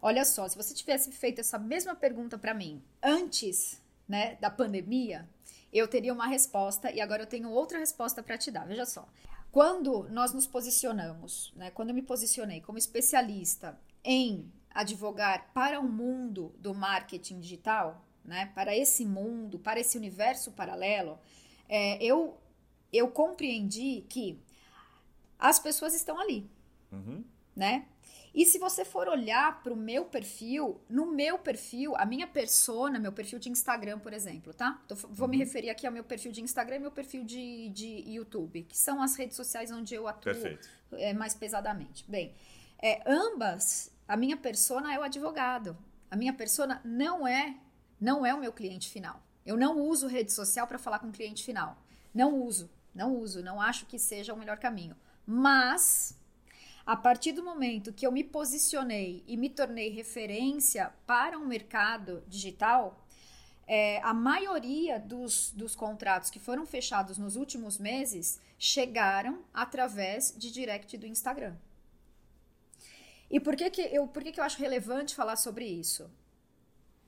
Olha 0.00 0.24
só, 0.24 0.48
se 0.48 0.56
você 0.56 0.74
tivesse 0.74 1.10
feito 1.12 1.40
essa 1.40 1.58
mesma 1.58 1.94
pergunta 1.94 2.38
para 2.38 2.54
mim 2.54 2.82
antes, 3.02 3.80
né, 4.08 4.36
da 4.40 4.50
pandemia, 4.50 5.28
eu 5.72 5.88
teria 5.88 6.12
uma 6.12 6.26
resposta 6.26 6.90
e 6.90 7.00
agora 7.00 7.22
eu 7.22 7.26
tenho 7.26 7.50
outra 7.50 7.78
resposta 7.78 8.22
para 8.22 8.38
te 8.38 8.50
dar. 8.50 8.66
Veja 8.66 8.86
só. 8.86 9.08
Quando 9.58 10.08
nós 10.10 10.32
nos 10.32 10.46
posicionamos, 10.46 11.52
né, 11.56 11.68
quando 11.72 11.88
eu 11.88 11.94
me 11.96 12.00
posicionei 12.00 12.60
como 12.60 12.78
especialista 12.78 13.76
em 14.04 14.48
advogar 14.70 15.50
para 15.52 15.80
o 15.80 15.82
mundo 15.82 16.54
do 16.60 16.72
marketing 16.72 17.40
digital, 17.40 18.06
né, 18.24 18.52
para 18.54 18.76
esse 18.76 19.04
mundo, 19.04 19.58
para 19.58 19.80
esse 19.80 19.98
universo 19.98 20.52
paralelo, 20.52 21.18
é, 21.68 22.00
eu, 22.00 22.38
eu 22.92 23.08
compreendi 23.10 24.04
que 24.08 24.40
as 25.36 25.58
pessoas 25.58 25.92
estão 25.92 26.20
ali. 26.20 26.48
Uhum. 26.92 27.24
né? 27.56 27.84
E 28.34 28.44
se 28.44 28.58
você 28.58 28.84
for 28.84 29.08
olhar 29.08 29.62
para 29.62 29.72
o 29.72 29.76
meu 29.76 30.04
perfil, 30.04 30.80
no 30.88 31.06
meu 31.06 31.38
perfil, 31.38 31.94
a 31.96 32.04
minha 32.04 32.26
persona, 32.26 32.98
meu 32.98 33.12
perfil 33.12 33.38
de 33.38 33.48
Instagram, 33.48 33.98
por 33.98 34.12
exemplo, 34.12 34.52
tá? 34.52 34.82
Tô, 34.86 34.94
vou 34.94 35.26
uhum. 35.26 35.28
me 35.28 35.38
referir 35.38 35.70
aqui 35.70 35.86
ao 35.86 35.92
meu 35.92 36.04
perfil 36.04 36.32
de 36.32 36.42
Instagram 36.42 36.76
e 36.76 36.80
meu 36.80 36.90
perfil 36.90 37.24
de, 37.24 37.68
de 37.70 38.04
YouTube, 38.06 38.62
que 38.64 38.76
são 38.76 39.02
as 39.02 39.16
redes 39.16 39.36
sociais 39.36 39.70
onde 39.70 39.94
eu 39.94 40.06
atuo 40.06 40.32
é, 40.92 41.12
mais 41.12 41.34
pesadamente. 41.34 42.04
Bem, 42.08 42.34
é, 42.80 43.02
ambas, 43.06 43.90
a 44.06 44.16
minha 44.16 44.36
persona 44.36 44.94
é 44.94 44.98
o 44.98 45.02
advogado. 45.02 45.76
A 46.10 46.16
minha 46.16 46.32
persona 46.32 46.80
não 46.84 47.26
é, 47.26 47.56
não 48.00 48.24
é 48.24 48.34
o 48.34 48.40
meu 48.40 48.52
cliente 48.52 48.88
final. 48.90 49.22
Eu 49.44 49.56
não 49.56 49.78
uso 49.80 50.06
rede 50.06 50.32
social 50.32 50.66
para 50.66 50.78
falar 50.78 50.98
com 50.98 51.08
o 51.08 51.12
cliente 51.12 51.44
final. 51.44 51.76
Não 52.14 52.34
uso, 52.34 52.70
não 52.94 53.14
uso, 53.16 53.42
não 53.42 53.60
acho 53.60 53.86
que 53.86 53.98
seja 53.98 54.32
o 54.34 54.36
melhor 54.36 54.58
caminho. 54.58 54.96
Mas 55.26 56.17
a 56.88 56.96
partir 56.96 57.32
do 57.32 57.44
momento 57.44 57.92
que 57.92 58.06
eu 58.06 58.10
me 58.10 58.24
posicionei 58.24 59.22
e 59.26 59.36
me 59.36 59.50
tornei 59.50 59.90
referência 59.90 60.90
para 61.06 61.38
um 61.38 61.44
mercado 61.44 62.24
digital, 62.26 63.04
é, 63.66 64.00
a 64.00 64.14
maioria 64.14 64.98
dos, 64.98 65.50
dos 65.50 65.76
contratos 65.76 66.30
que 66.30 66.38
foram 66.38 66.64
fechados 66.64 67.18
nos 67.18 67.36
últimos 67.36 67.76
meses 67.76 68.40
chegaram 68.58 69.44
através 69.52 70.34
de 70.34 70.50
direct 70.50 70.96
do 70.96 71.06
Instagram. 71.06 71.54
E 73.30 73.38
por 73.38 73.54
que, 73.54 73.68
que, 73.68 73.82
eu, 73.82 74.08
por 74.08 74.24
que, 74.24 74.32
que 74.32 74.40
eu 74.40 74.44
acho 74.44 74.58
relevante 74.58 75.14
falar 75.14 75.36
sobre 75.36 75.66
isso? 75.66 76.10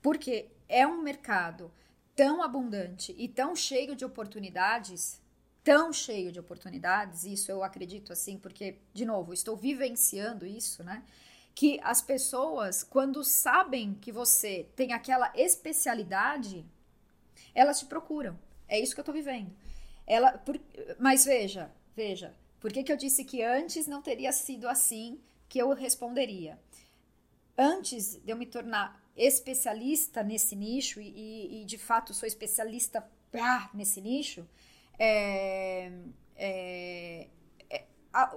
Porque 0.03 0.51
é 0.69 0.87
um 0.87 1.01
mercado 1.01 1.73
tão 2.15 2.43
abundante 2.43 3.15
e 3.17 3.27
tão 3.27 3.57
cheio 3.57 3.97
de 3.97 4.05
oportunidades 4.05 5.20
tão 5.63 5.93
cheio 5.93 6.33
de 6.33 6.41
oportunidades, 6.41 7.25
isso 7.25 7.51
eu 7.51 7.63
acredito 7.63 8.13
assim, 8.13 8.39
porque, 8.39 8.79
de 8.93 9.05
novo, 9.05 9.33
estou 9.33 9.57
vivenciando 9.57 10.47
isso, 10.47 10.83
né? 10.83 11.05
Que 11.55 11.79
as 11.83 12.01
pessoas, 12.01 12.83
quando 12.83 13.23
sabem 13.23 13.95
que 13.95 14.11
você 14.11 14.69
tem 14.75 14.93
aquela 14.93 15.33
especialidade, 15.35 16.65
elas 17.55 17.81
te 17.81 17.87
procuram. 17.87 18.39
É 18.69 18.79
isso 18.79 18.95
que 18.95 19.01
eu 19.01 19.03
estou 19.03 19.15
vivendo. 19.15 19.51
Ela, 20.07 20.39
por, 20.39 20.59
mas 20.99 21.25
veja, 21.25 21.71
veja, 21.95 22.35
por 22.59 22.73
que, 22.73 22.83
que 22.83 22.93
eu 22.93 22.97
disse 22.97 23.25
que 23.25 23.43
antes 23.43 23.87
não 23.87 24.03
teria 24.03 24.33
sido 24.33 24.69
assim 24.69 25.21
que 25.49 25.59
eu 25.59 25.73
responderia? 25.73 26.59
Antes 27.57 28.17
de 28.17 28.31
eu 28.33 28.37
me 28.37 28.47
tornar 28.47 29.01
especialista 29.17 30.23
nesse 30.23 30.57
nicho, 30.57 31.01
e, 31.01 31.63
e, 31.63 31.65
de 31.65 31.77
fato 31.77 32.15
sou 32.15 32.27
especialista 32.27 33.07
nesse 33.75 34.01
nicho, 34.01 34.49
é, 35.03 35.91
é, 36.37 37.27
é, 37.71 37.85
a, 38.13 38.37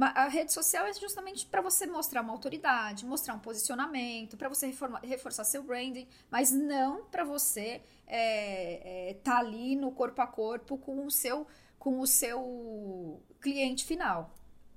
a, 0.00 0.28
rede 0.28 0.52
social 0.52 0.86
é 0.86 0.92
justamente 0.92 1.44
para 1.46 1.60
você 1.60 1.84
mostrar 1.84 2.20
uma 2.20 2.32
autoridade, 2.32 3.04
mostrar 3.04 3.34
um 3.34 3.40
posicionamento, 3.40 4.36
para 4.36 4.48
você 4.48 4.68
reforma, 4.68 5.00
reforçar 5.02 5.42
seu 5.42 5.64
branding, 5.64 6.06
mas 6.30 6.52
não 6.52 7.06
para 7.06 7.24
você 7.24 7.82
estar 7.82 7.84
é, 8.06 9.10
é, 9.10 9.14
tá 9.14 9.38
ali 9.38 9.74
no 9.74 9.90
corpo 9.90 10.22
a 10.22 10.28
corpo 10.28 10.78
com 10.78 11.04
o 11.04 11.10
seu, 11.10 11.44
com 11.76 11.98
o 11.98 12.06
seu 12.06 13.20
cliente 13.40 13.84
final. 13.84 14.32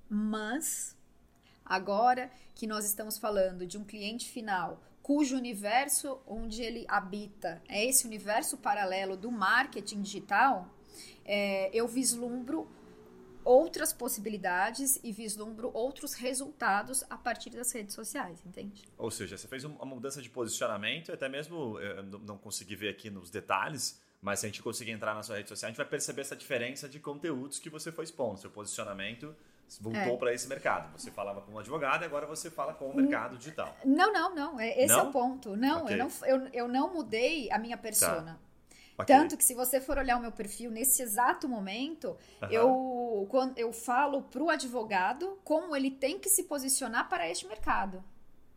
Mas 0.10 0.98
agora 1.63 2.32
que 2.56 2.65
nós 2.65 2.86
estamos 2.86 3.20
falando 3.20 3.68
de 3.68 3.78
um 3.78 3.84
cliente 3.84 4.28
final 4.28 4.82
cujo 5.04 5.36
universo 5.36 6.20
onde 6.26 6.63
ele 6.63 6.86
habita 6.88 7.62
é 7.68 7.86
esse 7.86 8.06
universo 8.06 8.58
paralelo 8.58 9.15
do 9.18 9.32
marketing 9.32 10.02
digital, 10.02 10.68
é, 11.25 11.69
eu 11.73 11.88
vislumbro 11.88 12.67
outras 13.43 13.93
possibilidades 13.93 14.99
e 15.04 15.12
vislumbro 15.12 15.71
outros 15.73 16.13
resultados 16.13 17.04
a 17.10 17.17
partir 17.17 17.49
das 17.49 17.71
redes 17.71 17.95
sociais, 17.95 18.43
entende? 18.45 18.84
Ou 18.97 19.10
seja, 19.10 19.38
você 19.38 19.47
fez 19.47 19.63
uma 19.63 19.86
mudança 19.86 20.21
de 20.21 20.30
posicionamento, 20.30 21.12
até 21.12 21.28
mesmo 21.30 21.80
eu 21.80 22.04
não 22.04 22.38
consegui 22.38 22.75
ver 22.75 22.89
aqui 22.89 23.10
nos 23.10 23.30
detalhes, 23.30 24.02
mas 24.21 24.39
se 24.39 24.45
a 24.45 24.49
gente 24.49 24.62
conseguir 24.62 24.91
entrar 24.91 25.15
na 25.15 25.23
sua 25.23 25.38
rede 25.38 25.49
social, 25.49 25.67
a 25.67 25.71
gente 25.71 25.78
vai 25.78 25.86
perceber 25.88 26.21
essa 26.21 26.36
diferença 26.36 26.88
de 26.88 26.99
conteúdos 26.99 27.58
que 27.58 27.69
você 27.69 27.91
foi 27.91 28.04
expondo, 28.04 28.39
seu 28.39 28.52
posicionamento 28.52 29.34
voltou 29.78 30.15
é. 30.15 30.17
para 30.17 30.34
esse 30.34 30.47
mercado. 30.47 30.91
Você 30.97 31.12
falava 31.12 31.41
com 31.41 31.52
um 31.52 31.60
advogado 31.60 32.02
e 32.02 32.06
agora 32.06 32.25
você 32.25 32.49
fala 32.49 32.73
com 32.73 32.89
o 32.89 32.95
mercado 32.95 33.38
digital. 33.38 33.75
Não, 33.86 34.12
não, 34.12 34.34
não. 34.34 34.60
É, 34.60 34.80
esse 34.80 34.93
não? 34.93 34.99
é 34.99 35.04
o 35.04 35.12
ponto. 35.12 35.56
Não, 35.56 35.84
okay. 35.84 35.93
eu 35.93 35.97
não, 35.97 36.12
eu, 36.25 36.49
eu 36.54 36.67
não 36.67 36.93
mudei 36.93 37.52
a 37.52 37.60
minha 37.60 37.78
tá. 37.78 37.84
persona. 37.84 38.34
Tá. 38.34 38.49
Okay. 39.00 39.16
Tanto 39.16 39.38
que 39.38 39.46
se 39.46 39.54
você 39.54 39.80
for 39.80 39.98
olhar 39.98 40.18
o 40.18 40.22
meu 40.22 40.32
perfil 40.32 40.70
nesse 40.70 41.02
exato 41.02 41.48
momento, 41.48 42.18
uhum. 42.42 42.50
eu, 42.50 43.28
quando, 43.30 43.58
eu 43.58 43.72
falo 43.72 44.24
para 44.24 44.44
o 44.44 44.50
advogado 44.50 45.40
como 45.46 45.74
ele 45.74 45.90
tem 45.90 46.20
que 46.20 46.28
se 46.28 46.44
posicionar 46.44 47.08
para 47.08 47.30
este 47.30 47.48
mercado. 47.48 48.04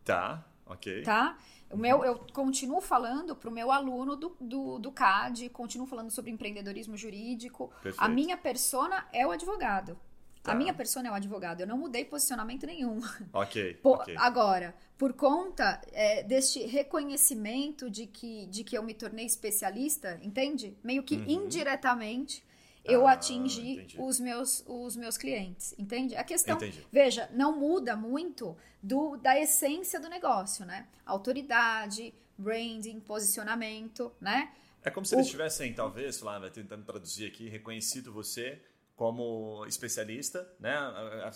Tá, 0.03 0.43
ok. 0.65 1.01
Tá? 1.03 1.37
O 1.71 1.77
meu, 1.77 2.03
eu 2.03 2.19
continuo 2.33 2.81
falando 2.81 3.33
para 3.37 3.49
o 3.49 3.53
meu 3.53 3.71
aluno 3.71 4.17
do, 4.17 4.35
do, 4.39 4.79
do, 4.79 4.91
CAD, 4.91 5.47
continuo 5.49 5.87
falando 5.87 6.11
sobre 6.11 6.29
empreendedorismo 6.29 6.97
jurídico. 6.97 7.69
Perfeito. 7.81 8.03
A 8.03 8.09
minha 8.09 8.35
persona 8.35 9.07
é 9.13 9.25
o 9.25 9.31
advogado. 9.31 9.97
Tá. 10.43 10.51
A 10.51 10.55
minha 10.55 10.73
persona 10.73 11.07
é 11.07 11.11
o 11.11 11.13
advogado. 11.13 11.61
Eu 11.61 11.67
não 11.67 11.77
mudei 11.77 12.03
posicionamento 12.03 12.65
nenhum. 12.65 12.99
Ok. 13.31 13.75
Por, 13.75 14.01
okay. 14.01 14.15
Agora, 14.17 14.75
por 14.97 15.13
conta 15.13 15.81
é, 15.93 16.21
deste 16.21 16.65
reconhecimento 16.65 17.89
de 17.89 18.05
que, 18.05 18.45
de 18.47 18.63
que 18.63 18.77
eu 18.77 18.83
me 18.83 18.93
tornei 18.93 19.25
especialista, 19.25 20.19
entende? 20.21 20.77
Meio 20.83 21.01
que 21.01 21.15
uhum. 21.15 21.25
indiretamente 21.27 22.43
eu 22.83 23.07
ah, 23.07 23.13
atingi 23.13 23.87
os 23.97 24.19
meus, 24.19 24.63
os 24.67 24.97
meus 24.97 25.17
clientes, 25.17 25.73
entende? 25.77 26.15
A 26.17 26.23
questão, 26.23 26.57
entendi. 26.57 26.85
veja, 26.91 27.29
não 27.33 27.57
muda 27.57 27.95
muito 27.95 28.57
do, 28.81 29.15
da 29.15 29.39
essência 29.39 29.99
do 29.99 30.09
negócio, 30.09 30.65
né? 30.65 30.87
Autoridade, 31.05 32.13
branding, 32.37 32.99
posicionamento, 32.99 34.11
né? 34.19 34.51
É 34.83 34.89
como 34.89 35.05
se 35.05 35.15
eles 35.15 35.29
tivessem, 35.29 35.73
talvez, 35.73 36.19
lá, 36.19 36.49
tentando 36.49 36.83
traduzir 36.83 37.25
aqui, 37.25 37.47
reconhecido 37.47 38.11
você 38.11 38.61
como 38.95 39.65
especialista, 39.65 40.47
né? 40.59 40.75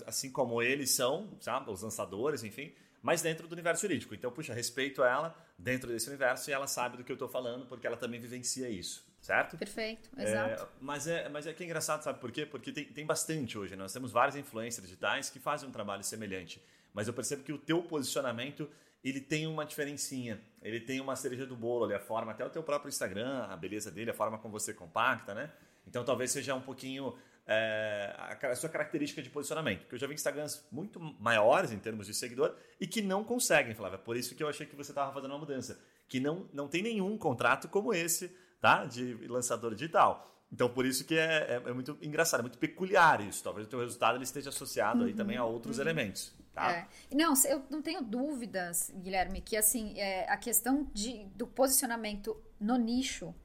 assim 0.05 0.31
como 0.31 0.61
eles 0.61 0.91
são, 0.91 1.35
sabe? 1.39 1.71
os 1.71 1.81
lançadores, 1.81 2.43
enfim, 2.43 2.73
mas 3.01 3.21
dentro 3.21 3.47
do 3.47 3.53
universo 3.53 3.81
jurídico. 3.81 4.13
Então, 4.13 4.31
puxa, 4.31 4.53
respeito 4.53 5.03
ela 5.03 5.35
dentro 5.57 5.89
desse 5.89 6.07
universo 6.07 6.49
e 6.49 6.53
ela 6.53 6.67
sabe 6.67 6.97
do 6.97 7.03
que 7.03 7.11
eu 7.11 7.15
estou 7.15 7.27
falando 7.27 7.65
porque 7.65 7.87
ela 7.87 7.97
também 7.97 8.19
vivencia 8.19 8.69
isso, 8.69 9.05
certo? 9.21 9.57
Perfeito, 9.57 10.09
exato. 10.17 10.63
É, 10.63 10.67
mas, 10.79 11.07
é, 11.07 11.29
mas 11.29 11.47
é 11.47 11.53
que 11.53 11.63
é 11.63 11.65
engraçado, 11.65 12.03
sabe 12.03 12.19
por 12.19 12.31
quê? 12.31 12.45
Porque 12.45 12.71
tem, 12.71 12.85
tem 12.85 13.05
bastante 13.05 13.57
hoje, 13.57 13.75
né? 13.75 13.83
nós 13.83 13.93
temos 13.93 14.11
vários 14.11 14.35
influencers 14.35 14.85
digitais 14.85 15.29
que 15.29 15.39
fazem 15.39 15.67
um 15.67 15.71
trabalho 15.71 16.03
semelhante, 16.03 16.61
mas 16.93 17.07
eu 17.07 17.13
percebo 17.13 17.43
que 17.43 17.53
o 17.53 17.57
teu 17.57 17.81
posicionamento 17.81 18.69
ele 19.03 19.21
tem 19.21 19.47
uma 19.47 19.65
diferencinha, 19.65 20.41
ele 20.61 20.79
tem 20.79 20.99
uma 20.99 21.15
cereja 21.15 21.45
do 21.45 21.55
bolo 21.55 21.85
ali, 21.85 21.93
a 21.93 21.99
forma, 21.99 22.31
até 22.31 22.45
o 22.45 22.49
teu 22.49 22.61
próprio 22.61 22.89
Instagram, 22.89 23.45
a 23.45 23.55
beleza 23.55 23.89
dele, 23.89 24.11
a 24.11 24.13
forma 24.13 24.37
como 24.37 24.51
você 24.51 24.73
compacta, 24.73 25.33
né? 25.33 25.51
Então 25.87 26.03
talvez 26.03 26.31
seja 26.31 26.53
um 26.53 26.61
pouquinho 26.61 27.15
é, 27.47 28.13
a, 28.41 28.55
sua 28.55 28.69
característica 28.69 29.21
de 29.21 29.29
posicionamento. 29.29 29.79
Porque 29.81 29.95
eu 29.95 29.99
já 29.99 30.07
vi 30.07 30.13
Instagrams 30.13 30.65
muito 30.71 30.99
maiores 30.99 31.71
em 31.71 31.79
termos 31.79 32.05
de 32.05 32.13
seguidor 32.13 32.55
e 32.79 32.85
que 32.85 33.01
não 33.01 33.23
conseguem, 33.23 33.73
Flávia. 33.73 33.95
É 33.95 33.99
por 33.99 34.17
isso 34.17 34.35
que 34.35 34.43
eu 34.43 34.49
achei 34.49 34.65
que 34.65 34.75
você 34.75 34.91
estava 34.91 35.13
fazendo 35.13 35.31
uma 35.31 35.39
mudança. 35.39 35.79
Que 36.09 36.19
não, 36.19 36.47
não 36.53 36.67
tem 36.67 36.81
nenhum 36.81 37.17
contrato 37.17 37.67
como 37.69 37.93
esse, 37.93 38.35
tá? 38.59 38.85
De 38.85 39.13
lançador 39.27 39.73
digital. 39.73 40.33
Então, 40.51 40.69
por 40.69 40.85
isso 40.85 41.05
que 41.05 41.15
é, 41.15 41.61
é, 41.65 41.69
é 41.69 41.73
muito 41.73 41.97
engraçado, 42.01 42.39
é 42.39 42.43
muito 42.43 42.57
peculiar 42.57 43.21
isso. 43.21 43.43
Talvez 43.43 43.67
o 43.67 43.69
teu 43.69 43.79
resultado 43.79 44.17
ele 44.17 44.23
esteja 44.23 44.49
associado 44.49 45.01
uhum, 45.01 45.07
aí 45.07 45.13
também 45.13 45.37
a 45.37 45.45
outros 45.45 45.77
uhum. 45.77 45.83
elementos. 45.83 46.33
Tá? 46.53 46.71
É. 46.71 46.87
Não, 47.13 47.33
eu 47.45 47.63
não 47.69 47.81
tenho 47.81 48.01
dúvidas, 48.01 48.91
Guilherme, 48.95 49.41
que 49.41 49.55
assim, 49.55 49.99
é, 49.99 50.27
a 50.29 50.37
questão 50.37 50.89
de, 50.93 51.25
do 51.35 51.45
posicionamento 51.45 52.41
no 52.59 52.77
nicho 52.77 53.35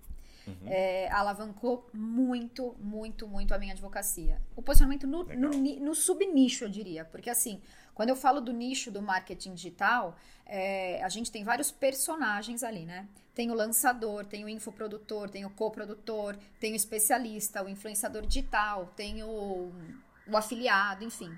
Uhum. 0.46 0.54
É, 0.66 1.08
alavancou 1.12 1.88
muito, 1.92 2.74
muito, 2.80 3.28
muito 3.28 3.54
a 3.54 3.58
minha 3.58 3.72
advocacia. 3.72 4.40
O 4.56 4.62
posicionamento 4.62 5.06
no, 5.06 5.24
no, 5.24 5.50
no 5.50 5.94
subnicho, 5.94 6.64
eu 6.64 6.68
diria. 6.68 7.04
Porque, 7.04 7.30
assim, 7.30 7.60
quando 7.94 8.08
eu 8.08 8.16
falo 8.16 8.40
do 8.40 8.52
nicho 8.52 8.90
do 8.90 9.00
marketing 9.02 9.54
digital, 9.54 10.16
é, 10.46 11.02
a 11.02 11.08
gente 11.08 11.30
tem 11.30 11.44
vários 11.44 11.70
personagens 11.70 12.62
ali, 12.62 12.84
né? 12.84 13.08
Tem 13.34 13.50
o 13.50 13.54
lançador, 13.54 14.26
tem 14.26 14.44
o 14.44 14.48
infoprodutor, 14.48 15.30
tem 15.30 15.44
o 15.44 15.50
coprodutor, 15.50 16.36
tem 16.60 16.72
o 16.72 16.76
especialista, 16.76 17.62
o 17.62 17.68
influenciador 17.68 18.26
digital, 18.26 18.92
tem 18.96 19.22
o, 19.22 19.72
o 20.26 20.36
afiliado, 20.36 21.04
enfim. 21.04 21.32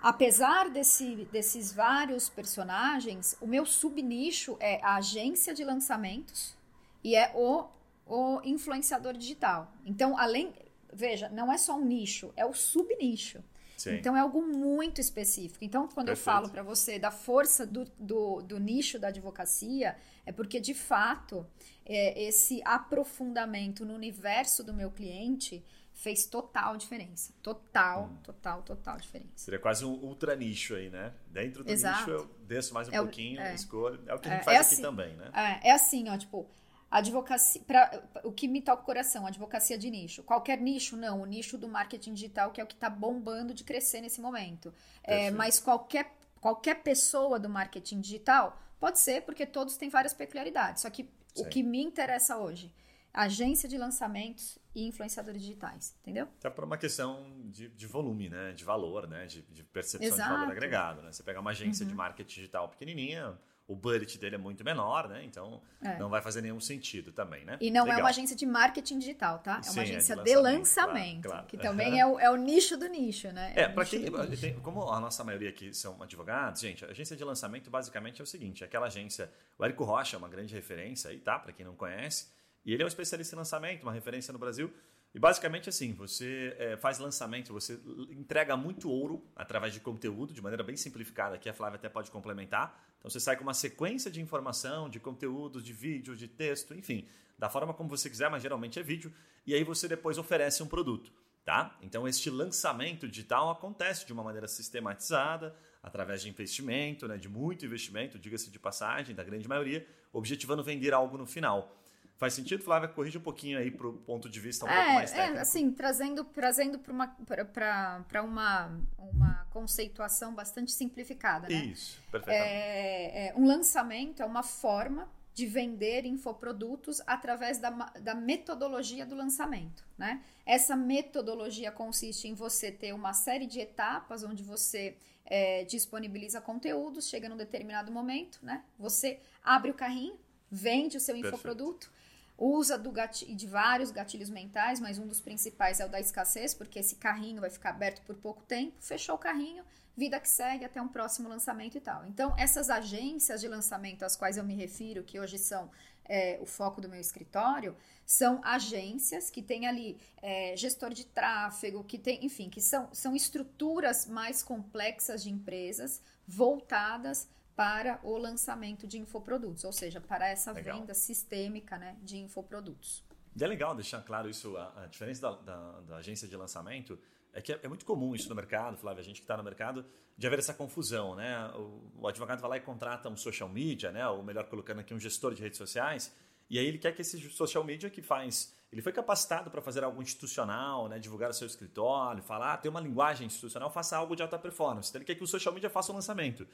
Apesar 0.00 0.70
desse, 0.70 1.28
desses 1.30 1.72
vários 1.72 2.30
personagens, 2.30 3.36
o 3.40 3.46
meu 3.46 3.66
subnicho 3.66 4.56
é 4.58 4.80
a 4.82 4.96
agência 4.96 5.52
de 5.52 5.62
lançamentos 5.62 6.56
e 7.04 7.14
é 7.14 7.30
o 7.34 7.68
o 8.10 8.40
influenciador 8.44 9.14
digital. 9.14 9.72
Então, 9.86 10.18
além, 10.18 10.52
veja, 10.92 11.28
não 11.28 11.52
é 11.52 11.56
só 11.56 11.76
um 11.76 11.84
nicho, 11.84 12.32
é 12.36 12.44
o 12.44 12.52
subnicho. 12.52 13.42
Sim. 13.76 13.94
Então 13.94 14.14
é 14.14 14.20
algo 14.20 14.42
muito 14.42 15.00
específico. 15.00 15.64
Então, 15.64 15.88
quando 15.88 16.08
Perfeito. 16.08 16.28
eu 16.28 16.34
falo 16.34 16.50
para 16.50 16.62
você 16.62 16.98
da 16.98 17.10
força 17.10 17.64
do, 17.66 17.86
do, 17.98 18.42
do, 18.42 18.60
nicho 18.60 18.98
da 18.98 19.08
advocacia, 19.08 19.96
é 20.26 20.32
porque 20.32 20.60
de 20.60 20.74
fato 20.74 21.46
é, 21.86 22.24
esse 22.24 22.60
aprofundamento 22.62 23.86
no 23.86 23.94
universo 23.94 24.62
do 24.62 24.74
meu 24.74 24.90
cliente 24.90 25.64
fez 25.94 26.26
total 26.26 26.76
diferença. 26.76 27.32
Total, 27.42 28.04
hum. 28.04 28.16
total, 28.22 28.62
total 28.62 28.98
diferença. 28.98 29.32
Seria 29.36 29.58
quase 29.58 29.82
um 29.84 29.92
ultra 29.92 30.36
nicho 30.36 30.74
aí, 30.74 30.90
né? 30.90 31.14
Dentro 31.28 31.64
do 31.64 31.70
Exato. 31.70 32.00
nicho 32.00 32.10
eu 32.10 32.30
desço 32.46 32.74
mais 32.74 32.86
um 32.88 32.92
é 32.92 32.98
pouquinho, 32.98 33.40
é. 33.40 33.54
escolho. 33.54 33.98
É 34.06 34.14
o 34.14 34.18
que 34.18 34.28
a 34.28 34.32
gente 34.32 34.42
é, 34.42 34.44
faz 34.44 34.56
é 34.56 34.60
aqui 34.60 34.74
assim, 34.74 34.82
também, 34.82 35.16
né? 35.16 35.30
É, 35.32 35.70
é 35.70 35.72
assim, 35.72 36.06
ó, 36.10 36.18
tipo, 36.18 36.46
advocacia, 36.90 37.62
pra, 37.62 38.02
o 38.24 38.32
que 38.32 38.48
me 38.48 38.60
toca 38.60 38.82
o 38.82 38.84
coração, 38.84 39.26
advocacia 39.26 39.78
de 39.78 39.88
nicho. 39.90 40.22
Qualquer 40.22 40.60
nicho, 40.60 40.96
não. 40.96 41.22
O 41.22 41.26
nicho 41.26 41.56
do 41.56 41.68
marketing 41.68 42.14
digital, 42.14 42.50
que 42.50 42.60
é 42.60 42.64
o 42.64 42.66
que 42.66 42.74
está 42.74 42.90
bombando 42.90 43.54
de 43.54 43.62
crescer 43.62 44.00
nesse 44.00 44.20
momento. 44.20 44.74
É, 45.02 45.30
mas 45.30 45.60
qualquer, 45.60 46.12
qualquer 46.40 46.82
pessoa 46.82 47.38
do 47.38 47.48
marketing 47.48 48.00
digital 48.00 48.60
pode 48.78 48.98
ser, 48.98 49.22
porque 49.22 49.46
todos 49.46 49.76
têm 49.76 49.88
várias 49.88 50.12
peculiaridades. 50.12 50.82
Só 50.82 50.90
que 50.90 51.04
Sim. 51.34 51.42
o 51.42 51.48
que 51.48 51.62
me 51.62 51.82
interessa 51.82 52.36
hoje 52.36 52.72
agência 53.12 53.68
de 53.68 53.76
lançamentos 53.76 54.58
e 54.74 54.86
influenciadores 54.86 55.42
digitais, 55.42 55.96
entendeu? 56.00 56.28
Até 56.38 56.48
por 56.48 56.64
uma 56.64 56.78
questão 56.78 57.26
de, 57.46 57.68
de 57.68 57.86
volume, 57.86 58.28
né? 58.28 58.52
De 58.52 58.64
valor, 58.64 59.08
né? 59.08 59.26
De, 59.26 59.42
de 59.42 59.64
percepção 59.64 60.08
Exato. 60.08 60.30
de 60.30 60.36
valor 60.38 60.52
agregado, 60.52 61.02
né? 61.02 61.10
Você 61.10 61.22
pega 61.22 61.40
uma 61.40 61.50
agência 61.50 61.82
uhum. 61.82 61.90
de 61.90 61.94
marketing 61.94 62.34
digital 62.34 62.68
pequenininha, 62.68 63.36
o 63.70 63.76
budget 63.76 64.18
dele 64.18 64.34
é 64.34 64.38
muito 64.38 64.64
menor, 64.64 65.08
né? 65.08 65.22
Então 65.24 65.62
é. 65.80 65.96
não 65.96 66.10
vai 66.10 66.20
fazer 66.20 66.42
nenhum 66.42 66.58
sentido 66.58 67.12
também, 67.12 67.44
né? 67.44 67.56
E 67.60 67.70
não 67.70 67.84
Legal. 67.84 68.00
é 68.00 68.02
uma 68.02 68.08
agência 68.08 68.34
de 68.34 68.44
marketing 68.44 68.98
digital, 68.98 69.38
tá? 69.38 69.52
É 69.52 69.54
uma 69.54 69.62
Sim, 69.62 69.80
agência 69.80 70.14
é 70.14 70.16
de 70.16 70.34
lançamento, 70.34 70.42
de 70.42 70.58
lançamento 70.58 71.22
claro, 71.22 71.36
claro. 71.36 71.46
que 71.46 71.56
também 71.56 72.00
é 72.00 72.04
o, 72.04 72.18
é 72.18 72.28
o 72.28 72.34
nicho 72.34 72.76
do 72.76 72.88
nicho, 72.88 73.28
né? 73.28 73.52
É, 73.54 73.62
é 73.62 73.68
para 73.68 73.84
quem. 73.84 74.04
Tem, 74.40 74.58
como 74.58 74.90
a 74.90 74.98
nossa 74.98 75.22
maioria 75.22 75.50
aqui 75.50 75.72
são 75.72 76.02
advogados, 76.02 76.60
gente, 76.60 76.84
a 76.84 76.88
agência 76.88 77.16
de 77.16 77.22
lançamento 77.22 77.70
basicamente 77.70 78.20
é 78.20 78.24
o 78.24 78.26
seguinte: 78.26 78.64
aquela 78.64 78.88
agência. 78.88 79.30
O 79.56 79.64
Érico 79.64 79.84
Rocha 79.84 80.16
é 80.16 80.18
uma 80.18 80.28
grande 80.28 80.52
referência 80.52 81.08
aí, 81.08 81.20
tá? 81.20 81.38
Para 81.38 81.52
quem 81.52 81.64
não 81.64 81.76
conhece. 81.76 82.26
E 82.64 82.74
ele 82.74 82.82
é 82.82 82.84
um 82.84 82.88
especialista 82.88 83.36
em 83.36 83.38
lançamento, 83.38 83.84
uma 83.84 83.92
referência 83.92 84.32
no 84.32 84.38
Brasil. 84.38 84.72
E 85.12 85.18
basicamente 85.18 85.68
assim, 85.68 85.92
você 85.92 86.54
é, 86.58 86.76
faz 86.76 86.98
lançamento, 86.98 87.52
você 87.52 87.80
entrega 88.10 88.56
muito 88.56 88.88
ouro 88.88 89.24
através 89.34 89.74
de 89.74 89.80
conteúdo, 89.80 90.32
de 90.32 90.40
maneira 90.40 90.62
bem 90.62 90.76
simplificada, 90.76 91.34
aqui 91.34 91.48
a 91.48 91.52
Flávia 91.52 91.76
até 91.76 91.88
pode 91.88 92.10
complementar. 92.10 92.80
Então 92.98 93.10
você 93.10 93.18
sai 93.18 93.36
com 93.36 93.42
uma 93.42 93.54
sequência 93.54 94.10
de 94.10 94.20
informação, 94.20 94.88
de 94.88 95.00
conteúdo, 95.00 95.60
de 95.60 95.72
vídeo, 95.72 96.14
de 96.14 96.28
texto, 96.28 96.74
enfim, 96.74 97.08
da 97.36 97.48
forma 97.48 97.74
como 97.74 97.88
você 97.88 98.08
quiser, 98.08 98.30
mas 98.30 98.42
geralmente 98.42 98.78
é 98.78 98.82
vídeo, 98.82 99.12
e 99.46 99.54
aí 99.54 99.64
você 99.64 99.88
depois 99.88 100.16
oferece 100.18 100.62
um 100.62 100.66
produto. 100.66 101.12
Tá? 101.42 101.76
Então, 101.80 102.06
este 102.06 102.28
lançamento 102.28 103.08
digital 103.08 103.50
acontece 103.50 104.06
de 104.06 104.12
uma 104.12 104.22
maneira 104.22 104.46
sistematizada, 104.46 105.56
através 105.82 106.20
de 106.22 106.28
investimento, 106.28 107.08
né, 107.08 107.16
de 107.16 107.28
muito 107.28 107.64
investimento, 107.64 108.18
diga-se 108.18 108.50
de 108.50 108.58
passagem, 108.58 109.14
da 109.14 109.24
grande 109.24 109.48
maioria, 109.48 109.84
objetivando 110.12 110.62
vender 110.62 110.92
algo 110.92 111.16
no 111.16 111.26
final. 111.26 111.74
Faz 112.20 112.34
sentido, 112.34 112.62
Flávia? 112.62 112.86
Corrige 112.86 113.16
um 113.16 113.22
pouquinho 113.22 113.58
aí 113.58 113.70
para 113.70 113.88
o 113.88 113.94
ponto 113.94 114.28
de 114.28 114.38
vista 114.38 114.66
um 114.66 114.68
é, 114.68 114.76
pouco 114.76 114.92
mais 114.92 115.10
técnico. 115.10 115.38
É, 115.38 115.40
assim, 115.40 115.72
trazendo, 115.72 116.22
trazendo 116.22 116.78
para 116.78 116.92
uma, 116.92 118.06
uma, 118.22 118.78
uma 118.98 119.46
conceituação 119.48 120.34
bastante 120.34 120.70
simplificada. 120.70 121.48
Né? 121.48 121.54
Isso, 121.54 121.98
perfeitamente. 122.12 122.52
É, 122.52 123.28
é, 123.28 123.34
um 123.34 123.46
lançamento 123.46 124.20
é 124.22 124.26
uma 124.26 124.42
forma 124.42 125.08
de 125.32 125.46
vender 125.46 126.04
infoprodutos 126.04 127.00
através 127.06 127.56
da, 127.56 127.70
da 127.70 128.14
metodologia 128.14 129.06
do 129.06 129.14
lançamento. 129.14 129.82
Né? 129.96 130.22
Essa 130.44 130.76
metodologia 130.76 131.72
consiste 131.72 132.28
em 132.28 132.34
você 132.34 132.70
ter 132.70 132.92
uma 132.92 133.14
série 133.14 133.46
de 133.46 133.60
etapas 133.60 134.22
onde 134.24 134.42
você 134.42 134.94
é, 135.24 135.64
disponibiliza 135.64 136.38
conteúdos, 136.38 137.08
chega 137.08 137.30
num 137.30 137.36
determinado 137.38 137.90
momento, 137.90 138.40
né? 138.42 138.62
você 138.78 139.20
abre 139.42 139.70
o 139.70 139.74
carrinho, 139.74 140.18
vende 140.50 140.98
o 140.98 141.00
seu 141.00 141.14
Perfeito. 141.14 141.34
infoproduto 141.34 141.99
usa 142.40 142.78
do 142.78 142.90
de 143.36 143.46
vários 143.46 143.90
gatilhos 143.90 144.30
mentais, 144.30 144.80
mas 144.80 144.98
um 144.98 145.06
dos 145.06 145.20
principais 145.20 145.78
é 145.78 145.84
o 145.84 145.88
da 145.90 146.00
escassez, 146.00 146.54
porque 146.54 146.78
esse 146.78 146.96
carrinho 146.96 147.42
vai 147.42 147.50
ficar 147.50 147.70
aberto 147.70 148.00
por 148.02 148.16
pouco 148.16 148.42
tempo, 148.42 148.74
fechou 148.80 149.14
o 149.16 149.18
carrinho, 149.18 149.62
vida 149.94 150.18
que 150.18 150.28
segue 150.28 150.64
até 150.64 150.80
um 150.80 150.88
próximo 150.88 151.28
lançamento 151.28 151.76
e 151.76 151.80
tal. 151.80 152.06
Então, 152.06 152.34
essas 152.38 152.70
agências 152.70 153.42
de 153.42 153.48
lançamento 153.48 154.04
às 154.04 154.16
quais 154.16 154.38
eu 154.38 154.44
me 154.44 154.54
refiro, 154.54 155.04
que 155.04 155.20
hoje 155.20 155.36
são 155.36 155.70
é, 156.06 156.38
o 156.40 156.46
foco 156.46 156.80
do 156.80 156.88
meu 156.88 156.98
escritório, 156.98 157.76
são 158.06 158.40
agências 158.42 159.30
que 159.30 159.42
têm 159.42 159.66
ali 159.66 160.00
é, 160.22 160.56
gestor 160.56 160.94
de 160.94 161.04
tráfego, 161.04 161.84
que 161.84 161.98
tem, 161.98 162.24
enfim, 162.24 162.48
que 162.48 162.60
são, 162.60 162.88
são 162.92 163.14
estruturas 163.14 164.06
mais 164.06 164.42
complexas 164.42 165.22
de 165.22 165.30
empresas 165.30 166.00
voltadas 166.26 167.28
para 167.60 168.00
o 168.02 168.16
lançamento 168.16 168.86
de 168.86 168.96
infoprodutos, 168.96 169.64
ou 169.64 169.72
seja, 169.72 170.00
para 170.00 170.26
essa 170.26 170.50
legal. 170.50 170.78
venda 170.78 170.94
sistêmica 170.94 171.76
né, 171.76 171.94
de 172.02 172.16
infoprodutos. 172.16 173.04
E 173.36 173.44
é 173.44 173.46
legal 173.46 173.74
deixar 173.74 174.00
claro 174.00 174.30
isso, 174.30 174.56
a, 174.56 174.84
a 174.84 174.86
diferença 174.86 175.20
da, 175.20 175.32
da, 175.32 175.80
da, 175.80 175.96
agência 175.96 176.26
de 176.26 176.34
lançamento 176.34 176.98
é 177.34 177.42
que 177.42 177.52
é, 177.52 177.60
é, 177.62 177.68
muito 177.68 177.84
comum 177.84 178.14
isso 178.14 178.30
no 178.30 178.34
mercado, 178.34 178.78
Flávia, 178.78 179.02
a 179.02 179.04
gente 179.04 179.16
que 179.16 179.24
está 179.24 179.36
no 179.36 179.42
mercado, 179.42 179.84
de 180.16 180.26
haver 180.26 180.38
essa 180.38 180.54
confusão, 180.54 181.14
né? 181.14 181.48
O, 181.54 182.00
o, 182.00 182.08
advogado 182.08 182.40
vai 182.40 182.48
lá 182.48 182.56
e 182.56 182.60
contrata 182.60 183.10
um 183.10 183.16
social 183.16 183.46
media, 183.46 183.92
né? 183.92 184.08
Ou 184.08 184.22
melhor, 184.22 184.44
colocando 184.44 184.80
aqui 184.80 184.94
um 184.94 184.98
gestor 184.98 185.34
de 185.34 185.42
redes 185.42 185.58
sociais, 185.58 186.16
e 186.48 186.58
aí 186.58 186.64
ele 186.64 186.78
quer 186.78 186.94
que 186.94 187.02
esse 187.02 187.20
social 187.28 187.62
media 187.62 187.90
que 187.90 188.00
faz, 188.00 188.56
ele 188.72 188.80
foi 188.80 188.92
capacitado 188.92 189.50
para 189.50 189.60
fazer 189.60 189.84
algo 189.84 190.02
institucional, 190.02 190.88
né? 190.88 190.98
Divulgar 190.98 191.28
o 191.28 191.34
seu 191.34 191.46
escritório, 191.46 192.22
falar, 192.22 192.54
ah, 192.54 192.56
tem 192.56 192.70
uma 192.70 192.80
linguagem 192.80 193.26
institucional, 193.26 193.70
faça 193.70 193.98
algo 193.98 194.16
de 194.16 194.22
alta 194.22 194.38
performance. 194.38 194.88
Então 194.88 194.98
ele 194.98 195.04
quer 195.04 195.14
que 195.14 195.22
o 195.22 195.26
social 195.26 195.52
media 195.52 195.68
faça 195.68 195.92
o 195.92 195.94
lançamento. 195.94 196.48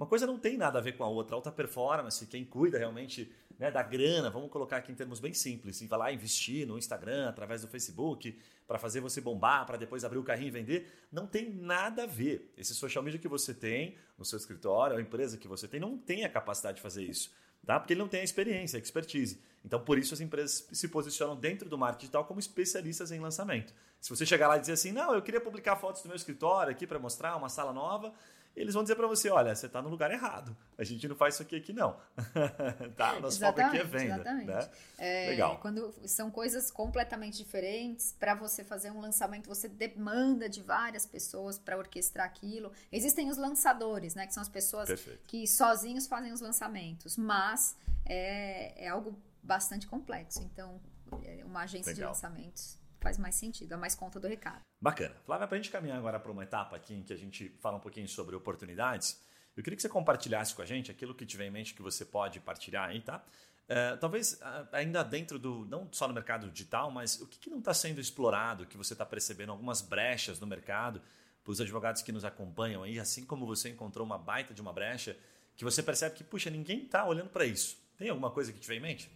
Uma 0.00 0.06
coisa 0.06 0.26
não 0.26 0.38
tem 0.38 0.56
nada 0.56 0.78
a 0.78 0.80
ver 0.80 0.96
com 0.96 1.04
a 1.04 1.08
outra. 1.08 1.36
Alta 1.36 1.52
performance, 1.52 2.24
quem 2.24 2.42
cuida 2.42 2.78
realmente 2.78 3.30
né, 3.58 3.70
da 3.70 3.82
grana, 3.82 4.30
vamos 4.30 4.50
colocar 4.50 4.78
aqui 4.78 4.90
em 4.90 4.94
termos 4.94 5.20
bem 5.20 5.34
simples, 5.34 5.78
e 5.82 5.86
vai 5.86 5.98
lá 5.98 6.10
investir 6.10 6.66
no 6.66 6.78
Instagram, 6.78 7.28
através 7.28 7.60
do 7.60 7.68
Facebook, 7.68 8.34
para 8.66 8.78
fazer 8.78 9.00
você 9.00 9.20
bombar, 9.20 9.66
para 9.66 9.76
depois 9.76 10.02
abrir 10.02 10.16
o 10.16 10.22
carrinho 10.22 10.48
e 10.48 10.52
vender, 10.52 10.90
não 11.12 11.26
tem 11.26 11.50
nada 11.50 12.04
a 12.04 12.06
ver. 12.06 12.50
Esse 12.56 12.74
social 12.74 13.04
media 13.04 13.20
que 13.20 13.28
você 13.28 13.52
tem 13.52 13.94
no 14.16 14.24
seu 14.24 14.38
escritório, 14.38 14.96
a 14.96 15.02
empresa 15.02 15.36
que 15.36 15.46
você 15.46 15.68
tem, 15.68 15.78
não 15.78 15.98
tem 15.98 16.24
a 16.24 16.30
capacidade 16.30 16.76
de 16.76 16.82
fazer 16.82 17.04
isso. 17.04 17.30
Tá? 17.66 17.78
Porque 17.78 17.92
ele 17.92 18.00
não 18.00 18.08
tem 18.08 18.22
a 18.22 18.24
experiência, 18.24 18.78
a 18.78 18.80
expertise. 18.80 19.38
Então, 19.62 19.78
por 19.78 19.98
isso, 19.98 20.14
as 20.14 20.20
empresas 20.22 20.66
se 20.72 20.88
posicionam 20.88 21.36
dentro 21.36 21.68
do 21.68 21.76
marketing 21.76 22.00
digital 22.00 22.24
como 22.24 22.40
especialistas 22.40 23.12
em 23.12 23.20
lançamento. 23.20 23.74
Se 24.00 24.08
você 24.08 24.24
chegar 24.24 24.48
lá 24.48 24.56
e 24.56 24.60
dizer 24.60 24.72
assim, 24.72 24.92
não, 24.92 25.12
eu 25.14 25.20
queria 25.20 25.42
publicar 25.42 25.76
fotos 25.76 26.00
do 26.00 26.08
meu 26.08 26.16
escritório 26.16 26.72
aqui 26.72 26.86
para 26.86 26.98
mostrar 26.98 27.36
uma 27.36 27.50
sala 27.50 27.70
nova, 27.70 28.14
eles 28.60 28.74
vão 28.74 28.82
dizer 28.82 28.94
para 28.94 29.06
você, 29.06 29.30
olha, 29.30 29.54
você 29.54 29.66
está 29.66 29.80
no 29.80 29.88
lugar 29.88 30.10
errado. 30.10 30.54
A 30.76 30.84
gente 30.84 31.08
não 31.08 31.16
faz 31.16 31.34
isso 31.34 31.42
aqui 31.42 31.56
aqui 31.56 31.72
não. 31.72 31.96
tá? 32.96 33.18
Nosso 33.18 33.40
foco 33.40 33.60
aqui 33.60 33.78
é 33.78 33.84
venda. 33.84 34.14
Exatamente. 34.16 34.46
Né? 34.46 34.70
É, 34.98 35.30
Legal. 35.30 35.58
Quando 35.58 35.94
são 36.04 36.30
coisas 36.30 36.70
completamente 36.70 37.38
diferentes, 37.38 38.14
para 38.18 38.34
você 38.34 38.62
fazer 38.62 38.90
um 38.90 39.00
lançamento, 39.00 39.48
você 39.48 39.66
demanda 39.66 40.48
de 40.48 40.60
várias 40.62 41.06
pessoas 41.06 41.58
para 41.58 41.78
orquestrar 41.78 42.26
aquilo. 42.26 42.70
Existem 42.92 43.30
os 43.30 43.38
lançadores, 43.38 44.14
né? 44.14 44.26
Que 44.26 44.34
são 44.34 44.42
as 44.42 44.48
pessoas 44.48 44.88
Perfeito. 44.88 45.20
que 45.26 45.46
sozinhos 45.46 46.06
fazem 46.06 46.32
os 46.32 46.40
lançamentos, 46.40 47.16
mas 47.16 47.76
é, 48.04 48.84
é 48.84 48.88
algo 48.88 49.18
bastante 49.42 49.86
complexo. 49.86 50.42
Então, 50.42 50.78
é 51.24 51.42
uma 51.44 51.62
agência 51.62 51.92
Legal. 51.92 52.12
de 52.12 52.14
lançamentos 52.14 52.79
faz 53.00 53.18
mais 53.18 53.34
sentido, 53.34 53.74
é 53.74 53.76
mais 53.76 53.94
conta 53.94 54.20
do 54.20 54.28
recado. 54.28 54.60
Bacana. 54.80 55.14
Flávia, 55.24 55.46
para 55.46 55.56
a 55.56 55.60
gente 55.60 55.70
caminhar 55.70 55.98
agora 55.98 56.20
para 56.20 56.30
uma 56.30 56.42
etapa 56.42 56.76
aqui 56.76 56.94
em 56.94 57.02
que 57.02 57.12
a 57.12 57.16
gente 57.16 57.48
fala 57.60 57.76
um 57.76 57.80
pouquinho 57.80 58.08
sobre 58.08 58.36
oportunidades, 58.36 59.20
eu 59.56 59.62
queria 59.62 59.76
que 59.76 59.82
você 59.82 59.88
compartilhasse 59.88 60.54
com 60.54 60.62
a 60.62 60.66
gente 60.66 60.90
aquilo 60.90 61.14
que 61.14 61.26
tiver 61.26 61.46
em 61.46 61.50
mente 61.50 61.74
que 61.74 61.82
você 61.82 62.04
pode 62.04 62.40
partilhar 62.40 62.88
aí, 62.88 63.00
tá? 63.00 63.24
Uh, 63.68 63.96
talvez 63.98 64.40
ainda 64.72 65.02
dentro 65.04 65.38
do, 65.38 65.64
não 65.66 65.88
só 65.92 66.08
no 66.08 66.14
mercado 66.14 66.50
digital, 66.50 66.90
mas 66.90 67.20
o 67.20 67.26
que, 67.26 67.38
que 67.38 67.50
não 67.50 67.58
está 67.58 67.72
sendo 67.72 68.00
explorado, 68.00 68.66
que 68.66 68.76
você 68.76 68.94
está 68.94 69.06
percebendo 69.06 69.52
algumas 69.52 69.80
brechas 69.80 70.40
no 70.40 70.46
mercado, 70.46 71.00
para 71.42 71.52
os 71.52 71.60
advogados 71.60 72.02
que 72.02 72.12
nos 72.12 72.24
acompanham 72.24 72.82
aí, 72.82 72.98
assim 72.98 73.24
como 73.24 73.46
você 73.46 73.68
encontrou 73.68 74.04
uma 74.04 74.18
baita 74.18 74.52
de 74.52 74.60
uma 74.60 74.72
brecha, 74.72 75.16
que 75.56 75.64
você 75.64 75.82
percebe 75.82 76.16
que, 76.16 76.24
puxa, 76.24 76.50
ninguém 76.50 76.84
está 76.84 77.04
olhando 77.04 77.30
para 77.30 77.44
isso. 77.44 77.78
Tem 77.96 78.08
alguma 78.08 78.30
coisa 78.30 78.52
que 78.52 78.58
tiver 78.58 78.76
em 78.76 78.80
mente? 78.80 79.10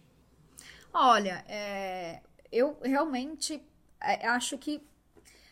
Olha, 0.93 1.43
é, 1.47 2.21
eu 2.51 2.79
realmente 2.81 3.55
é, 3.55 3.59
acho 3.99 4.57
que 4.57 4.81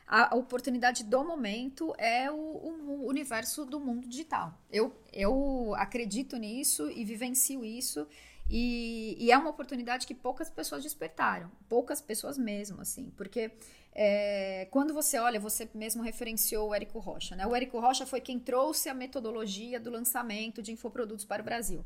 a 0.07 0.35
oportunidade 0.35 1.03
do 1.03 1.23
momento 1.23 1.93
é 1.97 2.29
o, 2.29 2.35
o, 2.35 3.07
universo 3.07 3.65
do 3.65 3.79
mundo 3.79 4.07
digital. 4.07 4.53
Eu, 4.71 4.95
eu 5.11 5.73
acredito 5.77 6.37
nisso 6.37 6.89
e 6.91 7.03
vivencio 7.03 7.63
isso. 7.63 8.07
E, 8.49 9.15
e, 9.17 9.31
é 9.31 9.37
uma 9.37 9.49
oportunidade 9.49 10.05
que 10.05 10.13
poucas 10.13 10.49
pessoas 10.49 10.83
despertaram, 10.83 11.49
poucas 11.69 12.01
pessoas 12.01 12.37
mesmo, 12.37 12.81
assim, 12.81 13.09
porque 13.15 13.51
é, 13.95 14.67
quando 14.69 14.93
você 14.93 15.17
olha, 15.17 15.39
você 15.39 15.67
mesmo 15.73 16.03
referenciou 16.03 16.69
o 16.69 16.75
Érico 16.75 16.99
Rocha, 16.99 17.35
né? 17.35 17.47
O 17.47 17.55
Érico 17.55 17.79
Rocha 17.79 18.05
foi 18.05 18.19
quem 18.19 18.37
trouxe 18.37 18.89
a 18.89 18.93
metodologia 18.93 19.79
do 19.79 19.89
lançamento 19.89 20.61
de 20.61 20.71
infoprodutos 20.71 21.25
para 21.25 21.41
o 21.41 21.45
Brasil. 21.45 21.85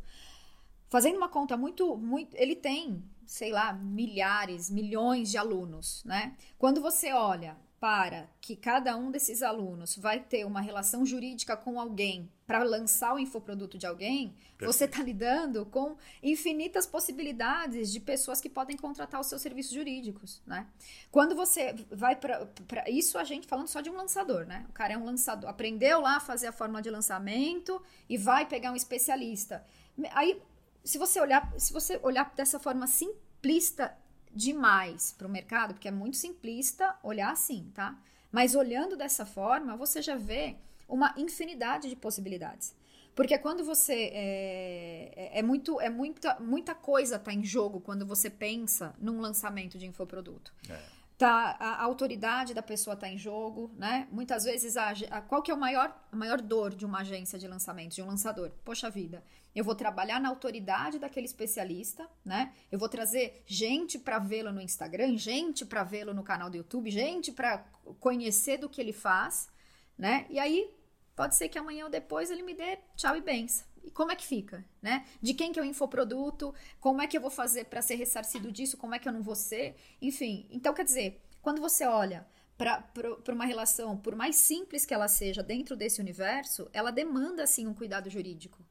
Fazendo 0.90 1.18
uma 1.18 1.30
conta 1.30 1.58
muito, 1.58 1.98
muito, 1.98 2.36
ele 2.36 2.56
tem 2.56 3.04
sei 3.28 3.52
lá, 3.52 3.74
milhares, 3.74 4.72
milhões 4.72 5.30
de 5.30 5.38
alunos, 5.38 6.02
né? 6.06 6.36
Quando 6.58 6.82
você 6.82 7.12
olha 7.12 7.58
para 7.80 8.28
que 8.42 8.56
cada 8.56 8.98
um 8.98 9.12
desses 9.12 9.44
alunos 9.44 9.98
vai 9.98 10.20
ter 10.20 10.46
uma 10.46 10.62
relação 10.62 11.06
jurídica 11.06 11.56
com 11.56 11.80
alguém 11.80 12.32
para 12.48 12.64
lançar 12.64 13.14
o 13.14 13.20
infoproduto 13.20 13.78
de 13.78 13.86
alguém, 13.86 14.30
Perfeito. 14.30 14.74
você 14.74 14.86
está 14.86 15.04
lidando 15.04 15.64
com 15.68 15.96
infinitas 16.24 16.88
possibilidades 16.88 17.92
de 17.92 18.00
pessoas 18.00 18.42
que 18.42 18.50
podem 18.50 18.76
contratar 18.76 19.22
os 19.22 19.28
seus 19.28 19.44
serviços 19.44 19.74
jurídicos, 19.74 20.42
né? 20.48 20.66
Quando 21.12 21.36
você 21.36 21.76
vai 21.92 22.16
para 22.16 22.50
isso 22.90 23.18
a 23.20 23.24
gente 23.24 23.46
falando 23.46 23.68
só 23.68 23.82
de 23.82 23.92
um 23.92 23.96
lançador, 23.96 24.46
né? 24.46 24.66
O 24.70 24.74
cara 24.74 24.94
é 24.94 24.98
um 24.98 25.06
lançador, 25.06 25.48
aprendeu 25.48 26.02
lá 26.02 26.16
a 26.16 26.22
fazer 26.22 26.48
a 26.48 26.52
forma 26.52 26.82
de 26.82 26.90
lançamento 26.90 27.80
e 28.10 28.18
vai 28.18 28.48
pegar 28.48 28.72
um 28.72 28.76
especialista. 28.76 29.64
Aí, 30.12 30.42
se 30.88 30.98
você 30.98 31.20
olhar, 31.20 31.54
se 31.58 31.74
você 31.74 32.00
olhar 32.02 32.34
dessa 32.36 32.60
forma 32.60 32.88
simplista 32.88 33.96
demais 34.34 35.14
para 35.18 35.28
o 35.28 35.30
mercado, 35.30 35.74
porque 35.74 35.88
é 35.88 35.92
muito 35.92 36.18
simplista 36.18 36.96
olhar 37.04 37.32
assim, 37.32 37.72
tá? 37.74 37.98
Mas 38.32 38.56
olhando 38.56 38.96
dessa 38.96 39.26
forma, 39.26 39.76
você 39.76 40.02
já 40.02 40.16
vê 40.16 40.56
uma 40.88 41.14
infinidade 41.18 41.90
de 41.90 41.96
possibilidades. 41.96 42.76
Porque 43.16 43.38
quando 43.38 43.64
você. 43.64 44.12
É, 44.14 45.14
é, 45.16 45.40
é 45.40 45.42
muito. 45.42 45.82
É 45.82 45.90
muita, 45.90 46.40
muita 46.40 46.76
coisa 46.76 47.18
tá 47.18 47.34
em 47.34 47.44
jogo 47.44 47.82
quando 47.82 48.06
você 48.06 48.30
pensa 48.30 48.94
num 49.00 49.20
lançamento 49.20 49.78
de 49.78 49.88
infoproduto. 49.88 50.54
É 50.70 50.98
tá, 51.18 51.58
a 51.60 51.84
autoridade 51.84 52.54
da 52.54 52.62
pessoa 52.62 52.94
está 52.94 53.10
em 53.10 53.18
jogo, 53.18 53.72
né? 53.76 54.08
Muitas 54.12 54.44
vezes, 54.44 54.78
a, 54.78 54.92
a, 55.10 55.22
qual 55.22 55.42
que 55.42 55.50
é 55.50 55.54
o 55.54 55.58
maior, 55.58 55.94
a 56.12 56.16
maior 56.16 56.40
dor 56.40 56.76
de 56.76 56.86
uma 56.86 57.00
agência 57.00 57.40
de 57.40 57.48
lançamento, 57.48 57.96
de 57.96 58.02
um 58.04 58.08
lançador? 58.08 58.52
Poxa 58.64 58.90
vida, 58.90 59.24
eu 59.58 59.64
vou 59.64 59.74
trabalhar 59.74 60.22
na 60.22 60.30
autoridade 60.30 61.00
daquele 61.00 61.26
especialista, 61.26 62.08
né? 62.24 62.54
Eu 62.72 62.78
vou 62.78 62.88
trazer 62.88 63.42
gente 63.48 63.98
para 63.98 64.20
vê-lo 64.20 64.52
no 64.52 64.62
Instagram, 64.62 65.18
gente 65.18 65.66
para 65.66 65.84
vê-lo 65.84 66.14
no 66.14 66.22
canal 66.22 66.48
do 66.48 66.58
YouTube, 66.58 66.92
gente 66.92 67.32
para 67.32 67.66
conhecer 68.00 68.60
do 68.60 68.70
que 68.70 68.80
ele 68.80 68.94
faz, 68.94 69.50
né? 69.98 70.28
E 70.30 70.38
aí, 70.38 70.72
pode 71.16 71.36
ser 71.36 71.50
que 71.50 71.58
amanhã 71.58 71.86
ou 71.86 71.90
depois 71.90 72.30
ele 72.30 72.44
me 72.44 72.54
dê 72.54 72.78
tchau 72.96 73.18
e 73.18 73.22
benção. 73.22 73.66
E 73.84 73.90
como 73.90 74.12
é 74.12 74.16
que 74.16 74.28
fica, 74.28 74.64
né? 74.80 75.08
De 75.20 75.34
quem 75.34 75.52
que 75.52 75.60
é 75.60 75.64
o 75.64 75.66
infoproduto? 75.66 76.54
Como 76.80 77.02
é 77.02 77.08
que 77.08 77.18
eu 77.18 77.22
vou 77.22 77.32
fazer 77.32 77.66
para 77.66 77.82
ser 77.82 77.96
ressarcido 77.96 78.52
disso? 78.52 78.78
Como 78.78 78.94
é 78.94 79.00
que 79.00 79.10
eu 79.10 79.14
não 79.14 79.24
vou 79.24 79.36
ser? 79.36 79.76
Enfim, 80.00 80.46
então 80.52 80.72
quer 80.72 80.86
dizer, 80.86 81.20
quando 81.42 81.60
você 81.60 81.84
olha 81.84 82.28
para 82.56 83.34
uma 83.34 83.46
relação, 83.46 83.98
por 83.98 84.16
mais 84.16 84.36
simples 84.36 84.86
que 84.86 84.94
ela 84.94 85.08
seja 85.08 85.42
dentro 85.42 85.76
desse 85.76 86.00
universo, 86.00 86.70
ela 86.72 86.92
demanda 86.92 87.48
sim 87.48 87.66
um 87.66 87.74
cuidado 87.74 88.08
jurídico. 88.08 88.64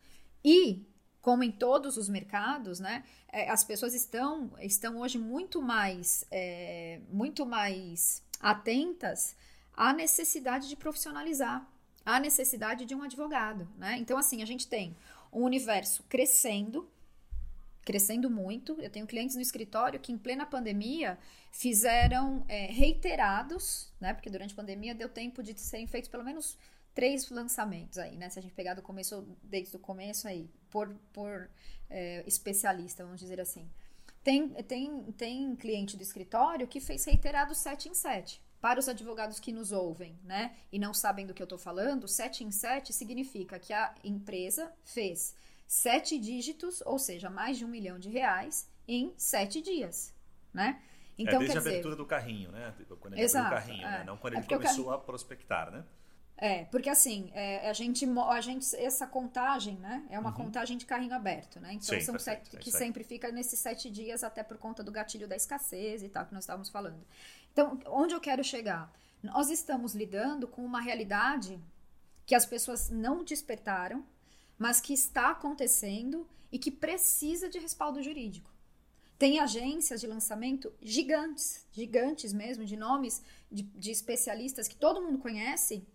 E 0.47 0.87
como 1.21 1.43
em 1.43 1.51
todos 1.51 1.97
os 1.97 2.09
mercados, 2.09 2.79
né, 2.79 3.03
é, 3.33 3.51
as 3.51 3.65
pessoas 3.65 3.95
estão, 3.95 4.53
estão 4.61 4.99
hoje 4.99 5.19
muito 5.19 5.61
mais, 5.61 6.25
é, 6.31 7.01
muito 7.11 7.45
mais 7.45 8.23
atentas 8.41 9.35
à 9.75 9.93
necessidade 9.93 10.69
de 10.69 10.77
profissionalizar 10.77 11.69
a 12.05 12.21
necessidade 12.21 12.85
de 12.85 12.95
um 12.95 13.03
advogado, 13.03 13.69
né? 13.77 13.97
Então, 13.99 14.17
assim, 14.17 14.41
a 14.41 14.47
gente 14.47 14.69
tem 14.69 14.97
um 15.33 15.43
universo 15.43 16.05
crescendo, 16.09 16.89
crescendo 17.85 18.31
muito. 18.31 18.81
Eu 18.81 18.89
tenho 18.89 19.09
clientes 19.09 19.35
no 19.35 19.43
escritório 19.43 19.99
que, 19.99 20.13
em 20.13 20.17
plena 20.17 20.47
pandemia, 20.47 21.19
fizeram 21.51 22.45
é, 22.49 22.67
reiterados, 22.67 23.93
né? 24.01 24.15
Porque 24.15 24.31
durante 24.31 24.53
a 24.53 24.57
pandemia 24.57 24.95
deu 24.95 25.09
tempo 25.09 25.43
de 25.43 25.59
serem 25.59 25.89
feitos 25.89 26.09
pelo 26.09 26.23
menos 26.23 26.57
três 26.97 27.29
lançamentos 27.31 27.99
aí, 27.99 28.17
né? 28.17 28.31
Se 28.31 28.39
a 28.39 28.43
gente 28.43 28.55
pegar 28.55 28.73
do 28.73 28.81
começo, 28.81 29.29
desde 29.43 29.77
o 29.77 29.79
começo 29.79 30.27
aí, 30.27 30.51
por, 30.71 30.89
por 31.13 31.49
é, 31.91 32.25
especialista, 32.27 33.05
vamos 33.05 33.21
dizer 33.21 33.39
assim. 33.39 33.71
Tem, 34.25 34.49
tem, 34.65 35.13
tem 35.13 35.55
cliente 35.55 35.95
do 35.97 36.03
escritório 36.03 36.67
que 36.67 36.81
fez 36.81 37.05
reiterado 37.05 37.55
7 37.55 37.91
em 37.91 37.95
7. 37.95 38.43
Para 38.61 38.81
os 38.81 38.89
advogados 38.89 39.39
que 39.39 39.53
nos 39.53 39.71
ouvem, 39.71 40.19
né, 40.25 40.57
e 40.73 40.79
não 40.79 40.95
sabem 40.95 41.27
do 41.27 41.35
que 41.35 41.43
eu 41.43 41.45
estou 41.45 41.59
falando, 41.59 42.09
7 42.09 42.43
em 42.43 42.51
7 42.51 42.93
significa 42.95 43.59
que 43.59 43.75
a 43.75 43.95
empresa 44.03 44.73
fez 44.83 45.37
sete 45.67 46.19
dígitos, 46.19 46.83
ou 46.87 46.99
seja, 46.99 47.29
mais 47.29 47.59
de 47.59 47.65
um 47.65 47.69
milhão 47.69 47.99
de 47.99 48.09
reais, 48.09 48.71
em 48.89 49.13
sete 49.19 49.61
dias, 49.61 50.15
né? 50.55 50.81
É, 51.19 51.23
então, 51.23 51.37
é 51.37 51.39
desde 51.41 51.59
a 51.59 51.61
abertura 51.61 51.95
dizer... 51.95 51.97
do 51.97 52.07
carrinho, 52.07 52.53
né? 52.53 52.75
Quando 53.01 53.15
ele 53.15 53.23
exato, 53.23 53.47
abriu 53.47 53.59
o 53.59 53.67
carrinho, 53.67 53.83
né? 53.83 53.95
é. 53.95 53.99
né? 53.99 54.05
Não 54.05 54.17
quando 54.17 54.35
é 54.35 54.37
ele 54.39 54.47
é 54.47 54.49
começou 54.49 54.93
a 54.93 54.99
prospectar, 54.99 55.71
né? 55.71 55.85
É, 56.39 56.64
porque 56.66 56.91
assim, 56.91 57.30
é, 57.32 57.68
a, 57.68 57.72
gente, 57.72 58.05
a 58.05 58.41
gente, 58.43 58.76
essa 58.76 59.07
contagem, 59.07 59.76
né? 59.76 60.05
É 60.11 60.18
uma 60.18 60.30
uhum. 60.30 60.37
contagem 60.37 60.76
de 60.76 60.84
carrinho 60.84 61.14
aberto, 61.14 61.59
né? 61.59 61.72
Então 61.72 61.99
Sim, 61.99 62.01
são 62.01 62.18
sete, 62.18 62.55
é 62.55 62.59
que 62.59 62.70
sempre 62.70 63.03
fica 63.03 63.32
nesses 63.32 63.59
sete 63.59 63.91
dias, 63.91 64.22
até 64.22 64.43
por 64.43 64.59
conta 64.59 64.84
do 64.84 64.93
gatilho 64.93 65.26
da 65.26 65.34
escassez 65.34 66.03
e 66.03 66.09
tal, 66.09 66.26
que 66.26 66.34
nós 66.34 66.45
estávamos 66.45 66.68
falando. 66.68 67.03
Então, 67.53 67.80
onde 67.87 68.14
eu 68.14 68.20
quero 68.20 68.45
chegar? 68.45 68.93
Nós 69.22 69.49
estamos 69.49 69.95
lidando 69.95 70.47
com 70.47 70.62
uma 70.62 70.80
realidade 70.80 71.59
que 72.26 72.34
as 72.34 72.45
pessoas 72.45 72.91
não 72.91 73.24
despertaram, 73.24 74.05
mas 74.59 74.78
que 74.78 74.93
está 74.93 75.30
acontecendo 75.30 76.28
e 76.53 76.59
que 76.59 76.70
precisa 76.70 77.49
de 77.49 77.59
respaldo 77.59 78.03
jurídico. 78.03 78.51
Tem 79.18 79.41
agências 79.41 80.03
de 80.03 80.07
lançamento 80.07 80.70
gigantes, 80.82 81.66
gigantes 81.72 82.34
mesmo, 82.34 82.64
de 82.66 82.76
nomes 82.76 83.22
de, 83.51 83.62
de 83.62 83.91
especialistas 83.91 84.68
que 84.68 84.76
todo 84.76 85.01
mundo 85.01 85.18
conhece, 85.18 85.87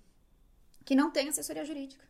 que 0.85 0.95
não 0.95 1.11
tem 1.11 1.29
assessoria 1.29 1.65
jurídica. 1.65 2.05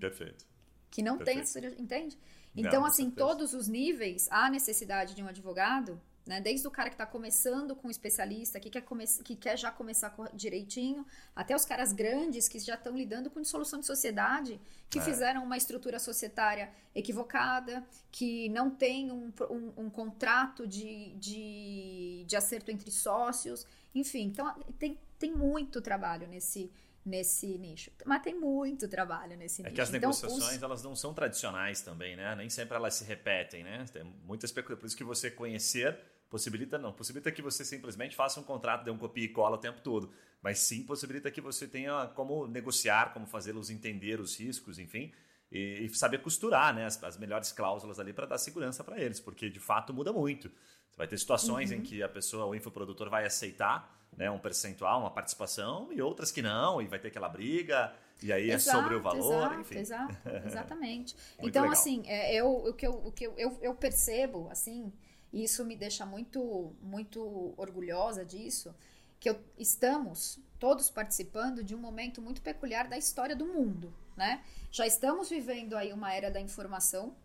Perfeito. 0.00 0.44
que 0.90 1.02
não 1.02 1.18
Perfeito. 1.18 1.34
tem 1.36 1.42
assessoria, 1.42 1.74
entende? 1.80 2.18
Então, 2.54 2.80
não, 2.80 2.86
assim, 2.86 3.10
todos 3.10 3.54
os 3.54 3.68
níveis, 3.68 4.26
há 4.30 4.50
necessidade 4.50 5.14
de 5.14 5.22
um 5.22 5.28
advogado 5.28 6.00
né? 6.26 6.40
Desde 6.40 6.66
o 6.68 6.70
cara 6.70 6.88
que 6.88 6.94
está 6.94 7.06
começando 7.06 7.74
com 7.74 7.88
um 7.88 7.90
especialista, 7.90 8.60
que 8.60 8.70
quer, 8.70 8.82
come 8.82 9.04
que 9.24 9.34
quer 9.34 9.58
já 9.58 9.70
começar 9.70 10.14
direitinho, 10.34 11.06
até 11.34 11.56
os 11.56 11.64
caras 11.64 11.92
grandes 11.92 12.46
que 12.46 12.58
já 12.58 12.74
estão 12.74 12.96
lidando 12.96 13.30
com 13.30 13.40
dissolução 13.40 13.80
de 13.80 13.86
sociedade, 13.86 14.60
que 14.88 14.98
é. 14.98 15.02
fizeram 15.02 15.42
uma 15.42 15.56
estrutura 15.56 15.98
societária 15.98 16.70
equivocada, 16.94 17.84
que 18.12 18.48
não 18.50 18.70
tem 18.70 19.10
um, 19.10 19.32
um, 19.50 19.84
um 19.84 19.90
contrato 19.90 20.66
de, 20.66 21.14
de, 21.14 22.24
de 22.26 22.36
acerto 22.36 22.70
entre 22.70 22.90
sócios. 22.90 23.66
Enfim, 23.94 24.26
então 24.26 24.54
tem, 24.78 25.00
tem 25.18 25.32
muito 25.34 25.80
trabalho 25.80 26.28
nesse, 26.28 26.70
nesse 27.04 27.58
nicho. 27.58 27.90
Mas 28.04 28.22
tem 28.22 28.38
muito 28.38 28.88
trabalho 28.88 29.36
nesse 29.36 29.62
é 29.62 29.64
nicho. 29.64 29.72
É 29.72 29.74
que 29.74 29.80
as 29.80 29.88
então, 29.88 30.00
negociações 30.00 30.56
os... 30.56 30.62
elas 30.62 30.82
não 30.82 30.94
são 30.94 31.14
tradicionais 31.14 31.80
também, 31.80 32.16
né? 32.16 32.34
Nem 32.36 32.48
sempre 32.50 32.76
elas 32.76 32.94
se 32.94 33.04
repetem, 33.04 33.64
né? 33.64 33.84
Tem 33.92 34.04
muitas 34.24 34.52
por 34.52 34.84
isso 34.84 34.96
que 34.96 35.04
você 35.04 35.30
conhecer 35.30 35.98
possibilita 36.30 36.78
não, 36.78 36.92
possibilita 36.92 37.32
que 37.32 37.42
você 37.42 37.64
simplesmente 37.64 38.14
faça 38.14 38.38
um 38.38 38.44
contrato, 38.44 38.84
dê 38.84 38.90
um 38.90 38.96
copia 38.96 39.24
e 39.24 39.28
cola 39.28 39.56
o 39.56 39.58
tempo 39.58 39.80
todo, 39.80 40.12
mas 40.40 40.60
sim 40.60 40.84
possibilita 40.84 41.28
que 41.30 41.40
você 41.40 41.66
tenha 41.66 42.06
como 42.14 42.46
negociar, 42.46 43.12
como 43.12 43.26
fazê-los 43.26 43.68
entender 43.68 44.20
os 44.20 44.38
riscos, 44.38 44.78
enfim, 44.78 45.12
e, 45.50 45.84
e 45.84 45.94
saber 45.94 46.18
costurar, 46.18 46.74
né, 46.74 46.86
as, 46.86 47.02
as 47.02 47.16
melhores 47.16 47.52
cláusulas 47.52 47.98
ali 47.98 48.12
para 48.12 48.26
dar 48.26 48.38
segurança 48.38 48.84
para 48.84 49.00
eles, 49.00 49.20
porque 49.20 49.48
de 49.48 49.60
fato 49.60 49.92
muda 49.92 50.12
muito. 50.12 50.48
Você 50.48 50.96
vai 50.96 51.06
ter 51.06 51.18
situações 51.18 51.70
uhum. 51.70 51.78
em 51.78 51.82
que 51.82 52.02
a 52.02 52.08
pessoa, 52.08 52.46
o 52.46 52.54
infoprodutor 52.54 53.08
vai 53.08 53.24
aceitar 53.24 53.98
né, 54.16 54.30
um 54.30 54.38
percentual, 54.38 55.00
uma 55.00 55.10
participação, 55.10 55.92
e 55.92 56.02
outras 56.02 56.30
que 56.30 56.42
não, 56.42 56.80
e 56.82 56.86
vai 56.86 56.98
ter 56.98 57.08
aquela 57.08 57.28
briga, 57.28 57.92
e 58.22 58.32
aí 58.32 58.50
exato, 58.50 58.76
é 58.76 58.80
sobre 58.80 58.94
o 58.94 59.00
valor, 59.00 59.34
exato, 59.34 59.60
enfim. 59.60 59.78
Exato, 59.78 60.16
exatamente. 60.46 61.16
então, 61.38 61.62
legal. 61.62 61.70
assim, 61.70 62.02
é, 62.06 62.34
eu, 62.34 62.48
o 62.48 62.74
que, 62.74 62.86
eu, 62.86 62.92
o 62.92 63.12
que 63.12 63.24
eu, 63.26 63.34
eu, 63.36 63.58
eu 63.62 63.74
percebo, 63.74 64.48
assim, 64.50 64.92
e 65.32 65.44
isso 65.44 65.64
me 65.64 65.76
deixa 65.76 66.04
muito, 66.04 66.74
muito 66.82 67.54
orgulhosa 67.56 68.24
disso, 68.24 68.74
que 69.18 69.30
eu, 69.30 69.38
estamos 69.58 70.38
todos 70.58 70.90
participando 70.90 71.64
de 71.64 71.74
um 71.74 71.78
momento 71.78 72.20
muito 72.20 72.42
peculiar 72.42 72.88
da 72.88 72.98
história 72.98 73.34
do 73.34 73.46
mundo, 73.46 73.92
né? 74.20 74.44
Já 74.70 74.86
estamos 74.86 75.30
vivendo 75.30 75.74
aí 75.74 75.92
uma 75.94 76.12
era 76.12 76.30
da 76.30 76.40
informação, 76.40 77.16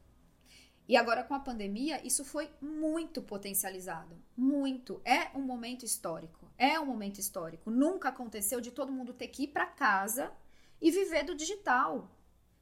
e 0.87 0.95
agora 0.95 1.23
com 1.23 1.33
a 1.33 1.39
pandemia, 1.39 1.99
isso 2.05 2.23
foi 2.23 2.49
muito 2.61 3.21
potencializado. 3.21 4.15
Muito. 4.37 5.01
É 5.03 5.35
um 5.35 5.41
momento 5.41 5.83
histórico. 5.83 6.47
É 6.57 6.79
um 6.79 6.85
momento 6.85 7.19
histórico. 7.19 7.69
Nunca 7.69 8.09
aconteceu 8.09 8.61
de 8.61 8.71
todo 8.71 8.93
mundo 8.93 9.13
ter 9.13 9.27
que 9.27 9.43
ir 9.43 9.47
para 9.47 9.65
casa 9.65 10.31
e 10.79 10.91
viver 10.91 11.23
do 11.23 11.35
digital. 11.35 12.09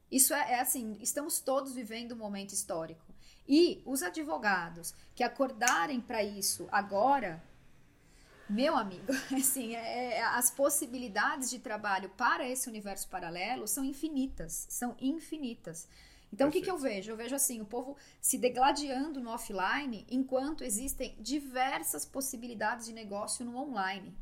Isso 0.10 0.34
é, 0.34 0.54
é, 0.54 0.60
assim, 0.62 0.98
estamos 1.00 1.42
todos 1.42 1.76
vivendo 1.76 2.14
um 2.14 2.18
momento 2.18 2.54
histórico. 2.54 3.06
E 3.48 3.84
os 3.86 4.02
advogados 4.02 4.96
que 5.14 5.24
acordarem 5.24 6.00
para 6.00 6.24
isso 6.24 6.68
agora, 6.72 7.44
meu 8.54 8.78
amigo, 8.78 9.12
assim, 9.36 9.76
é, 9.76 10.14
é, 10.14 10.24
as 10.24 10.52
possibilidades 10.52 11.50
de 11.50 11.60
trabalho 11.60 12.10
para 12.10 12.48
esse 12.48 12.70
universo 12.70 13.08
paralelo 13.10 13.68
são 13.68 13.84
infinitas, 13.84 14.68
são 14.70 14.96
infinitas. 15.00 15.88
Então, 16.32 16.50
o 16.50 16.52
que, 16.52 16.62
que 16.62 16.72
eu 16.72 16.78
vejo? 16.78 17.12
Eu 17.12 17.18
vejo 17.18 17.36
assim, 17.36 17.62
o 17.62 17.66
povo 17.66 17.96
se 18.20 18.40
degladiando 18.40 19.20
no 19.20 19.30
offline, 19.30 20.04
enquanto 20.10 20.64
existem 20.64 21.16
diversas 21.20 22.06
possibilidades 22.06 22.88
de 22.88 22.94
negócio 22.94 23.46
no 23.46 23.56
online. 23.56 24.16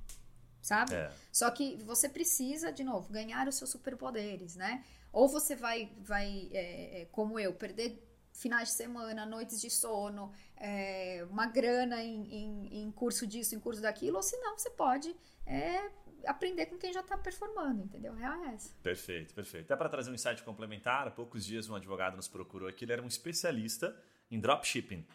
Sabe? 0.61 0.93
É. 0.93 1.11
Só 1.31 1.49
que 1.49 1.77
você 1.77 2.09
precisa, 2.09 2.71
de 2.71 2.83
novo, 2.83 3.11
ganhar 3.11 3.47
os 3.47 3.55
seus 3.55 3.69
superpoderes, 3.69 4.55
né? 4.57 4.83
Ou 5.11 5.27
você 5.27 5.55
vai, 5.55 5.89
vai 5.99 6.49
é, 6.51 7.01
é 7.01 7.05
como 7.11 7.39
eu, 7.39 7.53
perder 7.53 8.10
finais 8.33 8.69
de 8.69 8.75
semana, 8.75 9.25
noites 9.25 9.59
de 9.59 9.69
sono, 9.69 10.31
é, 10.57 11.25
uma 11.29 11.47
grana 11.47 12.01
em, 12.03 12.23
em, 12.33 12.81
em, 12.81 12.91
curso 12.91 13.27
disso, 13.27 13.55
em 13.55 13.59
curso 13.59 13.81
daquilo, 13.81 14.17
ou 14.17 14.23
senão 14.23 14.57
você 14.57 14.69
pode 14.69 15.15
é, 15.45 15.89
aprender 16.25 16.67
com 16.67 16.77
quem 16.77 16.93
já 16.93 17.01
está 17.01 17.17
performando, 17.17 17.83
entendeu? 17.83 18.13
Real 18.13 18.43
é 18.45 18.53
essa. 18.53 18.73
Perfeito, 18.81 19.33
perfeito. 19.33 19.65
Até 19.65 19.75
para 19.75 19.89
trazer 19.89 20.11
um 20.11 20.13
insight 20.13 20.43
complementar, 20.43 21.07
há 21.07 21.11
poucos 21.11 21.45
dias 21.45 21.69
um 21.69 21.75
advogado 21.75 22.15
nos 22.15 22.27
procurou 22.27 22.67
aqui, 22.67 22.85
ele 22.85 22.93
era 22.93 23.01
um 23.01 23.07
especialista 23.07 23.95
em 24.29 24.39
dropshipping. 24.39 25.05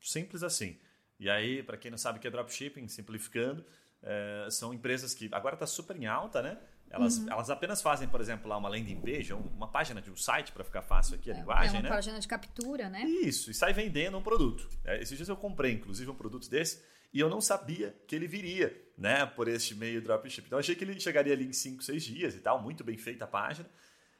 Simples 0.00 0.42
assim. 0.42 0.78
E 1.18 1.28
aí, 1.28 1.62
para 1.62 1.76
quem 1.76 1.90
não 1.90 1.98
sabe 1.98 2.18
o 2.18 2.20
que 2.20 2.26
é 2.26 2.30
dropshipping, 2.30 2.88
simplificando, 2.88 3.64
é, 4.02 4.48
são 4.50 4.72
empresas 4.72 5.12
que 5.12 5.28
agora 5.32 5.54
está 5.54 5.66
super 5.66 5.96
em 5.96 6.06
alta, 6.06 6.40
né? 6.40 6.58
Elas, 6.90 7.18
uhum. 7.18 7.30
elas 7.30 7.48
apenas 7.50 7.80
fazem, 7.80 8.08
por 8.08 8.20
exemplo, 8.20 8.48
lá 8.48 8.56
uma 8.56 8.68
landing 8.68 9.00
page, 9.00 9.32
uma 9.32 9.68
página 9.68 10.02
de 10.02 10.10
um 10.10 10.16
site 10.16 10.50
para 10.50 10.64
ficar 10.64 10.82
fácil 10.82 11.14
aqui 11.14 11.30
a 11.30 11.34
é, 11.34 11.36
linguagem, 11.38 11.68
é 11.68 11.78
uma 11.78 11.82
né? 11.82 11.88
página 11.88 12.18
de 12.18 12.26
captura, 12.26 12.88
né? 12.88 13.04
Isso, 13.04 13.50
e 13.50 13.54
sai 13.54 13.72
vendendo 13.72 14.18
um 14.18 14.22
produto. 14.22 14.68
É, 14.84 15.00
esses 15.00 15.16
dias 15.16 15.28
eu 15.28 15.36
comprei, 15.36 15.72
inclusive, 15.72 16.10
um 16.10 16.16
produto 16.16 16.50
desse 16.50 16.82
e 17.12 17.20
eu 17.20 17.28
não 17.28 17.40
sabia 17.40 17.94
que 18.06 18.14
ele 18.14 18.26
viria, 18.26 18.76
né, 18.96 19.26
por 19.26 19.48
este 19.48 19.74
meio 19.74 20.00
dropship. 20.00 20.46
Então 20.46 20.58
achei 20.58 20.74
que 20.74 20.84
ele 20.84 20.98
chegaria 20.98 21.32
ali 21.32 21.46
em 21.46 21.52
5, 21.52 21.82
6 21.82 22.02
dias 22.02 22.34
e 22.34 22.40
tal, 22.40 22.62
muito 22.62 22.84
bem 22.84 22.96
feita 22.96 23.24
a 23.24 23.28
página. 23.28 23.68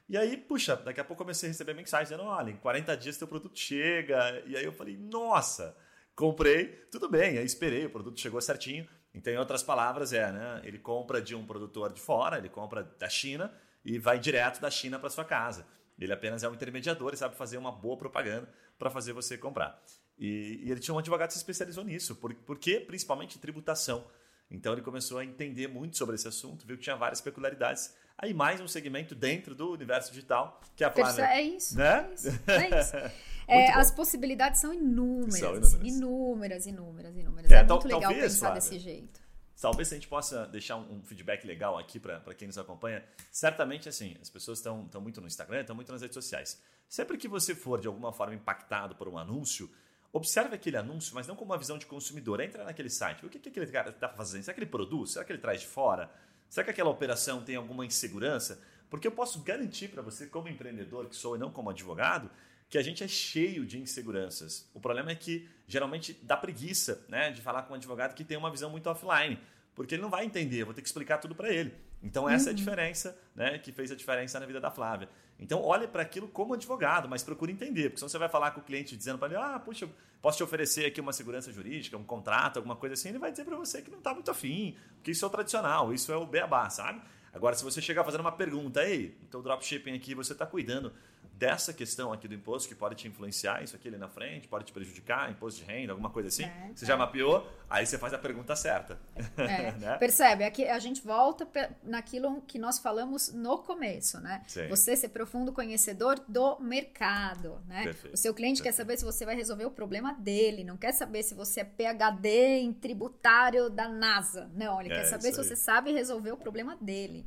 E 0.09 0.17
aí, 0.17 0.37
puxa, 0.37 0.75
daqui 0.75 1.01
a 1.01 1.05
pouco 1.05 1.23
comecei 1.23 1.49
a 1.49 1.53
receber 1.53 1.73
mensagem 1.73 2.05
dizendo: 2.07 2.25
olha, 2.25 2.51
em 2.51 2.57
40 2.57 2.97
dias 2.97 3.17
teu 3.17 3.29
produto 3.29 3.57
chega. 3.57 4.43
E 4.45 4.57
aí 4.57 4.65
eu 4.65 4.73
falei: 4.73 4.97
nossa, 4.97 5.77
comprei, 6.17 6.67
tudo 6.91 7.09
bem. 7.09 7.39
Aí 7.39 7.45
esperei, 7.45 7.87
o 7.87 7.91
produto 7.91 8.19
chegou 8.19 8.41
certinho. 8.41 8.89
Então, 9.15 9.33
em 9.33 9.37
outras 9.37 9.63
palavras, 9.63 10.13
é, 10.13 10.31
né? 10.31 10.61
Ele 10.65 10.79
compra 10.79 11.21
de 11.21 11.35
um 11.35 11.45
produtor 11.45 11.93
de 11.93 12.01
fora, 12.01 12.39
ele 12.39 12.49
compra 12.49 12.85
da 12.99 13.09
China 13.09 13.53
e 13.85 13.99
vai 13.99 14.19
direto 14.19 14.61
da 14.61 14.71
China 14.71 14.99
para 14.99 15.11
sua 15.11 15.25
casa. 15.25 15.67
Ele 15.99 16.13
apenas 16.13 16.43
é 16.43 16.49
um 16.49 16.55
intermediador 16.55 17.13
e 17.13 17.17
sabe 17.17 17.37
fazer 17.37 17.59
uma 17.59 17.73
boa 17.73 17.97
propaganda 17.97 18.49
para 18.79 18.89
fazer 18.89 19.13
você 19.13 19.37
comprar. 19.37 19.83
E, 20.19 20.61
e, 20.65 20.71
ele 20.71 20.81
tinha 20.81 20.95
um 20.95 20.99
advogado 20.99 21.29
que 21.29 21.35
se 21.35 21.41
especializou 21.41 21.85
nisso, 21.85 22.15
por, 22.17 22.35
porque 22.35 22.81
principalmente 22.81 23.39
tributação. 23.39 24.07
Então 24.51 24.73
ele 24.73 24.83
começou 24.83 25.19
a 25.19 25.25
entender 25.25 25.69
muito 25.69 25.97
sobre 25.97 26.15
esse 26.15 26.27
assunto, 26.27 26.67
viu 26.67 26.77
que 26.77 26.83
tinha 26.83 26.97
várias 26.97 27.21
peculiaridades. 27.21 27.95
Aí 28.19 28.35
mais 28.35 28.61
um 28.61 28.69
segmento 28.69 29.15
dentro 29.15 29.55
do 29.55 29.73
universo 29.73 30.11
digital, 30.11 30.61
que 30.77 30.83
é 30.83 30.87
a 30.87 30.91
Flávia. 30.91 31.25
É 31.25 31.43
isso. 31.43 31.77
Né? 31.77 32.11
É 32.11 32.15
isso. 32.15 32.29
É 32.47 32.81
isso. 32.81 32.97
É, 33.51 33.73
as 33.73 33.91
possibilidades 33.91 34.61
são 34.61 34.73
inúmeras. 34.73 35.39
São 35.39 35.57
inúmeras. 35.57 35.75
inúmeras, 35.83 36.67
inúmeras, 36.67 37.17
inúmeras. 37.17 37.51
É, 37.51 37.57
é 37.57 37.65
muito 37.65 37.85
legal 37.87 38.01
talvez, 38.01 38.23
pensar 38.23 38.39
Flávia, 38.39 38.55
desse 38.55 38.79
jeito. 38.79 39.21
Talvez 39.61 39.93
a 39.93 39.95
gente 39.95 40.09
possa 40.09 40.47
deixar 40.47 40.77
um, 40.77 40.97
um 40.99 41.03
feedback 41.03 41.47
legal 41.47 41.79
aqui 41.79 41.99
para 41.99 42.35
quem 42.35 42.47
nos 42.47 42.59
acompanha. 42.59 43.05
Certamente, 43.31 43.89
assim, 43.89 44.17
as 44.21 44.31
pessoas 44.31 44.59
estão 44.59 44.89
muito 45.01 45.21
no 45.21 45.27
Instagram, 45.27 45.61
estão 45.61 45.77
muito 45.77 45.93
nas 45.93 46.01
redes 46.01 46.15
sociais. 46.15 46.61
Sempre 46.89 47.19
que 47.19 47.29
você 47.29 47.55
for, 47.55 47.81
de 47.81 47.87
alguma 47.87 48.13
forma, 48.13 48.35
impactado 48.35 48.97
por 48.97 49.07
um 49.07 49.19
anúncio, 49.19 49.71
Observe 50.13 50.57
aquele 50.57 50.77
anúncio, 50.77 51.15
mas 51.15 51.27
não 51.27 51.37
com 51.37 51.45
uma 51.45 51.57
visão 51.57 51.79
de 51.79 51.87
consumidor. 51.87 52.41
Entra 52.41 52.65
naquele 52.65 52.91
site. 52.91 53.25
O 53.25 53.29
que, 53.29 53.39
que 53.39 53.49
aquele 53.49 53.67
cara 53.67 53.91
está 53.91 54.09
fazendo? 54.09 54.43
Será 54.43 54.55
que 54.55 54.61
ele 54.61 54.71
produz? 54.71 55.13
Será 55.13 55.25
que 55.25 55.31
ele 55.31 55.39
traz 55.39 55.61
de 55.61 55.69
fora? 55.69 56.11
Será 56.49 56.65
que 56.65 56.71
aquela 56.71 56.91
operação 56.91 57.45
tem 57.45 57.55
alguma 57.55 57.87
insegurança? 57.87 58.61
Porque 58.89 59.07
eu 59.07 59.13
posso 59.13 59.41
garantir 59.41 59.89
para 59.89 60.03
você, 60.03 60.27
como 60.27 60.49
empreendedor 60.49 61.07
que 61.09 61.15
sou 61.15 61.37
e 61.37 61.39
não 61.39 61.53
como 61.53 61.71
advogado, 61.71 62.29
que 62.71 62.79
a 62.79 62.83
gente 62.83 63.03
é 63.03 63.09
cheio 63.09 63.67
de 63.67 63.79
inseguranças. 63.79 64.71
O 64.73 64.81
problema 64.81 65.11
é 65.11 65.15
que 65.15 65.47
geralmente 65.67 66.17
dá 66.23 66.37
preguiça 66.37 67.05
né, 67.09 67.31
de 67.31 67.43
falar 67.43 67.63
com 67.65 67.73
um 67.73 67.77
advogado 67.77 68.15
que 68.15 68.25
tem 68.25 68.39
uma 68.39 68.51
visão 68.51 68.71
muito 68.71 68.89
offline, 68.89 69.39
porque 69.75 69.97
ele 69.97 70.03
não 70.03 70.09
vai 70.09 70.25
entender, 70.25 70.63
eu 70.63 70.67
vou 70.67 70.75
ter 70.75 70.81
que 70.81 70.89
explicar 70.89 71.19
tudo 71.19 71.35
para 71.35 71.53
ele. 71.53 71.75
Então 72.03 72.29
essa 72.29 72.45
uhum. 72.45 72.49
é 72.49 72.51
a 72.51 72.53
uhum. 72.53 72.57
diferença 72.57 73.19
né, 73.35 73.59
que 73.59 73.73
fez 73.73 73.91
a 73.91 73.97
diferença 73.97 74.39
na 74.39 74.47
vida 74.47 74.61
da 74.61 74.71
Flávia. 74.71 75.09
Então, 75.41 75.63
olhe 75.63 75.89
para 75.89 76.03
aquilo 76.03 76.29
como 76.29 76.53
advogado, 76.53 77.09
mas 77.09 77.23
procure 77.23 77.51
entender, 77.51 77.85
porque 77.85 77.97
senão 77.97 78.11
você 78.11 78.19
vai 78.19 78.29
falar 78.29 78.51
com 78.51 78.61
o 78.61 78.63
cliente 78.63 78.95
dizendo 78.95 79.19
para 79.19 79.29
ele: 79.29 79.43
ah, 79.43 79.59
puxa, 79.59 79.89
posso 80.21 80.37
te 80.37 80.43
oferecer 80.43 80.85
aqui 80.85 81.01
uma 81.01 81.15
segurança 81.15 81.51
jurídica, 81.51 81.97
um 81.97 82.05
contrato, 82.05 82.59
alguma 82.59 82.77
coisa 82.77 82.93
assim. 82.93 83.09
Ele 83.09 83.19
vai 83.19 83.31
dizer 83.31 83.45
para 83.47 83.57
você 83.57 83.81
que 83.81 83.91
não 83.91 83.99
está 83.99 84.13
muito 84.13 84.31
afim, 84.31 84.77
porque 84.97 85.13
isso 85.13 85.25
é 85.25 85.29
o 85.29 85.31
tradicional, 85.31 85.95
isso 85.95 86.13
é 86.13 86.17
o 86.17 86.27
beabá, 86.27 86.69
sabe? 86.69 87.01
Agora, 87.33 87.57
se 87.57 87.65
você 87.65 87.81
chegar 87.81 88.05
fazendo 88.05 88.21
uma 88.21 88.33
pergunta, 88.33 88.85
ei, 88.85 89.17
então 89.23 89.41
dropshipping 89.41 89.95
aqui, 89.95 90.15
você 90.15 90.33
está 90.33 90.45
cuidando 90.45 90.93
dessa 91.41 91.73
questão 91.73 92.13
aqui 92.13 92.29
do 92.29 92.35
imposto 92.35 92.69
que 92.69 92.75
pode 92.75 92.95
te 92.97 93.09
influenciar, 93.09 93.65
isso 93.65 93.75
aqui 93.75 93.89
ali 93.89 93.97
na 93.97 94.11
frente, 94.11 94.47
pode 94.47 94.67
te 94.67 94.73
prejudicar, 94.73 95.31
imposto 95.31 95.65
de 95.65 95.67
renda, 95.67 95.95
alguma 95.95 96.11
coisa 96.11 96.29
assim. 96.29 96.45
É, 96.45 96.71
você 96.75 96.85
é. 96.85 96.89
já 96.89 96.99
mapeou, 96.99 97.51
aí 97.69 97.87
você 97.87 97.97
faz 97.97 98.13
a 98.13 98.19
pergunta 98.19 98.55
certa. 98.55 99.01
É, 99.39 99.73
né? 99.81 99.97
Percebe? 99.97 100.45
Aqui 100.45 100.69
a 100.69 100.79
gente 100.79 101.01
volta 101.01 101.49
naquilo 101.83 102.43
que 102.43 102.59
nós 102.59 102.79
falamos 102.79 103.33
no 103.33 103.57
começo, 103.57 104.21
né? 104.21 104.43
Sim. 104.47 104.69
Você 104.69 104.95
ser 104.95 105.09
profundo 105.09 105.51
conhecedor 105.51 106.21
do 106.29 106.61
mercado, 106.61 107.59
né? 107.67 107.85
Perfeito, 107.85 108.13
o 108.13 108.19
seu 108.19 108.35
cliente 108.35 108.63
perfeito. 108.63 108.77
quer 108.77 108.83
saber 108.83 108.99
se 108.99 109.05
você 109.07 109.25
vai 109.25 109.35
resolver 109.35 109.65
o 109.65 109.71
problema 109.71 110.13
dele, 110.13 110.63
não 110.63 110.77
quer 110.77 110.93
saber 110.93 111.23
se 111.23 111.33
você 111.33 111.61
é 111.61 111.65
PhD 111.65 112.59
em 112.61 112.71
tributário 112.75 113.71
da 113.71 113.89
NASA. 113.89 114.51
Não, 114.55 114.79
ele 114.79 114.91
quer 114.91 115.01
é, 115.01 115.05
saber 115.05 115.33
se 115.33 115.39
você 115.39 115.57
sabe 115.57 115.91
resolver 115.91 116.33
o 116.33 116.37
problema 116.37 116.77
dele. 116.77 117.25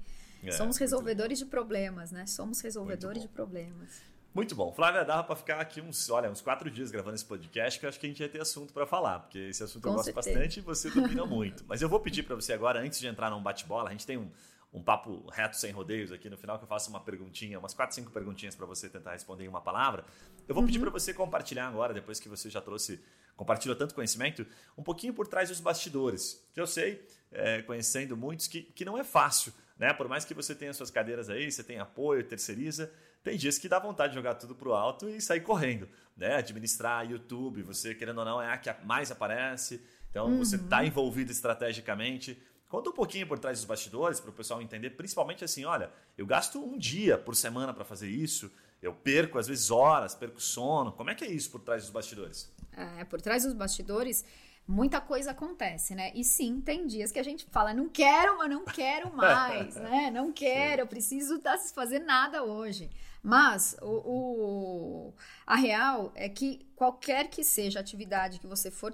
É, 0.50 0.52
Somos 0.52 0.78
resolvedores 0.78 1.40
de 1.40 1.46
problemas, 1.46 2.12
né? 2.12 2.26
Somos 2.26 2.62
resolvedores 2.62 3.22
de 3.22 3.28
problemas. 3.28 4.02
Muito 4.34 4.56
bom. 4.56 4.74
Flávia, 4.74 5.06
dava 5.06 5.24
para 5.24 5.36
ficar 5.36 5.60
aqui 5.60 5.80
uns, 5.80 6.10
olha, 6.10 6.30
uns 6.30 6.42
quatro 6.42 6.70
dias 6.72 6.90
gravando 6.90 7.14
esse 7.14 7.26
podcast, 7.26 7.80
que 7.80 7.86
eu 7.86 7.90
acho 7.90 8.00
que 8.00 8.08
a 8.08 8.10
gente 8.10 8.20
ia 8.20 8.28
ter 8.28 8.42
assunto 8.42 8.74
para 8.74 8.88
falar, 8.88 9.20
porque 9.20 9.38
esse 9.38 9.64
assunto 9.64 9.84
Com 9.84 9.90
eu 9.90 9.94
gosto 9.94 10.06
certeza. 10.06 10.32
bastante 10.32 10.60
e 10.60 10.62
você 10.62 10.90
domina 10.90 11.24
muito. 11.28 11.64
Mas 11.68 11.84
eu 11.84 11.90
vou 11.90 12.00
pedir 12.00 12.24
para 12.24 12.36
você 12.36 12.52
agora, 12.52 12.80
antes 12.80 13.00
de 13.00 13.06
entrar 13.06 13.30
num 13.30 13.44
bate-bola, 13.44 13.90
a 13.90 13.92
gente 13.92 14.08
tem 14.08 14.18
um, 14.18 14.32
um 14.74 14.82
papo 14.82 15.24
reto 15.32 15.56
sem 15.56 15.72
rodeios 15.72 16.12
aqui 16.12 16.32
no 16.32 16.38
final, 16.38 16.58
que 16.58 16.64
eu 16.64 16.68
faço 16.68 16.90
uma 16.90 17.00
perguntinha, 17.00 17.60
umas 17.60 17.76
quatro, 17.76 17.94
cinco 17.94 18.10
perguntinhas 18.10 18.56
para 18.56 18.66
você 18.66 18.90
tentar 18.90 19.12
responder 19.12 19.46
em 19.46 19.48
uma 19.48 19.62
palavra. 19.62 20.04
Eu 20.48 20.56
vou 20.56 20.64
uhum. 20.64 20.66
pedir 20.66 20.80
para 20.80 20.90
você 20.90 21.14
compartilhar 21.14 21.68
agora, 21.68 21.94
depois 21.94 22.20
que 22.20 22.28
você 22.28 22.50
já 22.50 22.60
trouxe, 22.60 23.00
compartilhou 23.36 23.78
tanto 23.78 23.94
conhecimento, 23.94 24.48
um 24.76 24.82
pouquinho 24.82 25.14
por 25.14 25.28
trás 25.28 25.50
dos 25.50 25.60
bastidores, 25.60 26.44
que 26.52 26.60
eu 26.60 26.66
sei, 26.66 27.08
é, 27.32 27.62
conhecendo 27.62 28.18
muitos, 28.18 28.48
que, 28.48 28.64
que 28.64 28.84
não 28.84 28.98
é 28.98 29.04
fácil 29.04 29.54
né? 29.84 29.92
Por 29.92 30.08
mais 30.08 30.24
que 30.24 30.34
você 30.34 30.56
tenha 30.56 30.74
suas 30.74 30.90
cadeiras 30.90 31.30
aí, 31.30 31.52
você 31.52 31.62
tem 31.62 31.78
apoio, 31.78 32.24
terceiriza, 32.24 32.90
tem 33.22 33.36
dias 33.36 33.58
que 33.58 33.68
dá 33.68 33.80
vontade 33.80 34.14
de 34.14 34.16
jogar 34.16 34.36
tudo 34.36 34.56
pro 34.56 34.72
alto 34.74 35.10
e 35.10 35.20
sair 35.20 35.42
correndo, 35.42 35.90
né? 36.16 36.36
Administrar 36.38 37.06
YouTube, 37.06 37.62
você 37.64 37.94
querendo 37.94 38.20
ou 38.20 38.24
não 38.24 38.42
é 38.42 38.48
a 38.50 38.58
que 38.58 38.74
mais 38.86 39.12
aparece, 39.12 39.82
então 40.10 40.28
uhum. 40.28 40.38
você 40.38 40.56
está 40.56 40.86
envolvido 40.86 41.34
estrategicamente. 41.34 42.42
Conta 42.70 42.92
um 42.92 42.94
pouquinho 42.94 43.28
por 43.28 43.38
trás 43.38 43.58
dos 43.58 43.66
bastidores 43.66 44.22
para 44.22 44.30
o 44.30 44.34
pessoal 44.34 44.62
entender, 44.62 44.92
principalmente 44.92 45.44
assim, 45.44 45.66
olha, 45.66 45.92
eu 46.18 46.26
gasto 46.26 46.64
um 46.64 46.78
dia 46.78 47.18
por 47.18 47.36
semana 47.36 47.74
para 47.74 47.84
fazer 47.84 48.08
isso, 48.08 48.50
eu 48.82 48.94
perco 48.94 49.38
às 49.38 49.48
vezes 49.48 49.70
horas, 49.70 50.16
perco 50.16 50.40
sono. 50.40 50.94
Como 50.94 51.10
é 51.10 51.16
que 51.16 51.26
é 51.26 51.30
isso 51.30 51.52
por 51.52 51.60
trás 51.60 51.84
dos 51.84 51.92
bastidores? 51.92 52.50
É, 52.72 53.04
por 53.04 53.22
trás 53.22 53.44
dos 53.44 53.54
bastidores, 53.54 54.24
muita 54.68 55.02
coisa 55.02 55.32
acontece, 55.32 55.94
né? 55.96 56.12
E 56.16 56.24
sim, 56.24 56.62
tem 56.62 56.88
dias 56.88 57.12
que 57.12 57.20
a 57.20 57.24
gente 57.24 57.46
fala, 57.52 57.74
não 57.74 57.90
quero, 57.90 58.38
mas 58.38 58.50
não 58.50 58.66
quero 58.66 59.14
mais, 59.16 59.76
né? 59.76 60.10
Não 60.14 60.32
quero, 60.32 60.82
eu 60.82 60.88
preciso 60.88 61.40
tá 61.40 61.58
fazer 61.58 62.00
nada 62.00 62.44
hoje. 62.44 62.90
Mas 63.22 63.76
o, 63.82 63.88
o, 63.88 65.14
a 65.48 65.56
real 65.56 66.12
é 66.14 66.28
que 66.28 66.68
qualquer 66.76 67.30
que 67.30 67.44
seja 67.44 67.80
a 67.80 67.82
atividade 67.82 68.40
que 68.40 68.48
você 68.48 68.70
for 68.70 68.94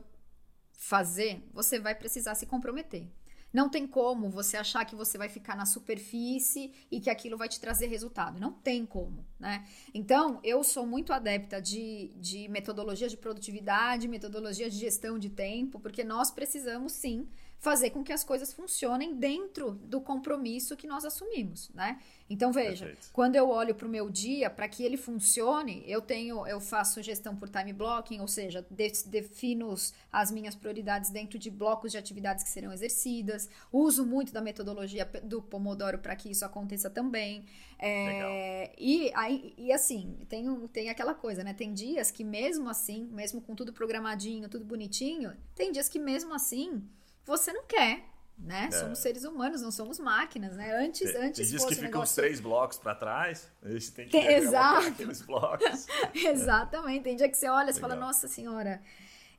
fazer, 0.71 1.43
você 1.51 1.79
vai 1.79 1.95
precisar 1.95 2.35
se 2.35 2.45
comprometer. 2.45 3.07
Não 3.51 3.69
tem 3.69 3.87
como 3.87 4.29
você 4.29 4.57
achar 4.57 4.85
que 4.85 4.95
você 4.95 5.17
vai 5.17 5.27
ficar 5.27 5.55
na 5.55 5.65
superfície 5.65 6.71
e 6.91 6.99
que 6.99 7.09
aquilo 7.09 7.37
vai 7.37 7.49
te 7.49 7.59
trazer 7.59 7.87
resultado. 7.87 8.39
Não 8.39 8.51
tem 8.51 8.85
como, 8.85 9.25
né? 9.39 9.65
Então, 9.93 10.39
eu 10.43 10.63
sou 10.63 10.85
muito 10.85 11.11
adepta 11.11 11.61
de, 11.61 12.11
de 12.17 12.47
metodologia 12.47 13.07
de 13.07 13.17
produtividade, 13.17 14.07
metodologia 14.07 14.69
de 14.69 14.77
gestão 14.77 15.17
de 15.17 15.29
tempo, 15.29 15.79
porque 15.79 16.03
nós 16.03 16.29
precisamos 16.31 16.93
sim 16.93 17.27
fazer 17.59 17.89
com 17.89 18.03
que 18.03 18.13
as 18.13 18.23
coisas 18.23 18.53
funcionem 18.53 19.15
dentro 19.15 19.71
do 19.71 19.99
compromisso 19.99 20.77
que 20.77 20.87
nós 20.87 21.03
assumimos, 21.03 21.69
né? 21.73 21.99
Então 22.29 22.53
veja, 22.53 22.85
Perfeito. 22.85 23.09
quando 23.11 23.35
eu 23.35 23.49
olho 23.49 23.75
para 23.75 23.85
o 23.85 23.89
meu 23.89 24.09
dia, 24.09 24.49
para 24.49 24.67
que 24.67 24.83
ele 24.83 24.95
funcione, 24.95 25.83
eu 25.85 26.01
tenho, 26.01 26.47
eu 26.47 26.61
faço 26.61 27.01
gestão 27.01 27.35
por 27.35 27.49
time 27.49 27.73
blocking, 27.73 28.21
ou 28.21 28.27
seja, 28.27 28.65
defino 28.69 29.75
as 30.11 30.31
minhas 30.31 30.55
prioridades 30.55 31.09
dentro 31.09 31.37
de 31.37 31.49
blocos 31.49 31.91
de 31.91 31.97
atividades 31.97 32.43
que 32.43 32.49
serão 32.49 32.71
exercidas. 32.71 33.49
Uso 33.73 34.05
muito 34.05 34.31
da 34.31 34.41
metodologia 34.41 35.05
do 35.23 35.41
Pomodoro 35.41 35.99
para 35.99 36.15
que 36.15 36.31
isso 36.31 36.45
aconteça 36.45 36.89
também. 36.89 37.45
É, 37.77 38.71
e, 38.77 39.11
aí, 39.15 39.53
e 39.57 39.71
assim, 39.73 40.17
tem, 40.29 40.67
tem 40.67 40.89
aquela 40.89 41.13
coisa, 41.13 41.43
né? 41.43 41.53
Tem 41.53 41.73
dias 41.73 42.09
que 42.09 42.23
mesmo 42.23 42.69
assim, 42.69 43.09
mesmo 43.11 43.41
com 43.41 43.53
tudo 43.53 43.73
programadinho, 43.73 44.47
tudo 44.47 44.63
bonitinho, 44.63 45.35
tem 45.55 45.71
dias 45.71 45.89
que 45.89 45.99
mesmo 45.99 46.33
assim 46.33 46.87
você 47.29 47.53
não 47.53 47.63
quer, 47.63 48.03
né? 48.37 48.67
É. 48.67 48.71
Somos 48.71 48.99
seres 48.99 49.23
humanos, 49.23 49.61
não 49.61 49.71
somos 49.71 49.99
máquinas, 49.99 50.55
né? 50.55 50.75
Antes, 50.75 51.11
tem, 51.11 51.21
antes 51.21 51.39
tem 51.39 51.49
dias 51.49 51.63
que 51.63 51.75
ficam 51.75 51.91
negócio... 51.91 52.11
os 52.11 52.15
três 52.15 52.39
blocos 52.39 52.77
para 52.77 52.95
trás, 52.95 53.51
esse 53.63 53.91
tem 53.91 54.05
que 54.05 54.11
tem, 54.11 54.27
exato. 54.27 54.87
aqueles 54.87 55.21
blocos. 55.21 55.87
Exatamente. 56.13 57.03
Tem 57.03 57.15
dia 57.15 57.29
que 57.29 57.37
você 57.37 57.47
olha 57.47 57.69
e 57.69 57.73
fala, 57.73 57.95
nossa 57.95 58.27
senhora. 58.27 58.81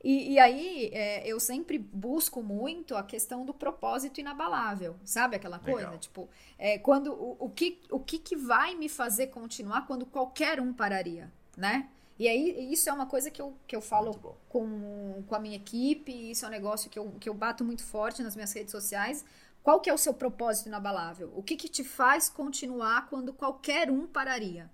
E, 0.02 0.32
e 0.32 0.38
aí, 0.38 0.90
é, 0.94 1.26
eu 1.26 1.38
sempre 1.38 1.78
busco 1.78 2.42
muito 2.42 2.96
a 2.96 3.02
questão 3.02 3.44
do 3.44 3.52
propósito 3.52 4.18
inabalável, 4.18 4.96
sabe 5.04 5.36
aquela 5.36 5.58
coisa? 5.58 5.88
Legal. 5.88 5.98
Tipo, 5.98 6.28
é, 6.58 6.78
quando 6.78 7.12
o, 7.12 7.36
o, 7.38 7.50
que, 7.50 7.80
o 7.90 8.00
que, 8.00 8.18
que 8.18 8.34
vai 8.34 8.74
me 8.74 8.88
fazer 8.88 9.26
continuar 9.26 9.86
quando 9.86 10.06
qualquer 10.06 10.58
um 10.58 10.72
pararia, 10.72 11.30
né? 11.54 11.88
E 12.20 12.28
aí, 12.28 12.70
isso 12.70 12.88
é 12.90 12.92
uma 12.92 13.06
coisa 13.06 13.30
que 13.30 13.40
eu, 13.40 13.56
que 13.66 13.74
eu 13.74 13.80
falo 13.80 14.12
com, 14.48 15.24
com 15.26 15.34
a 15.34 15.38
minha 15.40 15.56
equipe, 15.56 16.12
isso 16.30 16.44
é 16.44 16.48
um 16.48 16.50
negócio 16.50 16.90
que 16.90 16.98
eu, 16.98 17.12
que 17.18 17.28
eu 17.28 17.34
bato 17.34 17.64
muito 17.64 17.82
forte 17.82 18.22
nas 18.22 18.36
minhas 18.36 18.52
redes 18.52 18.72
sociais, 18.72 19.24
Qual 19.62 19.80
que 19.80 19.90
é 19.90 19.94
o 19.94 19.98
seu 19.98 20.14
propósito 20.14 20.68
inabalável? 20.68 21.32
O 21.34 21.42
que, 21.42 21.56
que 21.56 21.68
te 21.68 21.84
faz 21.84 22.28
continuar 22.28 23.08
quando 23.08 23.32
qualquer 23.32 23.90
um 23.90 24.06
pararia? 24.06 24.70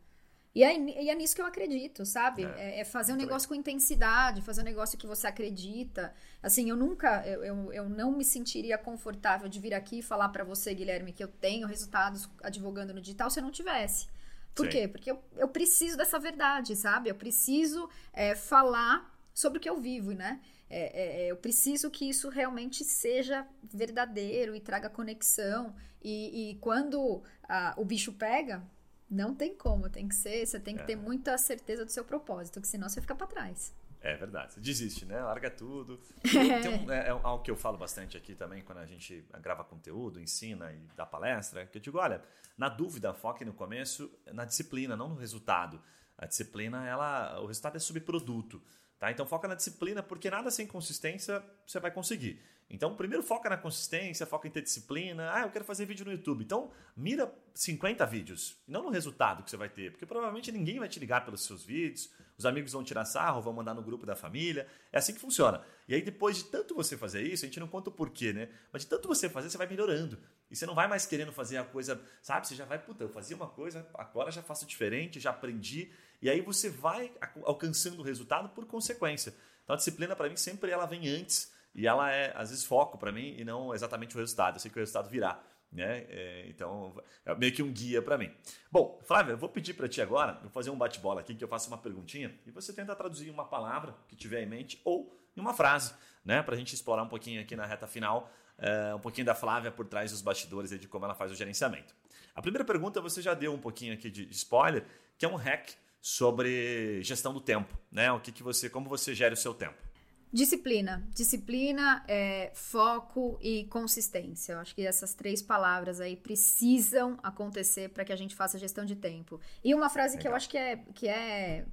E 0.54 0.64
é, 0.64 0.74
e 0.78 1.10
é 1.10 1.14
nisso 1.14 1.34
que 1.34 1.42
eu 1.42 1.46
acredito, 1.46 2.06
sabe? 2.06 2.44
É, 2.44 2.78
é, 2.78 2.80
é 2.80 2.84
fazer 2.84 3.12
um 3.12 3.16
negócio 3.16 3.46
com 3.48 3.54
intensidade, 3.54 4.40
fazer 4.40 4.62
um 4.62 4.64
negócio 4.64 4.96
que 4.96 5.06
você 5.06 5.26
acredita. 5.26 6.14
Assim, 6.42 6.70
eu 6.70 6.76
nunca, 6.76 7.26
eu, 7.26 7.44
eu, 7.44 7.72
eu 7.72 7.88
não 7.88 8.10
me 8.12 8.24
sentiria 8.24 8.78
confortável 8.78 9.48
de 9.48 9.60
vir 9.60 9.74
aqui 9.74 9.98
e 9.98 10.02
falar 10.02 10.30
para 10.30 10.44
você, 10.44 10.72
Guilherme, 10.72 11.12
que 11.12 11.22
eu 11.22 11.28
tenho 11.28 11.66
resultados 11.66 12.28
advogando 12.42 12.94
no 12.94 13.00
digital 13.00 13.28
se 13.28 13.38
eu 13.38 13.44
não 13.44 13.50
tivesse. 13.50 14.08
Por 14.56 14.64
Sim. 14.66 14.72
quê? 14.72 14.88
Porque 14.88 15.10
eu, 15.10 15.22
eu 15.36 15.48
preciso 15.48 15.98
dessa 15.98 16.18
verdade, 16.18 16.74
sabe? 16.74 17.10
Eu 17.10 17.14
preciso 17.14 17.88
é, 18.10 18.34
falar 18.34 19.14
sobre 19.34 19.58
o 19.58 19.60
que 19.60 19.68
eu 19.68 19.78
vivo, 19.78 20.12
né? 20.12 20.40
É, 20.68 20.80
é, 20.80 21.22
é, 21.26 21.30
eu 21.30 21.36
preciso 21.36 21.90
que 21.90 22.08
isso 22.08 22.30
realmente 22.30 22.82
seja 22.82 23.46
verdadeiro 23.62 24.56
e 24.56 24.60
traga 24.60 24.88
conexão. 24.88 25.76
E, 26.02 26.52
e 26.52 26.54
quando 26.56 27.22
a, 27.46 27.74
o 27.76 27.84
bicho 27.84 28.14
pega, 28.14 28.62
não 29.10 29.34
tem 29.34 29.54
como, 29.54 29.90
tem 29.90 30.08
que 30.08 30.14
ser, 30.14 30.46
você 30.46 30.58
tem 30.58 30.74
que 30.74 30.82
é. 30.82 30.86
ter 30.86 30.96
muita 30.96 31.36
certeza 31.36 31.84
do 31.84 31.92
seu 31.92 32.04
propósito, 32.04 32.58
que 32.58 32.66
senão 32.66 32.88
você 32.88 33.00
fica 33.02 33.14
para 33.14 33.26
trás. 33.26 33.74
É 34.06 34.16
verdade, 34.16 34.54
você 34.54 34.60
desiste, 34.60 35.04
né? 35.04 35.20
Larga 35.20 35.50
tudo. 35.50 36.00
Um, 36.66 36.90
é, 36.90 37.08
é, 37.08 37.10
algo 37.10 37.42
que 37.42 37.50
eu 37.50 37.56
falo 37.56 37.76
bastante 37.76 38.16
aqui 38.16 38.34
também 38.34 38.62
quando 38.62 38.78
a 38.78 38.86
gente 38.86 39.24
grava 39.40 39.64
conteúdo, 39.64 40.20
ensina 40.20 40.72
e 40.72 40.78
dá 40.96 41.04
palestra, 41.04 41.66
que 41.66 41.78
eu 41.78 41.82
digo, 41.82 41.98
olha, 41.98 42.22
na 42.56 42.68
dúvida, 42.68 43.12
foque 43.14 43.44
no 43.44 43.52
começo 43.52 44.10
na 44.32 44.44
disciplina, 44.44 44.96
não 44.96 45.08
no 45.08 45.16
resultado. 45.16 45.80
A 46.18 46.26
disciplina, 46.26 46.86
ela, 46.86 47.40
o 47.40 47.46
resultado 47.46 47.76
é 47.76 47.78
subproduto. 47.78 48.62
Tá? 48.98 49.10
Então 49.10 49.26
foca 49.26 49.48
na 49.48 49.54
disciplina, 49.54 50.02
porque 50.02 50.30
nada 50.30 50.50
sem 50.50 50.66
consistência 50.66 51.42
você 51.66 51.80
vai 51.80 51.90
conseguir. 51.90 52.40
Então, 52.68 52.96
primeiro 52.96 53.22
foca 53.22 53.48
na 53.48 53.56
consistência, 53.56 54.26
foca 54.26 54.48
em 54.48 54.50
ter 54.50 54.62
disciplina. 54.62 55.30
Ah, 55.32 55.42
eu 55.42 55.50
quero 55.50 55.64
fazer 55.64 55.86
vídeo 55.86 56.04
no 56.04 56.10
YouTube. 56.10 56.42
Então, 56.42 56.72
mira 56.96 57.32
50 57.54 58.04
vídeos, 58.06 58.56
não 58.66 58.82
no 58.82 58.90
resultado 58.90 59.42
que 59.44 59.50
você 59.50 59.56
vai 59.56 59.68
ter, 59.68 59.92
porque 59.92 60.04
provavelmente 60.04 60.50
ninguém 60.50 60.78
vai 60.78 60.88
te 60.88 60.98
ligar 60.98 61.24
pelos 61.24 61.44
seus 61.44 61.64
vídeos, 61.64 62.10
os 62.38 62.44
amigos 62.44 62.72
vão 62.72 62.84
tirar 62.84 63.04
sarro, 63.04 63.40
vão 63.40 63.52
mandar 63.52 63.74
no 63.74 63.82
grupo 63.82 64.04
da 64.04 64.14
família. 64.14 64.66
É 64.92 64.98
assim 64.98 65.14
que 65.14 65.20
funciona. 65.20 65.62
E 65.88 65.94
aí, 65.94 66.02
depois 66.02 66.36
de 66.36 66.44
tanto 66.44 66.74
você 66.74 66.96
fazer 66.96 67.22
isso, 67.22 67.44
a 67.44 67.48
gente 67.48 67.58
não 67.58 67.68
conta 67.68 67.90
o 67.90 67.92
porquê, 67.92 68.32
né? 68.32 68.48
Mas 68.72 68.82
de 68.82 68.88
tanto 68.88 69.08
você 69.08 69.28
fazer, 69.28 69.50
você 69.50 69.56
vai 69.56 69.66
melhorando. 69.66 70.18
E 70.50 70.56
você 70.56 70.66
não 70.66 70.74
vai 70.74 70.86
mais 70.86 71.06
querendo 71.06 71.32
fazer 71.32 71.56
a 71.56 71.64
coisa, 71.64 72.00
sabe? 72.22 72.46
Você 72.46 72.54
já 72.54 72.64
vai, 72.64 72.78
puta, 72.78 73.04
eu 73.04 73.08
fazia 73.08 73.36
uma 73.36 73.48
coisa, 73.48 73.88
agora 73.94 74.30
já 74.30 74.42
faço 74.42 74.66
diferente, 74.66 75.18
já 75.18 75.30
aprendi. 75.30 75.90
E 76.20 76.30
aí 76.30 76.40
você 76.40 76.68
vai 76.68 77.12
alcançando 77.44 78.00
o 78.00 78.02
resultado 78.02 78.48
por 78.50 78.66
consequência. 78.66 79.34
Então 79.64 79.74
a 79.74 79.76
disciplina 79.76 80.14
para 80.14 80.28
mim 80.28 80.36
sempre 80.36 80.70
ela 80.70 80.86
vem 80.86 81.08
antes 81.08 81.52
e 81.74 81.86
ela 81.86 82.10
é 82.10 82.32
às 82.36 82.50
vezes 82.50 82.64
foco 82.64 82.96
para 82.96 83.10
mim 83.10 83.34
e 83.36 83.44
não 83.44 83.74
exatamente 83.74 84.14
o 84.14 84.18
resultado. 84.18 84.56
Eu 84.56 84.60
sei 84.60 84.70
que 84.70 84.78
o 84.78 84.80
resultado 84.80 85.10
virá. 85.10 85.42
Né? 85.72 86.06
É, 86.08 86.46
então, 86.48 86.94
é 87.24 87.34
meio 87.34 87.52
que 87.52 87.62
um 87.62 87.72
guia 87.72 88.00
para 88.00 88.16
mim. 88.16 88.32
Bom, 88.70 88.98
Flávia, 89.04 89.32
eu 89.32 89.36
vou 89.36 89.48
pedir 89.48 89.74
para 89.74 89.88
ti 89.88 90.00
agora, 90.00 90.38
vou 90.40 90.50
fazer 90.50 90.70
um 90.70 90.76
bate-bola 90.76 91.20
aqui, 91.20 91.34
que 91.34 91.44
eu 91.44 91.48
faço 91.48 91.68
uma 91.68 91.76
perguntinha 91.76 92.34
e 92.46 92.50
você 92.50 92.72
tenta 92.72 92.94
traduzir 92.94 93.30
uma 93.30 93.44
palavra 93.44 93.94
que 94.08 94.16
tiver 94.16 94.42
em 94.42 94.46
mente 94.46 94.80
ou 94.84 95.14
em 95.36 95.40
uma 95.40 95.52
frase, 95.52 95.92
né? 96.24 96.42
Para 96.42 96.54
a 96.54 96.58
gente 96.58 96.74
explorar 96.74 97.02
um 97.02 97.08
pouquinho 97.08 97.40
aqui 97.40 97.54
na 97.54 97.66
reta 97.66 97.86
final, 97.86 98.30
é, 98.56 98.94
um 98.94 99.00
pouquinho 99.00 99.26
da 99.26 99.34
Flávia 99.34 99.70
por 99.70 99.86
trás 99.86 100.10
dos 100.10 100.22
bastidores 100.22 100.72
e 100.72 100.78
de 100.78 100.88
como 100.88 101.04
ela 101.04 101.14
faz 101.14 101.30
o 101.30 101.34
gerenciamento. 101.34 101.94
A 102.34 102.40
primeira 102.40 102.64
pergunta 102.64 103.00
você 103.00 103.20
já 103.20 103.34
deu 103.34 103.52
um 103.52 103.58
pouquinho 103.58 103.92
aqui 103.92 104.10
de 104.10 104.28
spoiler, 104.30 104.84
que 105.18 105.26
é 105.26 105.28
um 105.28 105.36
hack 105.36 105.70
sobre 106.00 107.02
gestão 107.02 107.34
do 107.34 107.40
tempo, 107.40 107.76
né? 107.90 108.12
O 108.12 108.20
que, 108.20 108.30
que 108.30 108.42
você, 108.42 108.70
como 108.70 108.88
você 108.88 109.14
gera 109.14 109.34
o 109.34 109.36
seu 109.36 109.52
tempo? 109.52 109.85
Disciplina. 110.32 111.06
Disciplina, 111.14 112.04
é, 112.08 112.50
foco 112.54 113.38
e 113.40 113.64
consistência. 113.64 114.54
Eu 114.54 114.58
acho 114.58 114.74
que 114.74 114.86
essas 114.86 115.14
três 115.14 115.40
palavras 115.40 116.00
aí 116.00 116.16
precisam 116.16 117.18
acontecer 117.22 117.90
para 117.90 118.04
que 118.04 118.12
a 118.12 118.16
gente 118.16 118.34
faça 118.34 118.58
gestão 118.58 118.84
de 118.84 118.96
tempo. 118.96 119.40
E 119.62 119.74
uma 119.74 119.88
frase 119.88 120.16
Legal. 120.16 120.22
que 120.22 120.28
eu 120.28 120.34
acho 120.34 120.48
que 120.48 120.58
é, 120.58 120.76
que 120.94 121.08
é 121.08 121.64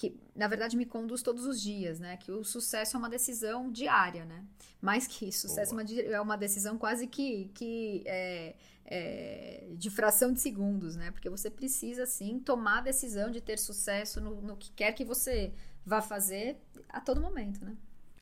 que 0.00 0.18
na 0.34 0.48
verdade 0.48 0.78
me 0.78 0.86
conduz 0.86 1.20
todos 1.20 1.44
os 1.44 1.60
dias, 1.60 2.00
né? 2.00 2.16
Que 2.16 2.32
o 2.32 2.42
sucesso 2.42 2.96
é 2.96 2.98
uma 2.98 3.10
decisão 3.10 3.70
diária, 3.70 4.24
né? 4.24 4.46
Mais 4.80 5.06
que 5.06 5.28
isso, 5.28 5.46
sucesso 5.46 5.72
é 5.72 5.82
uma, 5.82 5.92
é 6.14 6.20
uma 6.22 6.36
decisão 6.36 6.78
quase 6.78 7.06
que, 7.06 7.50
que 7.52 8.02
é, 8.06 8.54
é, 8.86 9.66
de 9.76 9.90
fração 9.90 10.32
de 10.32 10.40
segundos, 10.40 10.96
né? 10.96 11.10
Porque 11.10 11.28
você 11.28 11.50
precisa, 11.50 12.06
sim, 12.06 12.40
tomar 12.40 12.78
a 12.78 12.80
decisão 12.80 13.30
de 13.30 13.42
ter 13.42 13.58
sucesso 13.58 14.22
no, 14.22 14.40
no 14.40 14.56
que 14.56 14.72
quer 14.72 14.92
que 14.92 15.04
você 15.04 15.52
vá 15.84 16.00
fazer 16.02 16.60
a 16.88 17.00
todo 17.00 17.20
momento, 17.20 17.64
né? 17.64 17.76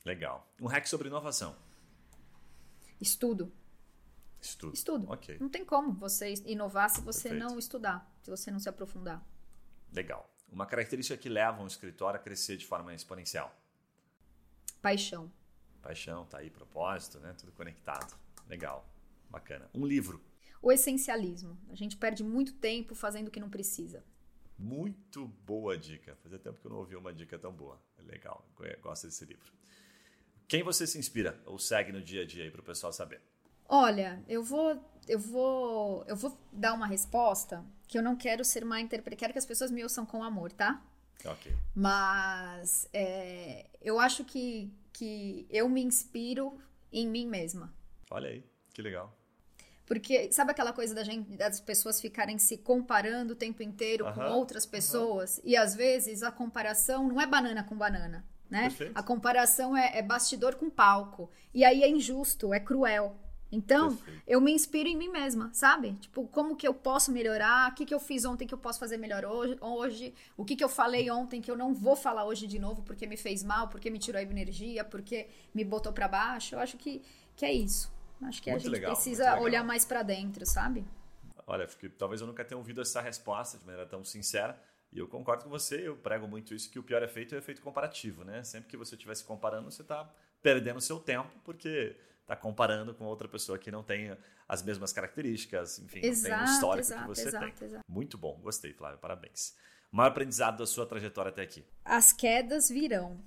Legal. 0.05 0.47
Um 0.59 0.67
hack 0.67 0.87
sobre 0.87 1.07
inovação. 1.07 1.55
Estudo. 2.99 3.51
Estudo. 4.41 4.73
Estudo. 4.73 5.11
Ok. 5.11 5.37
Não 5.39 5.49
tem 5.49 5.65
como 5.65 5.93
você 5.93 6.33
inovar 6.45 6.89
se 6.89 7.01
você 7.01 7.29
Perfeito. 7.29 7.49
não 7.49 7.59
estudar, 7.59 8.09
se 8.21 8.29
você 8.29 8.49
não 8.49 8.59
se 8.59 8.69
aprofundar. 8.69 9.23
Legal. 9.91 10.29
Uma 10.51 10.65
característica 10.65 11.17
que 11.17 11.29
leva 11.29 11.61
um 11.61 11.67
escritório 11.67 12.19
a 12.19 12.23
crescer 12.23 12.57
de 12.57 12.65
forma 12.65 12.93
exponencial. 12.93 13.53
Paixão. 14.81 15.31
Paixão, 15.81 16.25
tá 16.25 16.39
aí, 16.39 16.49
propósito, 16.49 17.19
né? 17.19 17.33
Tudo 17.37 17.51
conectado. 17.51 18.17
Legal. 18.47 18.87
Bacana. 19.29 19.69
Um 19.73 19.85
livro 19.85 20.21
o 20.61 20.71
essencialismo. 20.71 21.57
A 21.69 21.75
gente 21.75 21.97
perde 21.97 22.23
muito 22.23 22.53
tempo 22.53 22.93
fazendo 22.93 23.27
o 23.27 23.31
que 23.31 23.39
não 23.39 23.49
precisa. 23.49 24.03
Muito 24.59 25.25
boa 25.45 25.77
dica. 25.77 26.17
Fazia 26.21 26.37
tempo 26.37 26.59
que 26.59 26.67
eu 26.67 26.71
não 26.71 26.79
ouvi 26.79 26.95
uma 26.95 27.13
dica 27.13 27.39
tão 27.39 27.51
boa. 27.53 27.81
É 27.97 28.01
legal, 28.01 28.45
gosto 28.81 29.07
desse 29.07 29.23
livro. 29.23 29.51
Quem 30.47 30.63
você 30.63 30.85
se 30.85 30.99
inspira 30.99 31.39
ou 31.45 31.57
segue 31.57 31.91
no 31.91 32.01
dia 32.01 32.23
a 32.23 32.25
dia 32.25 32.43
aí 32.43 32.51
para 32.51 32.59
o 32.59 32.63
pessoal 32.63 32.91
saber? 32.91 33.21
Olha, 33.67 34.21
eu 34.27 34.43
vou, 34.43 34.83
eu 35.07 35.19
vou, 35.19 36.03
eu 36.07 36.15
vou 36.15 36.37
dar 36.51 36.73
uma 36.73 36.87
resposta 36.87 37.63
que 37.87 37.97
eu 37.97 38.03
não 38.03 38.15
quero 38.15 38.43
ser 38.43 38.65
má 38.65 38.81
interpretação. 38.81 39.19
Quero 39.19 39.33
que 39.33 39.39
as 39.39 39.45
pessoas 39.45 39.71
me 39.71 39.81
ouçam 39.83 40.05
com 40.05 40.23
amor, 40.23 40.51
tá? 40.51 40.83
Ok. 41.23 41.53
Mas 41.75 42.89
é, 42.91 43.67
eu 43.81 43.99
acho 43.99 44.25
que, 44.25 44.73
que 44.91 45.45
eu 45.49 45.69
me 45.69 45.81
inspiro 45.81 46.59
em 46.91 47.07
mim 47.07 47.27
mesma. 47.27 47.73
Olha 48.09 48.29
aí, 48.29 48.43
que 48.73 48.81
legal. 48.81 49.15
Porque 49.89 50.31
sabe 50.31 50.51
aquela 50.51 50.71
coisa 50.71 50.93
da 50.93 51.03
gente, 51.03 51.35
das 51.35 51.59
pessoas 51.59 51.99
ficarem 51.99 52.37
se 52.37 52.59
comparando 52.59 53.33
o 53.33 53.35
tempo 53.35 53.63
inteiro 53.63 54.05
com 54.13 54.21
outras 54.21 54.63
pessoas? 54.63 55.41
E 55.43 55.57
às 55.57 55.73
vezes 55.73 56.21
a 56.21 56.31
comparação 56.31 57.07
não 57.07 57.19
é 57.19 57.25
banana 57.25 57.63
com 57.63 57.75
banana, 57.75 58.23
né? 58.47 58.61
Perfeito. 58.69 58.91
A 58.93 59.01
comparação 59.01 59.75
é, 59.75 59.97
é, 59.97 60.03
bastidor 60.03 60.53
com 60.53 60.69
palco. 60.69 61.27
E 61.51 61.65
aí 61.65 61.81
é 61.81 61.89
injusto, 61.89 62.53
é 62.53 62.59
cruel. 62.59 63.17
Então, 63.51 63.95
Perfeito. 63.95 64.21
eu 64.27 64.39
me 64.39 64.51
inspiro 64.51 64.87
em 64.87 64.95
mim 64.95 65.09
mesma, 65.09 65.49
sabe? 65.53 65.93
Tipo, 65.93 66.27
como 66.27 66.55
que 66.55 66.67
eu 66.67 66.73
posso 66.73 67.11
melhorar? 67.11 67.71
O 67.71 67.73
que, 67.73 67.83
que 67.83 67.93
eu 67.93 67.99
fiz 67.99 68.25
ontem 68.25 68.45
que 68.45 68.53
eu 68.53 68.59
posso 68.59 68.77
fazer 68.77 68.97
melhor 68.97 69.25
hoje? 69.25 69.57
hoje? 69.59 70.13
O 70.37 70.45
que, 70.45 70.55
que 70.55 70.63
eu 70.63 70.69
falei 70.69 71.09
ontem 71.09 71.41
que 71.41 71.49
eu 71.49 71.57
não 71.57 71.73
vou 71.73 71.95
falar 71.95 72.25
hoje 72.25 72.45
de 72.45 72.59
novo 72.59 72.83
porque 72.83 73.07
me 73.07 73.17
fez 73.17 73.41
mal, 73.41 73.67
porque 73.69 73.89
me 73.89 73.97
tirou 73.97 74.19
a 74.19 74.21
energia, 74.21 74.83
porque 74.83 75.29
me 75.51 75.63
botou 75.63 75.91
para 75.91 76.07
baixo? 76.07 76.53
Eu 76.53 76.59
acho 76.59 76.77
que, 76.77 77.01
que 77.35 77.43
é 77.43 77.51
isso. 77.51 77.91
Acho 78.21 78.41
que 78.41 78.49
muito 78.49 78.61
a 78.61 78.63
gente 78.65 78.71
legal, 78.71 78.93
precisa 78.93 79.39
olhar 79.39 79.63
mais 79.63 79.85
para 79.85 80.03
dentro, 80.03 80.45
sabe? 80.45 80.85
Olha, 81.47 81.65
porque 81.67 81.89
talvez 81.89 82.21
eu 82.21 82.27
nunca 82.27 82.43
tenha 82.45 82.57
ouvido 82.57 82.81
essa 82.81 83.01
resposta 83.01 83.57
de 83.57 83.65
maneira 83.65 83.87
tão 83.87 84.03
sincera. 84.03 84.59
E 84.91 84.99
eu 84.99 85.07
concordo 85.07 85.43
com 85.43 85.49
você, 85.49 85.87
eu 85.87 85.95
prego 85.95 86.27
muito 86.27 86.53
isso, 86.53 86.69
que 86.69 86.79
o 86.79 86.83
pior 86.83 87.01
efeito 87.03 87.35
é 87.35 87.37
o 87.37 87.39
efeito 87.39 87.61
comparativo, 87.61 88.23
né? 88.23 88.43
Sempre 88.43 88.69
que 88.69 88.77
você 88.77 88.95
estiver 88.95 89.15
se 89.15 89.23
comparando, 89.23 89.69
você 89.69 89.83
está 89.83 90.11
perdendo 90.41 90.81
seu 90.81 90.99
tempo, 90.99 91.29
porque 91.43 91.95
está 92.21 92.35
comparando 92.35 92.93
com 92.93 93.05
outra 93.05 93.27
pessoa 93.27 93.57
que 93.57 93.71
não 93.71 93.83
tem 93.83 94.15
as 94.47 94.63
mesmas 94.63 94.91
características, 94.91 95.79
enfim, 95.79 95.99
exato, 96.03 96.29
não 96.29 96.37
tem 96.37 96.47
o 96.47 96.55
histórico 96.55 96.87
exato, 96.87 97.01
que 97.01 97.07
você 97.07 97.27
exato, 97.27 97.59
tem. 97.59 97.67
Exato. 97.67 97.85
Muito 97.87 98.17
bom, 98.17 98.39
gostei, 98.41 98.73
Flávio, 98.73 98.99
parabéns. 98.99 99.55
Maior 99.91 100.09
aprendizado 100.09 100.57
da 100.57 100.65
sua 100.65 100.85
trajetória 100.85 101.29
até 101.29 101.41
aqui? 101.41 101.65
As 101.83 102.11
quedas 102.11 102.69
virão. 102.69 103.19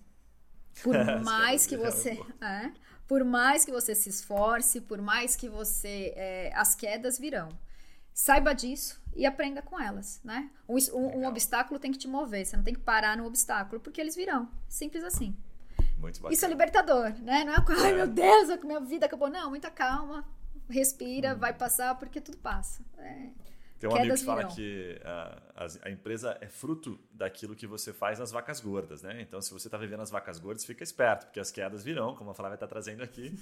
Por 0.82 0.94
mais 1.22 1.66
que 1.66 1.76
você. 1.76 2.18
É, 2.40 2.72
por 3.06 3.24
mais 3.24 3.64
que 3.64 3.72
você 3.72 3.94
se 3.94 4.08
esforce, 4.08 4.80
por 4.80 5.00
mais 5.00 5.36
que 5.36 5.48
você. 5.48 6.12
É, 6.16 6.52
as 6.54 6.74
quedas 6.74 7.18
virão. 7.18 7.48
Saiba 8.14 8.52
disso 8.54 9.00
e 9.14 9.24
aprenda 9.24 9.62
com 9.62 9.80
elas, 9.80 10.20
né? 10.22 10.50
Um, 10.68 10.76
um, 10.94 11.18
um, 11.20 11.26
obstáculo 11.26 11.80
tem 11.80 11.90
que 11.90 11.98
te 11.98 12.06
mover, 12.06 12.44
você 12.44 12.56
não 12.56 12.64
tem 12.64 12.74
que 12.74 12.80
parar 12.80 13.16
no 13.16 13.24
obstáculo, 13.24 13.80
porque 13.80 14.00
eles 14.00 14.14
virão. 14.14 14.50
Simples 14.68 15.02
assim. 15.02 15.34
Isso 16.30 16.44
é 16.44 16.48
libertador, 16.48 17.14
né? 17.20 17.44
Não 17.44 17.54
é, 17.54 17.64
ai 17.84 17.94
meu 17.94 18.08
Deus, 18.08 18.48
minha 18.64 18.80
vida 18.80 19.06
acabou. 19.06 19.30
Não, 19.30 19.48
muita 19.48 19.70
calma, 19.70 20.26
respira, 20.68 21.34
hum. 21.34 21.38
vai 21.38 21.54
passar, 21.54 21.94
porque 21.94 22.20
tudo 22.20 22.38
passa. 22.38 22.82
É. 22.98 23.28
Tem 23.82 23.90
um 23.90 23.96
amigo 23.96 24.14
que 24.14 24.24
fala 24.24 24.44
que 24.44 25.00
a, 25.04 25.42
a, 25.56 25.66
a, 25.88 25.90
empresa 25.90 26.38
é 26.40 26.46
fruto 26.46 27.00
daquilo 27.10 27.56
que 27.56 27.66
você 27.66 27.92
faz 27.92 28.20
nas 28.20 28.30
vacas 28.30 28.60
gordas, 28.60 29.02
né? 29.02 29.20
Então, 29.20 29.42
se 29.42 29.52
você 29.52 29.66
está 29.66 29.76
vivendo 29.76 29.98
as 30.02 30.08
vacas 30.08 30.38
gordas, 30.38 30.64
fica 30.64 30.84
esperto, 30.84 31.26
porque 31.26 31.40
as 31.40 31.50
quedas 31.50 31.82
virão, 31.82 32.14
como 32.14 32.30
a 32.30 32.34
Flávia 32.34 32.54
está 32.54 32.66
trazendo 32.68 33.02
aqui. 33.02 33.34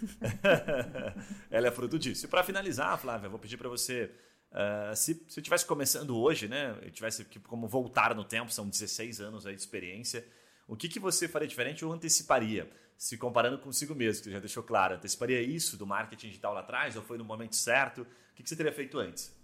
Ela 1.51 1.69
é 1.69 1.71
fruto 1.71 1.99
disso. 1.99 2.25
E 2.25 2.29
para 2.29 2.43
finalizar, 2.43 2.97
Flávia, 2.99 3.29
vou 3.29 3.39
pedir 3.39 3.59
para 3.59 3.69
você, 3.69 4.11
uh, 4.51 4.97
se, 4.97 5.13
se 5.29 5.41
estivesse 5.41 5.67
começando 5.67 6.17
hoje, 6.17 6.49
né? 6.49 6.75
Eu 6.81 6.91
tivesse 6.91 7.27
como 7.43 7.69
voltar 7.69 8.15
no 8.15 8.25
tempo, 8.25 8.51
são 8.51 8.67
16 8.67 9.21
anos 9.21 9.47
aí 9.47 9.55
de 9.55 9.61
experiência, 9.61 10.27
o 10.67 10.75
que, 10.75 10.89
que 10.89 10.99
você 10.99 11.29
faria 11.29 11.47
diferente 11.47 11.85
ou 11.85 11.93
anteciparia? 11.93 12.67
Se 12.97 13.19
comparando 13.19 13.59
consigo 13.59 13.95
mesmo, 13.95 14.23
que 14.23 14.29
você 14.29 14.33
já 14.33 14.41
deixou 14.41 14.63
claro, 14.63 14.95
anteciparia 14.95 15.43
isso 15.43 15.77
do 15.77 15.87
marketing 15.87 16.29
digital 16.29 16.55
lá 16.55 16.61
atrás 16.61 16.97
ou 16.97 17.03
foi 17.03 17.19
no 17.19 17.25
momento 17.27 17.57
certo? 17.57 18.01
O 18.01 18.35
que, 18.35 18.43
que 18.43 18.49
você 18.49 18.57
teria 18.57 18.73
feito 18.73 18.99
antes? 18.99 19.39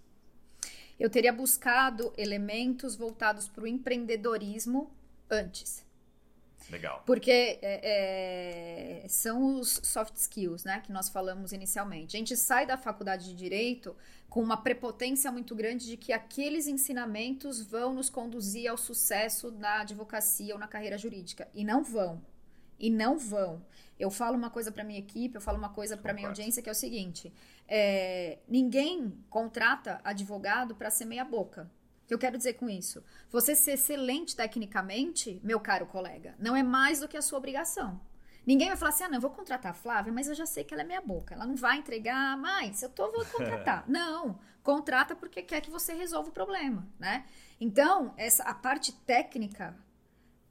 Eu 0.99 1.09
teria 1.09 1.31
buscado 1.31 2.13
elementos 2.17 2.95
voltados 2.95 3.47
para 3.47 3.63
o 3.63 3.67
empreendedorismo 3.67 4.91
antes. 5.29 5.85
Legal. 6.69 7.01
Porque 7.05 7.31
é, 7.31 9.03
é, 9.03 9.07
são 9.07 9.59
os 9.59 9.79
soft 9.83 10.15
skills, 10.15 10.65
né, 10.65 10.81
que 10.81 10.91
nós 10.91 11.07
falamos 11.07 11.53
inicialmente. 11.53 12.15
A 12.15 12.19
gente 12.19 12.35
sai 12.35 12.65
da 12.65 12.77
faculdade 12.77 13.25
de 13.25 13.33
direito 13.33 13.95
com 14.29 14.41
uma 14.41 14.57
prepotência 14.57 15.31
muito 15.31 15.55
grande 15.55 15.85
de 15.85 15.97
que 15.97 16.11
aqueles 16.11 16.67
ensinamentos 16.67 17.61
vão 17.61 17.93
nos 17.93 18.09
conduzir 18.09 18.69
ao 18.69 18.77
sucesso 18.77 19.51
na 19.51 19.81
advocacia 19.81 20.53
ou 20.53 20.59
na 20.59 20.67
carreira 20.67 20.97
jurídica. 20.97 21.47
E 21.53 21.63
não 21.63 21.83
vão. 21.83 22.21
E 22.77 22.89
não 22.89 23.17
vão. 23.17 23.65
Eu 23.99 24.11
falo 24.11 24.37
uma 24.37 24.49
coisa 24.49 24.71
para 24.71 24.83
minha 24.83 24.99
equipe, 24.99 25.35
eu 25.35 25.41
falo 25.41 25.57
uma 25.57 25.69
coisa 25.69 25.97
para 25.97 26.13
minha 26.13 26.27
audiência 26.27 26.61
que 26.61 26.69
é 26.69 26.71
o 26.71 26.75
seguinte: 26.75 27.33
é, 27.67 28.39
ninguém 28.47 29.17
contrata 29.29 29.99
advogado 30.03 30.75
para 30.75 30.89
ser 30.89 31.05
meia 31.05 31.25
boca. 31.25 31.71
O 32.03 32.07
que 32.07 32.13
eu 32.13 32.19
quero 32.19 32.37
dizer 32.37 32.53
com 32.53 32.69
isso? 32.69 33.03
Você 33.29 33.53
ser 33.53 33.73
excelente 33.73 34.35
tecnicamente, 34.35 35.41
meu 35.43 35.59
caro 35.59 35.85
colega, 35.85 36.35
não 36.39 36.55
é 36.55 36.63
mais 36.63 37.01
do 37.01 37.07
que 37.07 37.17
a 37.17 37.21
sua 37.21 37.37
obrigação. 37.37 37.99
Ninguém 38.45 38.69
vai 38.69 38.77
falar 38.77 38.91
assim: 38.91 39.03
ah, 39.03 39.09
não, 39.09 39.17
eu 39.17 39.21
vou 39.21 39.31
contratar 39.31 39.71
a 39.71 39.75
Flávia, 39.75 40.13
mas 40.13 40.29
eu 40.29 40.33
já 40.33 40.45
sei 40.45 40.63
que 40.63 40.73
ela 40.73 40.83
é 40.83 40.85
meia 40.85 41.01
boca. 41.01 41.35
Ela 41.35 41.45
não 41.45 41.57
vai 41.57 41.77
entregar 41.77 42.37
mais. 42.37 42.81
Eu 42.81 42.89
tô, 42.89 43.11
vou 43.11 43.25
contratar. 43.27 43.83
não, 43.89 44.39
contrata 44.63 45.15
porque 45.15 45.41
quer 45.41 45.59
que 45.59 45.69
você 45.69 45.93
resolva 45.93 46.29
o 46.29 46.31
problema, 46.31 46.87
né? 46.97 47.25
Então, 47.59 48.13
essa, 48.15 48.43
a 48.43 48.53
parte 48.53 48.93
técnica, 48.93 49.75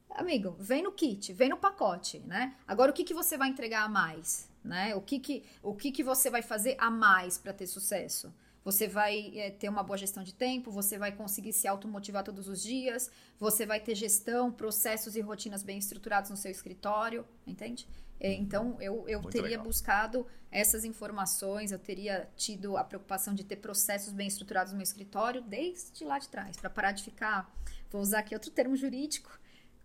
amigo, 0.09 0.55
vem 0.59 0.83
no 0.83 0.91
kit, 0.91 1.33
vem 1.33 1.49
no 1.49 1.57
pacote, 1.57 2.19
né? 2.19 2.55
Agora, 2.67 2.91
o 2.91 2.93
que, 2.93 3.03
que 3.03 3.13
você 3.13 3.37
vai 3.37 3.49
entregar 3.49 3.83
a 3.83 3.89
mais? 3.89 4.49
Né? 4.63 4.95
O, 4.95 5.01
que, 5.01 5.19
que, 5.19 5.43
o 5.63 5.73
que, 5.73 5.91
que 5.91 6.03
você 6.03 6.29
vai 6.29 6.41
fazer 6.41 6.75
a 6.79 6.89
mais 6.89 7.37
para 7.37 7.53
ter 7.53 7.67
sucesso? 7.67 8.33
Você 8.65 8.85
vai 8.85 9.31
é, 9.37 9.49
ter 9.49 9.69
uma 9.69 9.81
boa 9.81 9.97
gestão 9.97 10.21
de 10.21 10.33
tempo, 10.33 10.69
você 10.69 10.97
vai 10.97 11.13
conseguir 11.13 11.53
se 11.53 11.69
automotivar 11.69 12.21
todos 12.21 12.49
os 12.49 12.61
dias, 12.61 13.09
você 13.39 13.65
vai 13.65 13.79
ter 13.79 13.95
gestão, 13.95 14.51
processos 14.51 15.15
e 15.15 15.21
rotinas 15.21 15.63
bem 15.63 15.77
estruturados 15.77 16.29
no 16.29 16.35
seu 16.35 16.51
escritório, 16.51 17.25
entende? 17.45 17.87
É, 18.19 18.33
então, 18.33 18.75
eu, 18.81 19.07
eu 19.07 19.21
teria 19.21 19.51
legal. 19.51 19.63
buscado 19.63 20.27
essas 20.51 20.83
informações, 20.83 21.71
eu 21.71 21.79
teria 21.79 22.27
tido 22.35 22.75
a 22.75 22.83
preocupação 22.83 23.33
de 23.33 23.45
ter 23.45 23.55
processos 23.57 24.11
bem 24.11 24.27
estruturados 24.27 24.73
no 24.73 24.77
meu 24.77 24.83
escritório 24.83 25.41
desde 25.41 26.03
lá 26.03 26.19
de 26.19 26.27
trás, 26.27 26.57
para 26.57 26.69
parar 26.69 26.91
de 26.91 27.03
ficar, 27.03 27.49
vou 27.89 28.01
usar 28.01 28.19
aqui 28.19 28.33
outro 28.33 28.51
termo 28.51 28.75
jurídico, 28.75 29.29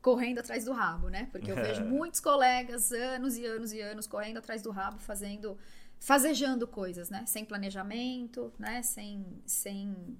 correndo 0.02 0.40
atrás 0.40 0.64
do 0.64 0.72
rabo, 0.72 1.08
né? 1.08 1.28
Porque 1.30 1.50
eu 1.50 1.54
vejo 1.54 1.84
muitos 1.84 2.20
colegas, 2.20 2.90
anos 2.92 3.36
e 3.36 3.46
anos 3.46 3.72
e 3.72 3.80
anos, 3.80 4.06
correndo 4.06 4.38
atrás 4.38 4.60
do 4.60 4.70
rabo, 4.70 4.98
fazendo 4.98 5.56
fazejando 6.00 6.66
coisas, 6.66 7.08
né? 7.08 7.24
Sem 7.26 7.44
planejamento, 7.44 8.52
né? 8.58 8.82
Sem, 8.82 9.40
sem 9.46 10.18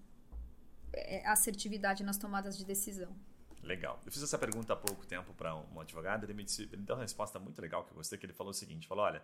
é, 0.93 1.27
assertividade 1.27 2.05
nas 2.05 2.17
tomadas 2.17 2.57
de 2.57 2.65
decisão. 2.65 3.15
Legal. 3.63 4.01
Eu 4.07 4.13
fiz 4.13 4.23
essa 4.23 4.39
pergunta 4.39 4.73
há 4.73 4.77
pouco 4.77 5.05
tempo 5.05 5.35
para 5.35 5.55
um 5.55 5.81
advogado, 5.81 6.25
ele 6.25 6.35
me, 6.35 6.45
disse, 6.45 6.63
ele 6.63 6.83
deu 6.83 6.95
uma 6.97 7.03
resposta 7.03 7.39
muito 7.39 7.61
legal 7.61 7.85
que 7.85 7.91
eu 7.91 7.97
gostei, 7.97 8.19
que 8.19 8.27
ele 8.27 8.33
falou 8.33 8.51
o 8.51 8.55
seguinte, 8.55 8.89
falou, 8.89 9.05
olha, 9.05 9.23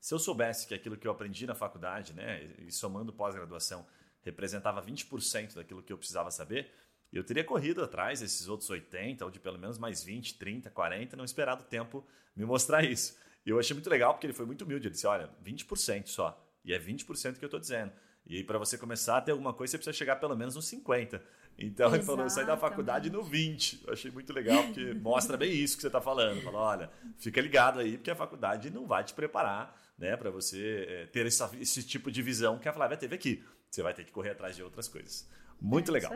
se 0.00 0.14
eu 0.14 0.18
soubesse 0.18 0.66
que 0.66 0.74
aquilo 0.74 0.96
que 0.96 1.06
eu 1.06 1.12
aprendi 1.12 1.46
na 1.46 1.54
faculdade, 1.54 2.12
né, 2.12 2.44
e 2.58 2.70
somando 2.70 3.12
pós-graduação, 3.12 3.84
representava 4.22 4.80
20% 4.80 5.54
daquilo 5.54 5.82
que 5.82 5.92
eu 5.92 5.98
precisava 5.98 6.30
saber, 6.30 6.72
eu 7.16 7.24
teria 7.24 7.42
corrido 7.44 7.82
atrás 7.82 8.20
desses 8.20 8.48
outros 8.48 8.70
80, 8.70 9.24
ou 9.24 9.30
de 9.30 9.40
pelo 9.40 9.58
menos 9.58 9.78
mais 9.78 10.02
20, 10.02 10.38
30, 10.38 10.70
40, 10.70 11.16
não 11.16 11.24
esperado 11.24 11.62
o 11.62 11.66
tempo 11.66 12.06
me 12.36 12.44
mostrar 12.44 12.84
isso. 12.84 13.16
E 13.44 13.50
eu 13.50 13.58
achei 13.58 13.74
muito 13.74 13.90
legal 13.90 14.14
porque 14.14 14.26
ele 14.26 14.32
foi 14.34 14.46
muito 14.46 14.64
humilde. 14.64 14.86
Ele 14.86 14.94
disse: 14.94 15.06
olha, 15.06 15.30
20% 15.44 16.06
só. 16.06 16.40
E 16.64 16.72
é 16.72 16.78
20% 16.78 17.38
que 17.38 17.44
eu 17.44 17.46
estou 17.46 17.58
dizendo. 17.58 17.92
E 18.26 18.44
para 18.44 18.58
você 18.58 18.76
começar 18.76 19.16
a 19.16 19.20
ter 19.20 19.32
alguma 19.32 19.52
coisa, 19.52 19.72
você 19.72 19.78
precisa 19.78 19.96
chegar 19.96 20.16
pelo 20.16 20.36
menos 20.36 20.54
nos 20.54 20.70
50%. 20.70 21.20
Então 21.58 21.86
Exatamente. 21.86 21.94
ele 21.94 22.02
falou: 22.04 22.24
eu 22.24 22.30
saí 22.30 22.46
da 22.46 22.56
faculdade 22.56 23.10
no 23.10 23.24
20%. 23.24 23.80
Eu 23.86 23.92
achei 23.92 24.10
muito 24.10 24.32
legal 24.32 24.62
porque 24.64 24.94
mostra 24.94 25.36
bem 25.36 25.52
isso 25.52 25.76
que 25.76 25.82
você 25.82 25.88
está 25.88 26.00
falando. 26.00 26.40
Falou: 26.42 26.60
olha, 26.60 26.90
fica 27.18 27.40
ligado 27.40 27.80
aí, 27.80 27.96
porque 27.96 28.10
a 28.10 28.16
faculdade 28.16 28.70
não 28.70 28.86
vai 28.86 29.04
te 29.04 29.14
preparar 29.14 29.76
né, 29.98 30.16
para 30.16 30.30
você 30.30 30.86
é, 30.88 31.06
ter 31.06 31.26
essa, 31.26 31.50
esse 31.60 31.82
tipo 31.82 32.10
de 32.10 32.22
visão 32.22 32.58
que 32.58 32.68
a 32.68 32.72
Flávia 32.72 32.96
teve 32.96 33.14
aqui. 33.14 33.44
Você 33.70 33.82
vai 33.82 33.92
ter 33.92 34.04
que 34.04 34.12
correr 34.12 34.30
atrás 34.30 34.56
de 34.56 34.62
outras 34.62 34.88
coisas. 34.88 35.28
Muito 35.60 35.90
é, 35.90 35.94
legal. 35.94 36.12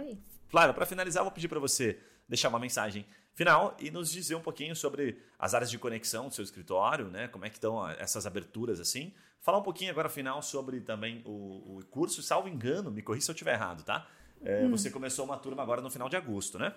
Flávia, 0.55 0.73
para 0.73 0.87
finalizar, 0.87 1.21
eu 1.21 1.25
vou 1.25 1.33
pedir 1.33 1.49
para 1.49 1.59
você 1.59 1.99
deixar 2.29 2.49
uma 2.49 2.61
mensagem 2.61 3.05
final 3.35 3.77
e 3.81 3.91
nos 3.91 4.09
dizer 4.09 4.37
um 4.37 4.41
pouquinho 4.41 4.77
sobre 4.77 5.21
as 5.37 5.53
áreas 5.53 5.69
de 5.69 5.77
conexão 5.77 6.29
do 6.29 6.35
seu 6.37 6.45
escritório, 6.45 7.09
né? 7.09 7.27
Como 7.27 7.45
é 7.45 7.51
que 7.51 7.57
estão 7.57 7.91
essas 7.91 8.25
aberturas 8.25 8.79
assim. 8.79 9.13
Falar 9.41 9.59
um 9.59 9.63
pouquinho 9.63 9.91
agora 9.91 10.09
final 10.09 10.41
sobre 10.43 10.81
também 10.81 11.23
o, 11.25 11.79
o 11.79 11.85
curso, 11.87 12.23
salvo 12.23 12.49
engano, 12.49 12.89
me 12.89 13.03
corri 13.03 13.21
se 13.21 13.29
eu 13.29 13.33
estiver 13.33 13.55
errado, 13.55 13.83
tá? 13.83 14.07
É, 14.45 14.65
hum. 14.65 14.71
Você 14.71 14.93
começou 14.93 15.25
uma 15.25 15.37
turma 15.37 15.61
agora 15.61 15.81
no 15.81 15.91
final 15.91 16.09
de 16.09 16.17
agosto, 16.17 16.57
né? 16.57 16.73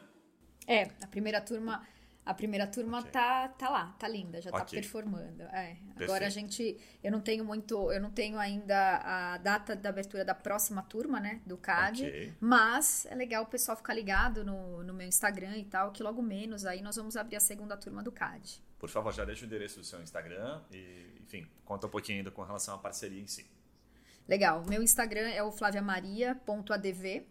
É, 0.65 0.89
a 1.03 1.07
primeira 1.07 1.39
turma 1.39 1.85
a 2.27 2.33
primeira 2.33 2.67
turma 2.67 2.99
okay. 2.99 3.11
tá, 3.11 3.47
tá 3.47 3.69
lá, 3.69 3.95
tá 3.97 4.07
linda, 4.07 4.41
já 4.41 4.51
tá 4.51 4.57
okay. 4.57 4.65
tá 4.65 4.81
performando. 4.81 5.43
É. 5.43 5.77
Agora 5.95 6.27
a 6.27 6.29
gente. 6.29 6.77
Eu 7.01 7.11
não 7.11 7.21
tenho 7.21 7.45
muito. 7.45 7.91
Eu 7.91 8.01
não 8.01 8.11
tenho 8.11 8.37
ainda 8.37 8.97
a 8.97 9.37
data 9.37 9.75
da 9.75 9.89
abertura 9.89 10.25
da 10.25 10.35
próxima 10.35 10.81
turma, 10.83 11.19
né? 11.21 11.41
Do 11.45 11.57
CAD. 11.57 12.05
Okay. 12.05 12.33
Mas 12.39 13.05
é 13.05 13.15
legal 13.15 13.43
o 13.43 13.47
pessoal 13.47 13.77
ficar 13.77 13.93
ligado 13.93 14.43
no, 14.43 14.83
no 14.83 14.93
meu 14.93 15.07
Instagram 15.07 15.57
e 15.57 15.63
tal, 15.63 15.91
que 15.91 16.03
logo 16.03 16.21
menos 16.21 16.65
aí 16.65 16.81
nós 16.81 16.97
vamos 16.97 17.15
abrir 17.15 17.37
a 17.37 17.39
segunda 17.39 17.77
turma 17.77 18.03
do 18.03 18.11
CAD. 18.11 18.61
Por 18.77 18.89
favor, 18.89 19.13
já 19.13 19.23
deixa 19.23 19.43
o 19.43 19.45
endereço 19.45 19.79
do 19.79 19.85
seu 19.85 20.01
Instagram 20.01 20.61
e, 20.71 21.21
enfim, 21.21 21.47
conta 21.63 21.87
um 21.87 21.89
pouquinho 21.89 22.19
ainda 22.19 22.29
com 22.29 22.43
relação 22.43 22.75
à 22.75 22.77
parceria 22.77 23.21
em 23.21 23.27
si. 23.27 23.49
Legal. 24.27 24.63
Meu 24.67 24.83
Instagram 24.83 25.29
é 25.29 25.41
o 25.41 25.51
flaviamaria.adv 25.51 27.25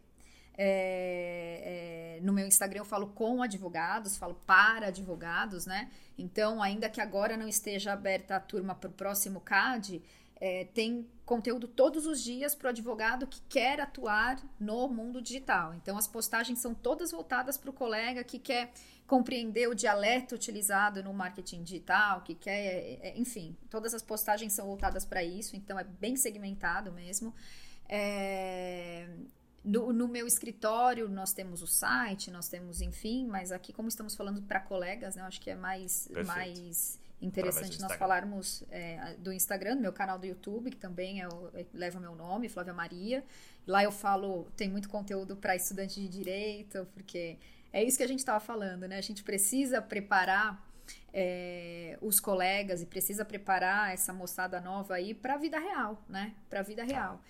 é, 0.58 2.16
é, 2.18 2.20
no 2.22 2.32
meu 2.32 2.46
Instagram 2.46 2.80
eu 2.80 2.84
falo 2.84 3.08
com 3.08 3.42
advogados, 3.42 4.16
falo 4.16 4.34
para 4.46 4.88
advogados, 4.88 5.66
né? 5.66 5.90
Então, 6.16 6.62
ainda 6.62 6.88
que 6.88 7.00
agora 7.00 7.36
não 7.36 7.46
esteja 7.46 7.92
aberta 7.92 8.36
a 8.36 8.40
turma 8.40 8.74
para 8.74 8.88
o 8.88 8.92
próximo 8.92 9.40
CAD, 9.40 10.02
é, 10.38 10.64
tem 10.74 11.06
conteúdo 11.24 11.66
todos 11.66 12.06
os 12.06 12.22
dias 12.22 12.54
para 12.54 12.66
o 12.66 12.70
advogado 12.70 13.26
que 13.26 13.40
quer 13.48 13.80
atuar 13.80 14.40
no 14.60 14.88
mundo 14.88 15.20
digital. 15.20 15.74
Então, 15.74 15.98
as 15.98 16.06
postagens 16.06 16.58
são 16.58 16.74
todas 16.74 17.10
voltadas 17.10 17.56
para 17.58 17.70
o 17.70 17.72
colega 17.72 18.22
que 18.22 18.38
quer 18.38 18.72
compreender 19.06 19.68
o 19.68 19.74
dialeto 19.74 20.34
utilizado 20.34 21.02
no 21.02 21.12
marketing 21.12 21.62
digital, 21.62 22.22
que 22.22 22.34
quer, 22.34 22.52
é, 22.52 22.98
é, 23.08 23.18
enfim, 23.18 23.56
todas 23.70 23.94
as 23.94 24.02
postagens 24.02 24.52
são 24.52 24.66
voltadas 24.66 25.04
para 25.04 25.22
isso, 25.22 25.54
então 25.54 25.78
é 25.78 25.84
bem 25.84 26.16
segmentado 26.16 26.92
mesmo. 26.92 27.34
É, 27.88 29.08
no, 29.66 29.92
no, 29.92 30.06
meu 30.06 30.26
escritório, 30.26 31.08
nós 31.08 31.32
temos 31.32 31.60
o 31.60 31.66
site, 31.66 32.30
nós 32.30 32.48
temos, 32.48 32.80
enfim, 32.80 33.26
mas 33.26 33.50
aqui, 33.50 33.72
como 33.72 33.88
estamos 33.88 34.14
falando 34.14 34.40
para 34.40 34.60
colegas, 34.60 35.16
né, 35.16 35.22
eu 35.22 35.26
acho 35.26 35.40
que 35.40 35.50
é 35.50 35.56
mais, 35.56 36.08
mais 36.24 36.98
interessante 37.20 37.80
nós 37.80 37.92
falarmos 37.94 38.62
é, 38.70 39.14
do 39.18 39.32
Instagram, 39.32 39.74
do 39.76 39.82
meu 39.82 39.92
canal 39.92 40.18
do 40.18 40.26
YouTube, 40.26 40.70
que 40.70 40.76
também 40.76 41.20
é 41.20 41.26
o, 41.26 41.50
é, 41.52 41.66
leva 41.74 41.98
meu 41.98 42.14
nome, 42.14 42.48
Flávia 42.48 42.72
Maria. 42.72 43.24
Lá 43.66 43.82
eu 43.82 43.90
falo, 43.90 44.46
tem 44.56 44.68
muito 44.68 44.88
conteúdo 44.88 45.34
para 45.34 45.56
estudante 45.56 46.00
de 46.00 46.08
direito, 46.08 46.86
porque 46.94 47.36
é 47.72 47.82
isso 47.82 47.98
que 47.98 48.04
a 48.04 48.08
gente 48.08 48.20
estava 48.20 48.38
falando, 48.38 48.86
né? 48.86 48.98
A 48.98 49.02
gente 49.02 49.24
precisa 49.24 49.82
preparar 49.82 50.64
é, 51.12 51.98
os 52.00 52.20
colegas 52.20 52.82
e 52.82 52.86
precisa 52.86 53.24
preparar 53.24 53.92
essa 53.92 54.12
moçada 54.12 54.60
nova 54.60 54.94
aí 54.94 55.12
para 55.12 55.34
a 55.34 55.38
vida 55.38 55.58
real, 55.58 56.00
né? 56.08 56.34
Para 56.48 56.60
a 56.60 56.62
vida 56.62 56.84
real. 56.84 57.20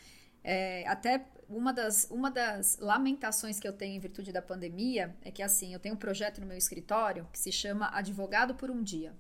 É, 0.48 0.86
até 0.86 1.26
uma 1.48 1.72
das, 1.72 2.06
uma 2.08 2.30
das 2.30 2.78
lamentações 2.78 3.58
que 3.58 3.66
eu 3.66 3.72
tenho 3.72 3.96
em 3.96 3.98
virtude 3.98 4.30
da 4.30 4.40
pandemia 4.40 5.12
é 5.22 5.30
que, 5.32 5.42
assim, 5.42 5.74
eu 5.74 5.80
tenho 5.80 5.96
um 5.96 5.98
projeto 5.98 6.40
no 6.40 6.46
meu 6.46 6.56
escritório 6.56 7.28
que 7.32 7.38
se 7.38 7.50
chama 7.50 7.90
Advogado 7.92 8.54
por 8.54 8.70
um 8.70 8.80
Dia. 8.80 9.12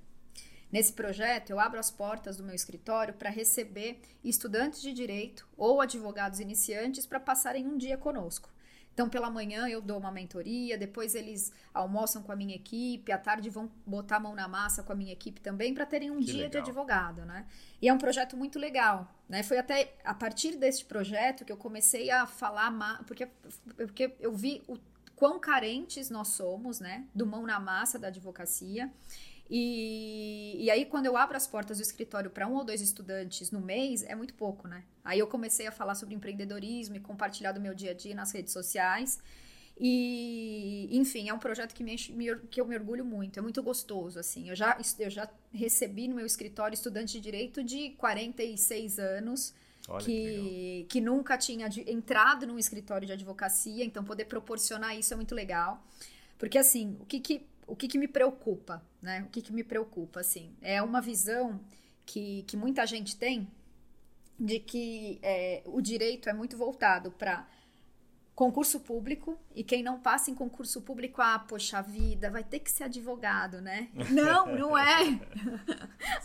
Nesse 0.70 0.92
projeto, 0.92 1.50
eu 1.50 1.58
abro 1.58 1.80
as 1.80 1.90
portas 1.90 2.36
do 2.36 2.44
meu 2.44 2.54
escritório 2.54 3.12
para 3.12 3.28
receber 3.28 4.00
estudantes 4.22 4.80
de 4.80 4.92
direito 4.92 5.48
ou 5.56 5.80
advogados 5.80 6.38
iniciantes 6.38 7.06
para 7.06 7.18
passarem 7.18 7.66
um 7.66 7.76
dia 7.76 7.98
conosco. 7.98 8.48
Então, 8.96 9.10
pela 9.10 9.28
manhã 9.28 9.68
eu 9.68 9.82
dou 9.82 9.98
uma 9.98 10.10
mentoria, 10.10 10.78
depois 10.78 11.14
eles 11.14 11.52
almoçam 11.74 12.22
com 12.22 12.32
a 12.32 12.36
minha 12.36 12.56
equipe, 12.56 13.12
à 13.12 13.18
tarde 13.18 13.50
vão 13.50 13.70
botar 13.84 14.16
a 14.16 14.20
mão 14.20 14.34
na 14.34 14.48
massa 14.48 14.82
com 14.82 14.90
a 14.90 14.96
minha 14.96 15.12
equipe 15.12 15.38
também 15.38 15.74
para 15.74 15.84
terem 15.84 16.10
um 16.10 16.18
que 16.18 16.24
dia 16.24 16.44
legal. 16.44 16.50
de 16.50 16.58
advogado, 16.70 17.26
né? 17.26 17.44
E 17.82 17.90
é 17.90 17.92
um 17.92 17.98
projeto 17.98 18.38
muito 18.38 18.58
legal, 18.58 19.06
né? 19.28 19.42
Foi 19.42 19.58
até 19.58 19.94
a 20.02 20.14
partir 20.14 20.56
desse 20.56 20.82
projeto 20.82 21.44
que 21.44 21.52
eu 21.52 21.58
comecei 21.58 22.10
a 22.10 22.26
falar, 22.26 22.72
porque, 23.06 23.28
porque 23.76 24.16
eu 24.18 24.32
vi 24.32 24.62
o 24.66 24.78
quão 25.14 25.38
carentes 25.38 26.08
nós 26.08 26.28
somos, 26.28 26.80
né? 26.80 27.04
Do 27.14 27.26
mão 27.26 27.42
na 27.42 27.60
massa 27.60 27.98
da 27.98 28.08
advocacia. 28.08 28.90
E, 29.48 30.56
e 30.58 30.70
aí, 30.70 30.84
quando 30.84 31.06
eu 31.06 31.16
abro 31.16 31.36
as 31.36 31.46
portas 31.46 31.78
do 31.78 31.82
escritório 31.82 32.30
para 32.30 32.48
um 32.48 32.54
ou 32.54 32.64
dois 32.64 32.80
estudantes 32.80 33.50
no 33.50 33.60
mês, 33.60 34.02
é 34.02 34.14
muito 34.14 34.34
pouco, 34.34 34.66
né? 34.66 34.84
Aí 35.04 35.18
eu 35.18 35.26
comecei 35.26 35.66
a 35.66 35.72
falar 35.72 35.94
sobre 35.94 36.14
empreendedorismo 36.14 36.96
e 36.96 37.00
compartilhar 37.00 37.52
do 37.52 37.60
meu 37.60 37.74
dia 37.74 37.92
a 37.92 37.94
dia 37.94 38.14
nas 38.14 38.32
redes 38.32 38.52
sociais. 38.52 39.20
E, 39.78 40.88
enfim, 40.90 41.28
é 41.28 41.34
um 41.34 41.38
projeto 41.38 41.74
que, 41.74 41.84
me, 41.84 41.96
que 42.50 42.60
eu 42.60 42.66
me 42.66 42.74
orgulho 42.74 43.04
muito, 43.04 43.38
é 43.38 43.42
muito 43.42 43.62
gostoso, 43.62 44.18
assim. 44.18 44.48
Eu 44.48 44.56
já, 44.56 44.78
eu 44.98 45.10
já 45.10 45.28
recebi 45.52 46.08
no 46.08 46.16
meu 46.16 46.26
escritório 46.26 46.74
estudante 46.74 47.12
de 47.12 47.20
direito 47.20 47.62
de 47.62 47.90
46 47.90 48.98
anos, 48.98 49.54
Olha 49.86 50.04
que, 50.04 50.12
que, 50.12 50.86
que, 50.88 51.00
nunca 51.00 51.36
tinha 51.36 51.68
entrado 51.86 52.46
num 52.46 52.58
escritório 52.58 53.06
de 53.06 53.12
advocacia, 53.12 53.84
então 53.84 54.02
poder 54.02 54.24
proporcionar 54.24 54.98
isso 54.98 55.12
é 55.12 55.16
muito 55.16 55.34
legal. 55.34 55.84
Porque, 56.38 56.56
assim, 56.56 56.96
o 57.00 57.04
que, 57.04 57.20
que, 57.20 57.46
o 57.66 57.74
que, 57.74 57.88
que 57.88 57.98
me 57.98 58.08
preocupa, 58.08 58.82
né? 59.02 59.22
O 59.22 59.30
que, 59.30 59.42
que 59.42 59.52
me 59.52 59.64
preocupa, 59.64 60.20
assim, 60.20 60.54
é 60.62 60.80
uma 60.82 61.00
visão 61.00 61.60
que, 62.04 62.44
que 62.44 62.56
muita 62.56 62.86
gente 62.86 63.16
tem 63.16 63.50
de 64.38 64.60
que 64.60 65.18
é, 65.22 65.62
o 65.64 65.80
direito 65.80 66.28
é 66.28 66.32
muito 66.32 66.56
voltado 66.56 67.10
para 67.10 67.46
concurso 68.34 68.80
público 68.80 69.38
e 69.54 69.64
quem 69.64 69.82
não 69.82 69.98
passa 69.98 70.30
em 70.30 70.34
concurso 70.34 70.82
público, 70.82 71.22
ah, 71.22 71.38
poxa 71.38 71.80
vida, 71.80 72.30
vai 72.30 72.44
ter 72.44 72.58
que 72.58 72.70
ser 72.70 72.84
advogado, 72.84 73.62
né? 73.62 73.88
Não, 74.10 74.54
não 74.54 74.76
é. 74.76 75.18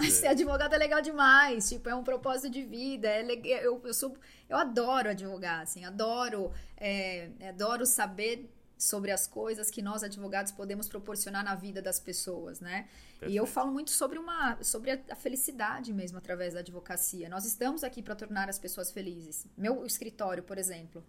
ser 0.10 0.28
advogado 0.28 0.74
é 0.74 0.78
legal 0.78 1.02
demais, 1.02 1.70
tipo, 1.70 1.88
é 1.88 1.96
um 1.96 2.04
propósito 2.04 2.50
de 2.50 2.64
vida, 2.64 3.08
é 3.08 3.24
eu, 3.66 3.82
eu 3.86 3.94
sou, 3.94 4.18
eu 4.50 4.58
adoro 4.58 5.10
advogar, 5.10 5.62
assim, 5.62 5.86
adoro, 5.86 6.52
é, 6.76 7.30
adoro 7.48 7.86
saber 7.86 8.52
sobre 8.82 9.12
as 9.12 9.28
coisas 9.28 9.70
que 9.70 9.80
nós 9.80 10.04
advogados 10.04 10.52
podemos 10.52 10.88
proporcionar 10.88 11.44
na 11.44 11.54
vida 11.54 11.82
das 11.84 12.00
pessoas, 12.00 12.60
né? 12.60 12.88
Perfeito. 13.12 13.32
E 13.32 13.38
eu 13.38 13.46
falo 13.46 13.72
muito 13.72 13.92
sobre 13.92 14.18
uma 14.18 14.58
sobre 14.64 14.90
a, 14.92 15.16
felicidade 15.16 15.94
mesmo 15.94 16.18
através 16.18 16.56
da 16.56 16.62
advocacia. 16.62 17.30
Nós 17.30 17.46
estamos 17.46 17.84
aqui 17.84 18.02
para 18.02 18.16
tornar 18.16 18.50
as 18.50 18.58
pessoas 18.58 18.92
felizes. 18.92 19.46
Meu 19.56 19.86
escritório, 19.86 20.42
por 20.42 20.58
exemplo, 20.58 21.04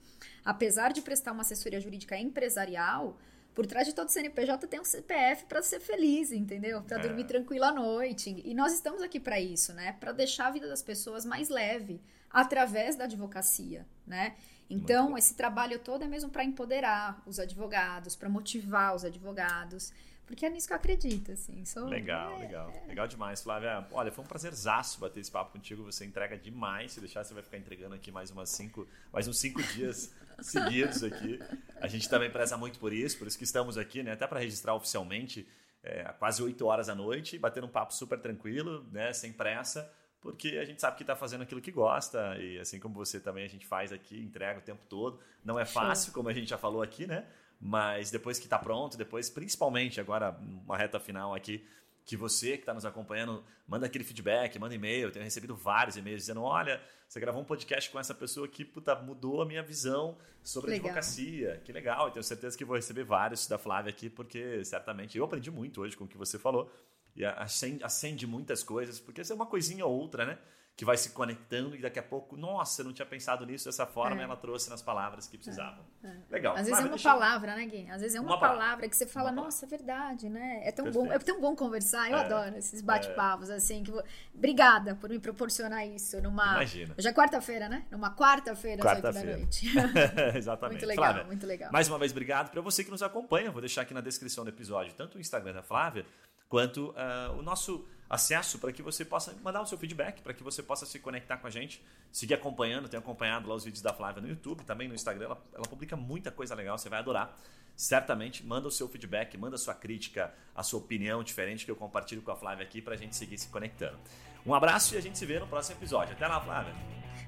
apesar 0.45 0.93
de 0.93 1.01
prestar 1.01 1.33
uma 1.33 1.41
assessoria 1.41 1.81
jurídica 1.81 2.15
empresarial, 2.15 3.17
por 3.55 3.67
trás 3.67 3.87
de 3.87 3.95
todo 3.95 4.09
CNPJ 4.09 4.67
tem 4.67 4.81
um 4.81 4.85
CPF 4.85 5.45
para 5.45 5.63
ser 5.63 5.81
feliz, 5.81 6.33
entendeu? 6.33 6.83
Para 6.83 6.99
é. 6.99 7.01
dormir 7.01 7.25
tranquilo 7.25 7.65
à 7.65 7.73
noite. 7.73 8.43
E 8.45 8.55
nós 8.55 8.73
estamos 8.73 9.03
aqui 9.03 9.21
para 9.21 9.41
isso, 9.41 9.73
né? 9.73 9.93
Para 10.01 10.13
deixar 10.13 10.47
a 10.47 10.51
vida 10.51 10.69
das 10.69 10.83
pessoas 10.83 11.25
mais 11.25 11.49
leve 11.49 12.01
através 12.31 12.97
da 12.97 13.05
advocacia, 13.05 13.87
né? 14.07 14.35
Então, 14.71 15.19
esse 15.19 15.35
trabalho 15.35 15.79
todo 15.79 16.03
é 16.03 16.09
mesmo 16.09 16.31
para 16.31 16.43
empoderar 16.43 17.23
os 17.27 17.39
advogados, 17.39 18.17
para 18.17 18.29
motivar 18.29 18.95
os 18.95 19.05
advogados, 19.05 19.93
porque 20.27 20.47
é 20.47 20.51
nisso 20.51 20.67
que 20.67 20.73
eu 20.73 20.77
acredito, 20.77 21.33
assim. 21.33 21.65
Sou... 21.65 21.87
Legal, 21.87 22.33
é... 22.35 22.39
legal. 22.39 22.73
Legal 22.87 23.07
demais, 23.07 23.43
Flávia. 23.43 23.87
Olha, 23.93 24.11
foi 24.11 24.25
um 24.25 24.27
prazerzaço 24.27 25.01
bater 25.01 25.21
esse 25.21 25.31
papo 25.31 25.53
contigo. 25.53 25.83
Você 25.85 26.05
entrega 26.05 26.37
demais. 26.37 26.93
Se 26.93 27.01
deixar, 27.01 27.25
você 27.25 27.35
vai 27.35 27.43
ficar 27.43 27.59
entregando 27.59 27.95
aqui 27.95 28.11
mais 28.11 28.31
umas 28.31 28.51
cinco, 28.51 28.87
mais 29.13 29.29
uns 29.29 29.39
cinco 29.39 29.63
dias 29.63 30.15
seguidos 30.41 31.03
aqui. 31.03 31.39
A 31.81 31.89
gente 31.89 32.09
também 32.09 32.31
preza 32.31 32.57
muito 32.57 32.79
por 32.79 32.93
isso, 32.93 33.19
por 33.19 33.27
isso 33.27 33.37
que 33.37 33.45
estamos 33.45 33.77
aqui, 33.77 34.03
né? 34.03 34.13
Até 34.13 34.27
para 34.27 34.41
registrar 34.41 34.75
oficialmente, 34.75 35.47
é, 35.83 36.05
quase 36.19 36.43
oito 36.43 36.67
horas 36.67 36.87
da 36.87 36.95
noite, 36.95 37.39
batendo 37.39 37.67
um 37.67 37.71
papo 37.71 37.93
super 37.95 38.19
tranquilo, 38.19 38.87
né? 38.91 39.13
Sem 39.13 39.33
pressa 39.33 39.91
porque 40.23 40.57
a 40.57 40.65
gente 40.65 40.81
sabe 40.81 40.97
que 40.97 41.03
está 41.03 41.17
fazendo 41.17 41.43
aquilo 41.43 41.61
que 41.61 41.73
gosta 41.73 42.39
e 42.39 42.57
assim 42.61 42.79
como 42.79 42.95
você 42.95 43.19
também 43.19 43.45
a 43.45 43.49
gente 43.49 43.67
faz 43.67 43.93
aqui, 43.93 44.17
entrega 44.23 44.61
o 44.61 44.63
tempo 44.63 44.81
todo. 44.89 45.19
Não 45.45 45.59
é 45.59 45.65
fácil, 45.65 46.13
como 46.13 46.29
a 46.29 46.33
gente 46.33 46.49
já 46.49 46.57
falou 46.57 46.81
aqui, 46.81 47.09
né? 47.09 47.27
Mas 47.65 48.11
depois 48.11 48.41
que 48.41 48.47
está 48.47 48.59
pronto, 48.59 48.97
depois, 48.99 49.31
principalmente 49.31 50.01
agora, 50.01 50.37
uma 50.67 50.77
reta 50.77 50.99
final 50.99 51.33
aqui, 51.33 51.65
que 52.05 52.17
você 52.17 52.57
que 52.57 52.63
está 52.63 52.75
nos 52.75 52.85
acompanhando, 52.85 53.45
manda 53.69 53.87
aquele 53.87 54.03
feedback, 54.03 54.59
manda 54.59 54.75
e-mail. 54.75 55.05
Eu 55.05 55.13
tenho 55.13 55.25
recebido 55.25 55.55
vários 55.55 55.97
e-mails 55.97 56.23
dizendo: 56.23 56.43
olha, 56.43 56.83
você 57.09 57.21
gravou 57.21 57.41
um 57.41 57.45
podcast 57.45 57.89
com 57.89 58.01
essa 58.01 58.13
pessoa 58.13 58.49
que 58.49 58.65
puta, 58.65 58.97
mudou 58.97 59.41
a 59.41 59.47
minha 59.47 59.63
visão 59.63 60.19
sobre 60.43 60.73
legal. 60.73 60.87
advocacia. 60.89 61.63
Que 61.65 61.73
legal. 61.73 62.09
E 62.09 62.11
tenho 62.11 62.25
certeza 62.25 62.59
que 62.59 62.65
vou 62.65 62.75
receber 62.75 63.05
vários 63.05 63.47
da 63.47 63.59
Flávia 63.59 63.91
aqui, 63.91 64.11
porque 64.11 64.65
certamente 64.65 65.17
eu 65.17 65.25
aprendi 65.25 65.51
muito 65.51 65.83
hoje 65.83 65.97
com 65.97 66.03
o 66.03 66.09
que 66.09 66.19
você 66.19 66.41
falou 66.41 66.69
e 67.15 67.25
acende, 67.25 67.85
acende 67.85 68.27
muitas 68.27 68.65
coisas, 68.65 68.99
porque 68.99 69.21
isso 69.21 69.33
é 69.33 69.37
uma 69.37 69.47
coisinha 69.47 69.87
ou 69.87 69.93
outra, 69.93 70.27
né? 70.27 70.39
Que 70.75 70.85
vai 70.85 70.97
se 70.97 71.11
conectando 71.11 71.77
e 71.77 71.81
daqui 71.81 71.99
a 71.99 72.03
pouco, 72.03 72.37
nossa, 72.37 72.81
eu 72.81 72.87
não 72.87 72.93
tinha 72.93 73.05
pensado 73.05 73.45
nisso 73.45 73.67
dessa 73.67 73.87
forma, 73.87 74.21
é. 74.21 74.25
ela 74.25 74.37
trouxe 74.37 74.71
nas 74.71 74.81
palavras 74.81 75.27
que 75.27 75.37
precisavam. 75.37 75.85
É. 76.03 76.09
É. 76.09 76.17
Legal. 76.31 76.55
Às 76.57 76.67
vezes 76.67 76.79
é 76.79 76.83
uma 76.83 76.89
deixa... 76.89 77.11
palavra, 77.11 77.55
né, 77.55 77.67
Gui? 77.67 77.91
Às 77.91 78.01
vezes 78.01 78.17
é 78.17 78.21
uma, 78.21 78.31
uma 78.31 78.41
palavra 78.41 78.89
que 78.89 78.97
você 78.97 79.07
fala, 79.07 79.31
nossa, 79.31 79.67
é 79.67 79.69
verdade, 79.69 80.29
né? 80.29 80.63
É 80.65 80.73
tão 80.73 80.91
bom, 80.91 81.13
é 81.13 81.19
tão 81.19 81.41
bom 81.41 81.55
conversar. 81.55 82.11
Eu 82.11 82.17
é. 82.17 82.21
adoro 82.21 82.57
esses 82.57 82.81
bate-papos 82.81 83.51
assim, 83.51 83.85
que 83.85 83.93
obrigada 84.35 84.95
por 84.95 85.11
me 85.11 85.19
proporcionar 85.19 85.87
isso 85.87 86.21
numa 86.23 86.55
Imagina. 86.55 86.95
Hoje 86.99 87.09
é 87.09 87.13
quarta-feira, 87.13 87.69
né? 87.69 87.87
Numa 87.91 88.15
quarta-feira 88.15 88.83
quarta 88.83 89.11
às 89.11 89.17
oito 89.17 89.27
da 89.27 89.37
noite. 89.37 89.67
Exatamente. 90.35 90.73
muito 90.73 90.87
legal, 90.87 91.05
Flávia, 91.05 91.25
muito 91.25 91.47
legal. 91.47 91.71
Mais 91.71 91.87
uma 91.87 91.99
vez 91.99 92.13
obrigado 92.13 92.51
para 92.51 92.61
você 92.63 92.83
que 92.83 92.91
nos 92.91 93.03
acompanha. 93.03 93.51
Vou 93.51 93.61
deixar 93.61 93.83
aqui 93.83 93.93
na 93.93 94.01
descrição 94.01 94.43
do 94.43 94.51
episódio 94.51 94.95
tanto 94.95 95.19
o 95.19 95.21
Instagram 95.21 95.53
da 95.53 95.63
Flávia 95.63 96.07
quanto 96.49 96.91
uh, 96.91 97.39
o 97.39 97.43
nosso 97.43 97.87
acesso 98.13 98.59
para 98.59 98.71
que 98.71 98.83
você 98.83 99.07
possa 99.07 99.35
mandar 99.43 99.63
o 99.63 99.67
seu 99.67 99.79
feedback, 99.79 100.21
para 100.21 100.35
que 100.35 100.43
você 100.43 100.63
possa 100.63 100.85
se 100.85 100.99
conectar 100.99 101.39
com 101.39 101.47
a 101.47 101.51
gente, 101.51 101.83
seguir 102.13 102.35
acompanhando, 102.35 102.87
tenho 102.87 103.03
acompanhado 103.03 103.49
lá 103.49 103.55
os 103.55 103.65
vídeos 103.65 103.81
da 103.81 103.95
Flávia 103.95 104.21
no 104.21 104.29
YouTube, 104.29 104.65
também 104.65 104.87
no 104.87 104.95
Instagram, 104.95 105.25
ela, 105.25 105.43
ela 105.55 105.65
publica 105.65 105.97
muita 105.97 106.31
coisa 106.31 106.55
legal, 106.55 106.77
você 106.77 106.91
vai 106.91 106.99
adorar. 106.99 107.35
Certamente, 107.75 108.45
manda 108.45 108.69
o 108.69 108.71
seu 108.71 108.87
feedback, 108.87 109.39
manda 109.39 109.57
a 109.57 109.59
sua 109.59 109.75
crítica, 109.75 110.35
a 110.55 110.63
sua 110.63 110.79
opinião 110.79 111.23
diferente 111.25 111.65
que 111.65 111.71
eu 111.71 111.77
compartilho 111.77 112.21
com 112.21 112.31
a 112.31 112.37
Flávia 112.37 112.67
aqui 112.67 112.83
para 112.83 112.93
a 112.93 112.99
gente 112.99 113.17
seguir 113.17 113.39
se 113.39 113.49
conectando. 113.49 113.99
Um 114.45 114.55
abraço 114.55 114.95
e 114.95 114.99
a 114.99 115.01
gente 115.01 115.17
se 115.17 115.25
vê 115.25 115.39
no 115.39 115.47
próximo 115.47 115.79
episódio. 115.79 116.13
Até 116.13 116.29
lá, 116.29 116.39
Flávia. 116.39 116.75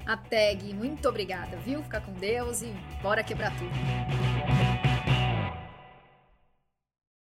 Até, 0.05 0.55
Gui. 0.55 0.75
Muito 0.75 1.09
obrigada, 1.09 1.57
viu? 1.59 1.83
Fica 1.83 2.03
com 2.03 2.13
Deus 2.13 2.61
e 2.61 2.67
bora 3.03 3.25
quebrar 3.25 3.57
tudo. 3.57 4.94